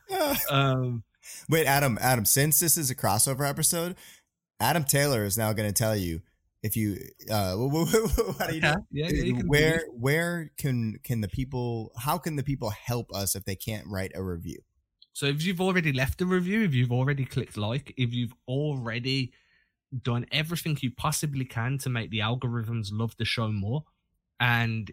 Um, 0.51 1.03
Wait, 1.49 1.67
Adam, 1.67 1.99
Adam, 2.01 2.25
since 2.25 2.61
this 2.61 2.77
is 2.77 2.91
a 2.91 2.95
crossover 2.95 3.49
episode, 3.49 3.97
Adam 4.61 4.85
Taylor 4.85 5.25
is 5.25 5.37
now 5.37 5.53
going 5.53 5.69
to 5.69 5.73
tell 5.73 5.97
you 5.97 6.21
if 6.67 6.77
you 6.77 6.97
uh 7.31 7.57
how 8.39 8.47
do 8.49 8.55
you 8.55 8.61
know? 8.61 8.77
yeah, 8.91 9.09
yeah 9.09 9.25
you 9.25 9.37
where 9.47 9.85
where 9.93 10.51
can 10.59 10.99
can 11.03 11.21
the 11.21 11.29
people 11.29 11.93
how 11.97 12.19
can 12.19 12.37
the 12.37 12.43
people 12.43 12.71
help 12.71 13.13
us 13.15 13.35
if 13.35 13.45
they 13.45 13.57
can't 13.57 13.87
write 13.87 14.13
a 14.15 14.23
review? 14.23 14.59
So 15.13 15.27
if 15.27 15.43
you've 15.45 15.61
already 15.61 15.93
left 15.93 16.21
a 16.21 16.27
review 16.27 16.65
if 16.65 16.75
you've 16.75 16.93
already 16.93 17.25
clicked 17.25 17.57
like 17.57 17.95
if 17.97 18.13
you've 18.13 18.35
already 18.49 19.33
done 20.03 20.27
everything 20.33 20.77
you 20.81 20.91
possibly 20.91 21.45
can 21.45 21.79
to 21.79 21.89
make 21.89 22.11
the 22.11 22.19
algorithms 22.19 22.89
love 22.91 23.17
the 23.17 23.25
show 23.25 23.49
more 23.49 23.85
and 24.41 24.91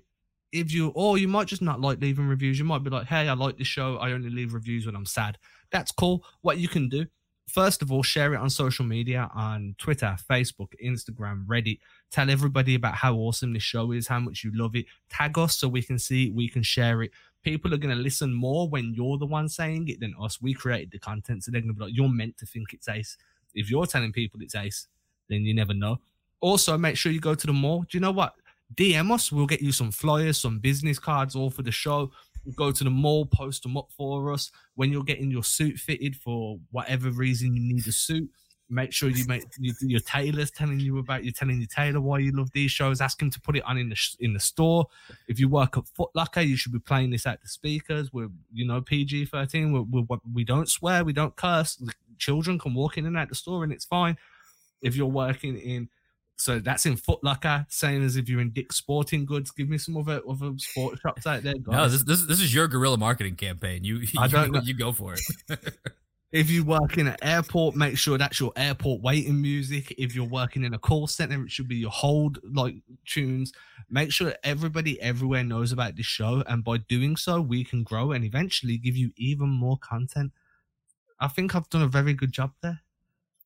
if 0.52 0.72
you 0.72 0.90
or 0.90 1.18
you 1.18 1.28
might 1.28 1.48
just 1.48 1.64
not 1.64 1.82
like 1.82 2.00
leaving 2.00 2.28
reviews 2.28 2.60
you 2.60 2.64
might 2.64 2.84
be 2.84 2.92
like 2.92 3.08
hey 3.08 3.28
i 3.28 3.34
like 3.34 3.58
the 3.58 3.64
show 3.64 3.98
i 3.98 4.12
only 4.12 4.30
leave 4.30 4.54
reviews 4.54 4.86
when 4.86 4.96
i'm 4.96 5.06
sad. 5.06 5.38
That's 5.72 5.92
cool. 5.92 6.24
What 6.42 6.60
you 6.60 6.68
can 6.68 6.88
do 6.88 7.08
first 7.48 7.82
of 7.82 7.92
all, 7.92 8.04
share 8.04 8.34
it 8.34 8.38
on 8.38 8.50
social 8.50 8.86
media 8.86 9.30
on 9.36 9.76
Twitter, 9.78 10.16
Facebook, 10.30 10.70
Instagram, 10.84 11.46
Reddit. 11.46 11.80
Tell 12.12 12.30
everybody 12.30 12.76
about 12.76 12.96
how 12.96 13.16
awesome 13.16 13.54
this 13.54 13.64
show 13.64 13.92
is, 13.92 14.08
how 14.08 14.20
much 14.20 14.44
you 14.44 14.52
love 14.54 14.76
it. 14.76 14.86
Tag 15.10 15.38
us 15.38 15.58
so 15.58 15.68
we 15.68 15.82
can 15.82 16.00
see 16.00 16.32
we 16.32 16.48
can 16.48 16.64
share 16.64 17.04
it. 17.04 17.12
People 17.44 17.74
are 17.74 17.78
going 17.78 17.96
to 17.96 18.02
listen 18.02 18.34
more 18.34 18.70
when 18.70 18.94
you're 18.94 19.18
the 19.18 19.26
one 19.26 19.50
saying 19.50 19.90
it 19.90 20.00
than 20.00 20.16
us. 20.20 20.42
We 20.42 20.54
created 20.54 20.92
the 20.92 21.00
content, 21.00 21.44
so 21.44 21.52
they're 21.52 21.62
going 21.62 21.74
to 21.74 21.78
be 21.78 21.86
like, 21.86 21.96
you're 21.96 22.10
meant 22.10 22.38
to 22.38 22.46
think 22.46 22.74
it's 22.74 22.88
ace. 22.88 23.18
If 23.54 23.70
you're 23.70 23.86
telling 23.86 24.14
people 24.14 24.42
it's 24.42 24.56
ace, 24.56 24.88
then 25.30 25.42
you 25.42 25.54
never 25.54 25.74
know. 25.74 26.00
Also, 26.40 26.78
make 26.78 26.98
sure 26.98 27.12
you 27.12 27.20
go 27.20 27.36
to 27.36 27.48
the 27.48 27.54
mall. 27.54 27.82
Do 27.82 27.98
you 27.98 28.00
know 28.00 28.12
what? 28.12 28.34
DM 28.76 29.12
us. 29.12 29.32
We'll 29.32 29.46
get 29.46 29.62
you 29.62 29.72
some 29.72 29.92
flyers, 29.92 30.40
some 30.40 30.60
business 30.60 31.00
cards, 31.00 31.36
all 31.36 31.50
for 31.50 31.62
the 31.62 31.72
show 31.72 32.12
go 32.56 32.72
to 32.72 32.84
the 32.84 32.90
mall, 32.90 33.26
post 33.26 33.64
them 33.64 33.78
up 33.78 33.90
for 33.96 34.32
us. 34.32 34.52
When 34.76 34.92
you're 34.92 35.04
getting 35.04 35.32
your 35.32 35.44
suit 35.44 35.78
fitted 35.78 36.16
for 36.16 36.60
whatever 36.72 37.10
reason 37.12 37.56
you 37.56 37.62
need 37.62 37.88
a 37.88 37.92
suit, 37.92 38.30
make 38.70 38.92
sure 38.92 39.10
you 39.10 39.26
make 39.28 39.44
your 39.60 40.00
tailor's 40.00 40.52
telling 40.52 40.80
you 40.80 40.98
about 40.98 41.24
you're 41.24 41.34
telling 41.34 41.60
your 41.60 41.68
tailor 41.68 42.02
why 42.02 42.20
you 42.20 42.32
love 42.32 42.52
these 42.52 42.72
shows. 42.72 43.02
Ask 43.02 43.22
him 43.22 43.30
to 43.30 43.40
put 43.40 43.56
it 43.56 43.64
on 43.66 43.78
in 43.78 43.90
the 43.90 44.16
in 44.20 44.34
the 44.34 44.40
store. 44.40 44.88
If 45.28 45.40
you 45.40 45.48
work 45.48 45.78
at 45.78 45.88
Foot 45.90 46.10
Locker, 46.16 46.42
you 46.42 46.58
should 46.58 46.74
be 46.74 46.80
playing 46.80 47.12
this 47.12 47.26
at 47.26 47.42
the 47.42 47.48
speakers. 47.48 48.12
We're 48.12 48.30
you 48.52 48.66
know 48.66 48.82
PG 48.82 49.26
thirteen. 49.26 49.72
We 49.72 49.82
we 49.82 50.18
we 50.34 50.44
don't 50.44 50.70
swear, 50.70 51.04
we 51.04 51.14
don't 51.14 51.36
curse. 51.36 51.82
Children 52.18 52.60
can 52.60 52.74
walk 52.74 52.98
in 52.98 53.06
and 53.06 53.18
out 53.18 53.30
the 53.30 53.36
store 53.36 53.64
and 53.64 53.74
it's 53.74 53.86
fine. 53.86 54.18
If 54.82 54.96
you're 54.96 55.08
working 55.08 55.58
in 55.58 55.90
so 56.44 56.60
that's 56.60 56.86
in 56.86 56.98
Footlocker, 56.98 57.66
same 57.70 58.04
as 58.04 58.18
if 58.18 58.28
you're 58.28 58.42
in 58.42 58.52
Dick's 58.52 58.76
Sporting 58.76 59.26
Goods. 59.26 59.50
Give 59.52 59.70
me 59.70 59.78
some 59.78 59.96
other 59.96 60.22
other 60.30 60.52
sport 60.58 61.00
shops 61.00 61.26
out 61.26 61.42
there. 61.42 61.54
Guys. 61.54 61.72
No, 61.72 61.88
this, 61.88 62.04
this 62.04 62.26
this 62.26 62.42
is 62.42 62.54
your 62.54 62.68
guerrilla 62.68 62.98
marketing 62.98 63.38
campaign. 63.38 63.86
You, 63.86 63.96
you 64.00 64.20
I 64.20 64.28
don't 64.28 64.52
know. 64.52 64.60
you 64.60 64.74
go 64.74 64.92
for 64.92 65.14
it. 65.14 65.22
if 66.34 66.50
you 66.50 66.66
work 66.66 66.98
in 66.98 67.08
an 67.08 67.16
airport, 67.22 67.78
make 67.78 67.98
sure 67.98 68.18
that's 68.18 68.42
your 68.42 68.52
airport 68.58 69.02
waiting 69.02 69.42
music. 69.42 69.96
If 69.98 70.14
you're 70.14 70.28
working 70.28 70.66
in 70.66 70.74
a 70.74 70.78
call 70.78 71.08
center, 71.08 71.46
it 71.46 71.50
should 71.50 71.70
be 71.70 71.78
your 71.78 71.92
hold 71.92 72.40
like 72.44 72.76
tunes. 73.06 73.54
Make 73.90 74.12
sure 74.12 74.34
everybody 74.44 75.02
everywhere 75.02 75.46
knows 75.46 75.72
about 75.72 75.96
this 75.96 76.06
show, 76.06 76.44
and 76.48 76.62
by 76.62 76.80
doing 76.90 77.16
so, 77.16 77.40
we 77.40 77.64
can 77.64 77.84
grow 77.84 78.12
and 78.12 78.26
eventually 78.26 78.78
give 78.78 78.98
you 78.98 79.12
even 79.16 79.48
more 79.48 79.78
content. 79.78 80.34
I 81.22 81.30
think 81.30 81.56
I've 81.56 81.70
done 81.70 81.84
a 81.84 81.88
very 81.88 82.14
good 82.14 82.34
job 82.34 82.52
there. 82.62 82.82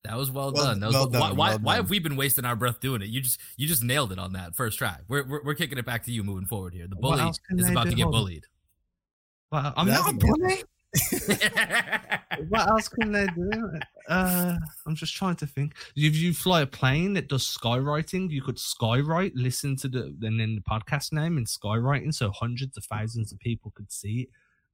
That 0.08 0.18
was 0.18 0.32
well, 0.32 0.52
well 0.52 0.66
done. 0.66 0.80
That 0.80 0.88
was 0.88 0.96
well, 0.96 1.10
well 1.10 1.22
done. 1.22 1.38
Why, 1.38 1.50
well 1.50 1.60
why, 1.60 1.76
have 1.76 1.90
we 1.90 2.00
been 2.00 2.16
wasting 2.16 2.46
our 2.46 2.56
breath 2.56 2.80
doing 2.80 3.02
it? 3.02 3.10
You 3.10 3.22
just 3.22 3.40
you 3.58 3.68
just 3.68 3.84
nailed 3.84 4.12
it 4.12 4.20
on 4.20 4.34
that 4.34 4.56
first 4.56 4.78
try. 4.78 4.98
We're 5.08 5.26
we're, 5.26 5.44
we're 5.44 5.56
kicking 5.56 5.78
it 5.78 5.86
back 5.86 6.04
to 6.06 6.12
you 6.12 6.24
moving 6.24 6.46
forward 6.46 6.74
here. 6.74 6.88
The 6.88 6.96
bully 6.96 7.32
is 7.52 7.70
about 7.70 7.88
to 7.88 7.96
get 7.96 8.06
bullied. 8.08 8.46
Well, 9.52 9.74
I'm 9.78 9.88
That's 9.88 10.06
not 10.06 10.14
a 10.14 10.18
bully. 10.18 10.64
what 12.50 12.68
else 12.70 12.88
can 12.88 13.12
they 13.12 13.28
do? 13.28 13.52
Uh, 14.08 14.56
I'm 14.86 14.96
just 14.96 15.16
trying 15.16 15.36
to 15.38 15.48
think. 15.48 15.74
If 15.96 16.16
you 16.16 16.34
fly 16.34 16.62
a 16.62 16.66
plane 16.66 17.14
that 17.14 17.28
does 17.28 17.44
skywriting, 17.46 18.30
you 18.32 18.42
could 18.42 18.56
skywrite, 18.56 19.34
listen 19.36 19.76
to 19.78 19.88
the 19.88 20.16
and 20.22 20.40
then 20.40 20.56
the 20.56 20.62
podcast 20.62 21.12
name 21.12 21.38
and 21.38 21.46
skywriting, 21.46 22.14
so 22.14 22.32
hundreds 22.32 22.78
of 22.78 22.86
thousands 22.86 23.32
of 23.32 23.40
people 23.40 23.72
could 23.76 23.92
see 23.92 24.22
it 24.22 24.30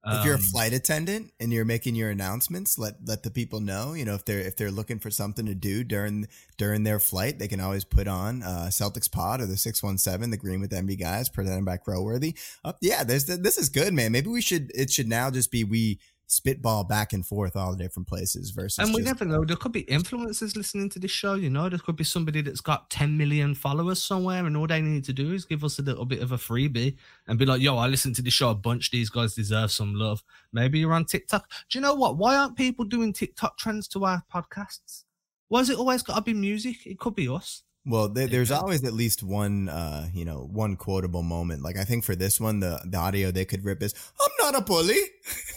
if 0.05 0.25
you're 0.25 0.33
a 0.33 0.37
um, 0.37 0.43
flight 0.43 0.73
attendant 0.73 1.31
and 1.39 1.53
you're 1.53 1.63
making 1.63 1.95
your 1.95 2.09
announcements, 2.09 2.77
let 2.77 2.95
let 3.05 3.23
the 3.23 3.31
people 3.31 3.61
know. 3.61 3.93
You 3.93 4.03
know, 4.03 4.15
if 4.15 4.25
they're 4.25 4.39
if 4.39 4.57
they're 4.57 4.71
looking 4.71 4.99
for 4.99 5.09
something 5.09 5.45
to 5.45 5.55
do 5.55 5.83
during 5.83 6.27
during 6.57 6.83
their 6.83 6.99
flight, 6.99 7.39
they 7.39 7.47
can 7.47 7.61
always 7.61 7.85
put 7.85 8.07
on 8.07 8.43
uh, 8.43 8.67
Celtics 8.69 9.09
Pod 9.09 9.39
or 9.39 9.45
the 9.45 9.55
six 9.55 9.81
one 9.81 9.97
seven, 9.97 10.29
the 10.29 10.37
Green 10.37 10.59
with 10.59 10.71
MB 10.71 10.99
guys, 10.99 11.29
presented 11.29 11.63
by 11.63 11.77
Crowworthy. 11.77 12.37
Uh, 12.65 12.73
yeah, 12.81 13.05
there's 13.05 13.25
this 13.25 13.57
is 13.57 13.69
good, 13.69 13.93
man. 13.93 14.11
Maybe 14.11 14.29
we 14.29 14.41
should 14.41 14.71
it 14.75 14.91
should 14.91 15.07
now 15.07 15.31
just 15.31 15.51
be 15.51 15.63
we 15.63 15.99
spitball 16.27 16.83
back 16.83 17.13
and 17.13 17.25
forth 17.25 17.55
all 17.55 17.71
the 17.71 17.83
different 17.83 18.07
places 18.07 18.51
versus 18.51 18.79
and 18.79 18.95
we 18.95 19.01
just, 19.01 19.19
never 19.19 19.25
know 19.25 19.43
there 19.45 19.57
could 19.57 19.71
be 19.71 19.83
influencers 19.83 20.55
listening 20.55 20.89
to 20.89 20.97
this 20.97 21.11
show 21.11 21.33
you 21.35 21.49
know 21.49 21.69
there 21.69 21.77
could 21.77 21.95
be 21.95 22.03
somebody 22.03 22.41
that's 22.41 22.61
got 22.61 22.89
10 22.89 23.15
million 23.15 23.53
followers 23.53 24.03
somewhere 24.03 24.45
and 24.45 24.57
all 24.57 24.65
they 24.65 24.81
need 24.81 25.03
to 25.03 25.13
do 25.13 25.33
is 25.33 25.45
give 25.45 25.63
us 25.63 25.77
a 25.79 25.81
little 25.81 26.05
bit 26.05 26.21
of 26.21 26.31
a 26.31 26.37
freebie 26.37 26.95
and 27.27 27.37
be 27.37 27.45
like 27.45 27.61
yo 27.61 27.77
i 27.77 27.87
listened 27.87 28.15
to 28.15 28.21
this 28.21 28.33
show 28.33 28.49
a 28.49 28.55
bunch 28.55 28.89
these 28.93 29.09
guys 29.09 29.33
deserve 29.33 29.71
some 29.71 29.95
love. 29.95 30.23
Maybe 30.53 30.79
you're 30.79 30.93
on 30.93 31.05
tiktok. 31.05 31.49
Do 31.69 31.77
you 31.77 31.81
know 31.81 31.95
what? 31.95 32.17
Why 32.17 32.37
aren't 32.37 32.55
people 32.55 32.85
doing 32.85 33.11
tiktok 33.11 33.57
trends 33.57 33.87
to 33.89 34.05
our 34.05 34.23
podcasts? 34.33 35.03
Why 35.49 35.59
has 35.59 35.69
it 35.69 35.77
always 35.77 36.03
got 36.03 36.15
to 36.15 36.21
be 36.21 36.33
music? 36.33 36.85
It 36.85 36.99
could 36.99 37.15
be 37.15 37.27
us. 37.27 37.63
Well, 37.85 38.07
there's 38.07 38.49
always 38.49 38.81
at 38.85 38.93
least 38.93 39.23
one, 39.23 39.67
uh, 39.67 40.07
you 40.13 40.23
know, 40.23 40.47
one 40.49 40.77
quotable 40.77 41.21
moment. 41.21 41.63
Like 41.63 41.77
I 41.77 41.83
think 41.83 42.05
for 42.05 42.15
this 42.15 42.39
one, 42.39 42.61
the 42.61 42.79
the 42.85 42.97
audio 42.97 43.29
they 43.29 43.43
could 43.43 43.65
rip 43.65 43.83
is 43.83 43.93
"I'm 44.21 44.31
not 44.39 44.61
a 44.61 44.63
bully." 44.63 45.01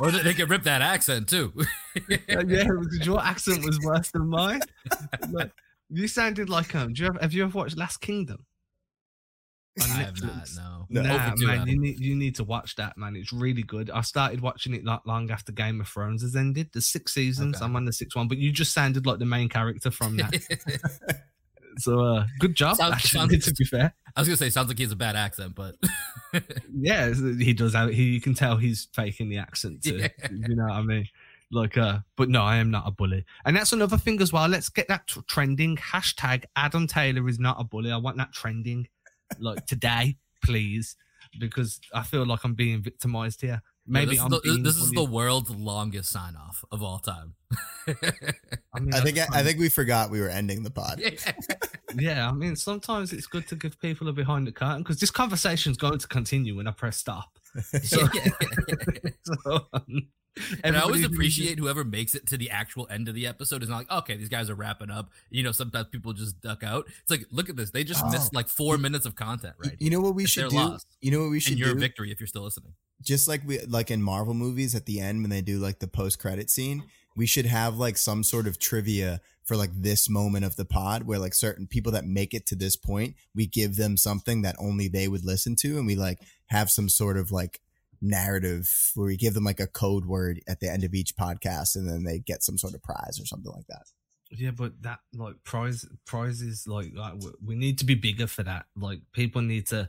or 0.00 0.10
they 0.10 0.34
could 0.34 0.50
rip 0.50 0.62
that 0.64 0.82
accent 0.82 1.28
too. 1.28 1.52
yeah, 2.08 2.16
because 2.38 3.06
your 3.06 3.22
accent 3.22 3.64
was 3.64 3.78
worse 3.80 4.10
than 4.10 4.28
mine. 4.28 4.60
you 5.90 6.08
sounded 6.08 6.48
like 6.48 6.74
um. 6.74 6.92
Do 6.92 7.02
you 7.02 7.06
have, 7.12 7.20
have 7.20 7.32
you 7.32 7.44
ever 7.44 7.58
watched 7.58 7.76
Last 7.76 8.00
Kingdom? 8.00 8.46
I 9.80 9.84
have 9.84 10.22
not. 10.22 10.48
No, 10.56 10.86
no. 10.90 11.02
Nah, 11.02 11.34
man, 11.36 11.66
you 11.66 11.80
need 11.80 11.98
you 11.98 12.14
need 12.14 12.34
to 12.36 12.44
watch 12.44 12.76
that, 12.76 12.98
man. 12.98 13.16
It's 13.16 13.32
really 13.32 13.62
good. 13.62 13.90
I 13.90 14.02
started 14.02 14.42
watching 14.42 14.74
it 14.74 14.84
not 14.84 15.06
long 15.06 15.30
after 15.30 15.50
Game 15.50 15.80
of 15.80 15.88
Thrones 15.88 16.22
has 16.22 16.36
ended. 16.36 16.68
The 16.72 16.82
six 16.82 17.14
seasons. 17.14 17.56
Okay. 17.56 17.64
I'm 17.64 17.74
on 17.76 17.86
the 17.86 17.92
sixth 17.92 18.14
one, 18.14 18.28
but 18.28 18.38
you 18.38 18.52
just 18.52 18.74
sounded 18.74 19.06
like 19.06 19.18
the 19.18 19.24
main 19.24 19.48
character 19.48 19.90
from 19.90 20.18
that. 20.18 21.22
so 21.78 22.00
uh, 22.00 22.26
good 22.38 22.54
job. 22.54 22.76
Sounds, 22.76 22.94
actually, 22.94 23.18
sounds, 23.18 23.44
to 23.46 23.54
be 23.54 23.64
fair, 23.64 23.94
I 24.16 24.20
was 24.20 24.28
gonna 24.28 24.36
say 24.36 24.50
sounds 24.50 24.68
like 24.68 24.78
he 24.78 24.84
has 24.84 24.92
a 24.92 24.96
bad 24.96 25.16
accent, 25.16 25.54
but 25.54 25.76
yeah, 26.74 27.12
he 27.12 27.52
does. 27.52 27.74
Have, 27.74 27.90
he 27.90 28.04
you 28.04 28.20
can 28.20 28.34
tell 28.34 28.56
he's 28.56 28.88
faking 28.94 29.28
the 29.28 29.38
accent. 29.38 29.82
Too, 29.82 29.96
yeah. 29.96 30.08
You 30.30 30.56
know 30.56 30.64
what 30.64 30.72
I 30.72 30.82
mean? 30.82 31.08
Like, 31.50 31.76
uh, 31.76 31.98
but 32.16 32.28
no, 32.28 32.42
I 32.42 32.56
am 32.56 32.70
not 32.70 32.84
a 32.86 32.90
bully, 32.90 33.24
and 33.44 33.56
that's 33.56 33.72
another 33.72 33.98
thing 33.98 34.20
as 34.22 34.32
well. 34.32 34.48
Let's 34.48 34.68
get 34.68 34.88
that 34.88 35.06
trending. 35.28 35.76
Hashtag 35.76 36.44
Adam 36.56 36.86
Taylor 36.86 37.28
is 37.28 37.38
not 37.38 37.60
a 37.60 37.64
bully. 37.64 37.92
I 37.92 37.96
want 37.96 38.16
that 38.16 38.32
trending, 38.32 38.88
like 39.38 39.66
today, 39.66 40.16
please, 40.42 40.96
because 41.38 41.80
I 41.94 42.02
feel 42.02 42.24
like 42.24 42.44
I'm 42.44 42.54
being 42.54 42.82
victimized 42.82 43.40
here. 43.42 43.62
Maybe 43.86 44.14
yeah, 44.14 44.28
this, 44.28 44.40
is 44.44 44.56
the, 44.56 44.62
this 44.62 44.76
is 44.76 44.90
the, 44.92 45.04
world's 45.04 45.50
longest 45.50 46.10
sign 46.10 46.36
off 46.36 46.64
of 46.70 46.82
all 46.84 47.00
time. 47.00 47.34
I, 48.74 48.80
mean, 48.80 48.94
I 48.94 49.00
think 49.00 49.18
I, 49.18 49.26
I, 49.32 49.42
think 49.42 49.58
we 49.58 49.68
forgot 49.68 50.08
we 50.08 50.20
were 50.20 50.28
ending 50.28 50.62
the 50.62 50.70
pod. 50.70 51.00
Yeah. 51.00 51.10
yeah, 51.98 52.28
I 52.28 52.32
mean 52.32 52.54
sometimes 52.54 53.12
it's 53.12 53.26
good 53.26 53.48
to 53.48 53.56
give 53.56 53.80
people 53.80 54.08
a 54.08 54.12
behind 54.12 54.46
the 54.46 54.52
curtain 54.52 54.78
because 54.78 55.00
this 55.00 55.10
conversation 55.10 55.72
is 55.72 55.78
going 55.78 55.98
to 55.98 56.06
continue 56.06 56.56
when 56.56 56.68
I 56.68 56.72
press 56.72 56.96
stop. 56.96 57.38
So, 57.82 58.08
so 59.24 59.66
um, 59.74 60.08
and 60.64 60.76
I 60.76 60.80
always 60.80 61.04
appreciate 61.04 61.58
whoever 61.58 61.84
makes 61.84 62.14
it 62.14 62.26
to 62.28 62.38
the 62.38 62.50
actual 62.50 62.86
end 62.90 63.08
of 63.08 63.14
the 63.14 63.26
episode 63.26 63.62
is 63.62 63.68
not 63.68 63.78
like, 63.78 63.90
okay, 63.90 64.16
these 64.16 64.30
guys 64.30 64.48
are 64.48 64.54
wrapping 64.54 64.90
up. 64.90 65.10
You 65.30 65.42
know, 65.42 65.52
sometimes 65.52 65.88
people 65.88 66.14
just 66.14 66.40
duck 66.40 66.62
out. 66.62 66.86
It's 67.02 67.10
like, 67.10 67.26
look 67.30 67.50
at 67.50 67.56
this. 67.56 67.70
They 67.70 67.84
just 67.84 68.02
oh. 68.04 68.10
missed 68.10 68.34
like 68.34 68.48
four 68.48 68.78
minutes 68.78 69.04
of 69.04 69.14
content, 69.14 69.54
right? 69.58 69.76
You 69.78 69.90
know 69.90 70.00
what 70.00 70.14
we 70.14 70.26
should 70.26 70.48
do? 70.48 70.56
Lost. 70.56 70.86
You 71.00 71.10
know 71.10 71.20
what 71.20 71.30
we 71.30 71.40
should 71.40 71.52
and 71.52 71.60
your 71.60 71.74
do? 71.74 71.80
victory 71.80 72.10
if 72.10 72.20
you're 72.20 72.26
still 72.26 72.44
listening. 72.44 72.72
Just 73.02 73.28
like 73.28 73.42
we 73.44 73.60
like 73.60 73.90
in 73.90 74.02
Marvel 74.02 74.34
movies 74.34 74.74
at 74.74 74.86
the 74.86 75.00
end 75.00 75.22
when 75.22 75.30
they 75.30 75.42
do 75.42 75.58
like 75.58 75.78
the 75.80 75.88
post 75.88 76.18
credit 76.18 76.50
scene, 76.50 76.84
we 77.16 77.26
should 77.26 77.46
have 77.46 77.76
like 77.76 77.96
some 77.96 78.22
sort 78.22 78.46
of 78.46 78.58
trivia 78.58 79.20
for 79.44 79.56
like 79.56 79.70
this 79.74 80.08
moment 80.08 80.44
of 80.44 80.56
the 80.56 80.64
pod 80.64 81.02
where 81.02 81.18
like 81.18 81.34
certain 81.34 81.66
people 81.66 81.92
that 81.92 82.04
make 82.04 82.32
it 82.32 82.46
to 82.46 82.54
this 82.54 82.76
point, 82.76 83.16
we 83.34 83.46
give 83.46 83.76
them 83.76 83.96
something 83.96 84.42
that 84.42 84.56
only 84.58 84.88
they 84.88 85.08
would 85.08 85.24
listen 85.24 85.56
to 85.56 85.78
and 85.78 85.86
we 85.86 85.96
like 85.96 86.20
have 86.46 86.70
some 86.70 86.88
sort 86.88 87.16
of 87.16 87.32
like 87.32 87.60
narrative 88.00 88.92
where 88.94 89.06
we 89.06 89.16
give 89.16 89.34
them 89.34 89.44
like 89.44 89.60
a 89.60 89.66
code 89.66 90.06
word 90.06 90.40
at 90.48 90.60
the 90.60 90.70
end 90.70 90.84
of 90.84 90.94
each 90.94 91.16
podcast 91.16 91.76
and 91.76 91.88
then 91.88 92.04
they 92.04 92.18
get 92.18 92.42
some 92.42 92.58
sort 92.58 92.74
of 92.74 92.82
prize 92.82 93.18
or 93.20 93.26
something 93.26 93.52
like 93.52 93.66
that. 93.68 93.82
Yeah, 94.30 94.50
but 94.52 94.80
that 94.82 95.00
like 95.14 95.34
prize 95.44 95.84
prizes 96.06 96.66
like, 96.66 96.92
like 96.94 97.14
we 97.44 97.54
need 97.54 97.78
to 97.78 97.84
be 97.84 97.94
bigger 97.94 98.26
for 98.26 98.42
that. 98.44 98.66
Like 98.76 99.00
people 99.12 99.42
need 99.42 99.66
to 99.68 99.88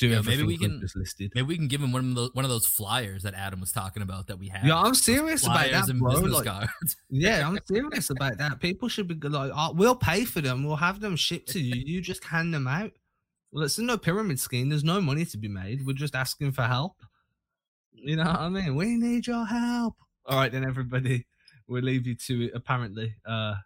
do 0.00 0.08
yeah, 0.08 0.22
maybe 0.22 0.42
we 0.44 0.56
can 0.56 0.80
just 0.80 0.96
listed. 0.96 1.30
Maybe 1.34 1.46
we 1.46 1.56
can 1.56 1.68
give 1.68 1.82
him 1.82 1.92
one 1.92 2.08
of 2.08 2.14
those 2.14 2.30
one 2.32 2.46
of 2.46 2.50
those 2.50 2.64
flyers 2.66 3.22
that 3.22 3.34
Adam 3.34 3.60
was 3.60 3.70
talking 3.70 4.02
about 4.02 4.28
that 4.28 4.38
we 4.38 4.48
have. 4.48 4.64
Yeah, 4.64 4.80
I'm 4.80 4.94
serious 4.94 5.44
about 5.44 5.70
that, 5.70 5.94
bro. 5.98 6.12
Like, 6.12 6.68
yeah, 7.10 7.46
I'm 7.46 7.58
serious 7.66 8.08
about 8.08 8.38
that. 8.38 8.60
People 8.60 8.88
should 8.88 9.06
be 9.06 9.28
like, 9.28 9.52
oh, 9.54 9.72
we'll 9.74 9.94
pay 9.94 10.24
for 10.24 10.40
them. 10.40 10.64
We'll 10.64 10.76
have 10.76 11.00
them 11.00 11.16
shipped 11.16 11.50
to 11.50 11.60
you. 11.60 11.82
You 11.84 12.00
just 12.00 12.24
hand 12.24 12.54
them 12.54 12.66
out. 12.66 12.92
Well, 13.52 13.62
it's 13.62 13.78
no 13.78 13.98
pyramid 13.98 14.40
scheme. 14.40 14.70
There's 14.70 14.84
no 14.84 15.02
money 15.02 15.26
to 15.26 15.36
be 15.36 15.48
made. 15.48 15.84
We're 15.84 15.92
just 15.92 16.14
asking 16.14 16.52
for 16.52 16.62
help. 16.62 16.96
You 17.92 18.16
know 18.16 18.24
what 18.24 18.40
I 18.40 18.48
mean? 18.48 18.76
We 18.76 18.96
need 18.96 19.26
your 19.26 19.44
help. 19.44 19.96
All 20.24 20.38
right, 20.38 20.50
then, 20.50 20.64
everybody. 20.64 21.26
We'll 21.68 21.82
leave 21.82 22.06
you 22.06 22.14
to 22.14 22.46
it. 22.46 22.52
Apparently, 22.54 23.16
uh, 23.26 23.56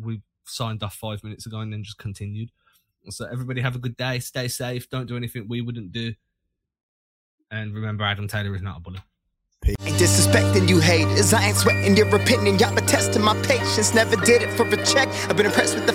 we 0.00 0.22
signed 0.46 0.82
off 0.82 0.94
five 0.94 1.22
minutes 1.22 1.44
ago 1.44 1.58
and 1.58 1.72
then 1.72 1.84
just 1.84 1.98
continued. 1.98 2.50
So, 3.10 3.26
everybody, 3.30 3.60
have 3.60 3.76
a 3.76 3.78
good 3.78 3.96
day. 3.96 4.18
Stay 4.18 4.48
safe. 4.48 4.88
Don't 4.88 5.06
do 5.06 5.16
anything 5.16 5.46
we 5.48 5.60
wouldn't 5.60 5.92
do. 5.92 6.14
And 7.50 7.74
remember, 7.74 8.04
Adam 8.04 8.26
Taylor 8.26 8.54
is 8.54 8.62
not 8.62 8.78
a 8.78 8.80
bully. 8.80 9.00
Ain't 9.66 9.96
disrespecting 9.96 10.68
you 10.68 10.78
haters. 10.78 11.32
I 11.32 11.46
ain't 11.46 11.56
sweating 11.56 11.96
your 11.96 12.14
opinion. 12.14 12.58
Y'all 12.58 12.74
been 12.74 12.84
testing 12.86 13.22
my 13.22 13.34
patience. 13.42 13.94
Never 13.94 14.16
did 14.16 14.42
it 14.42 14.50
for 14.56 14.66
a 14.66 14.84
check. 14.84 15.08
I've 15.28 15.36
been 15.36 15.46
impressed 15.46 15.74
with 15.74 15.86
the 15.86 15.94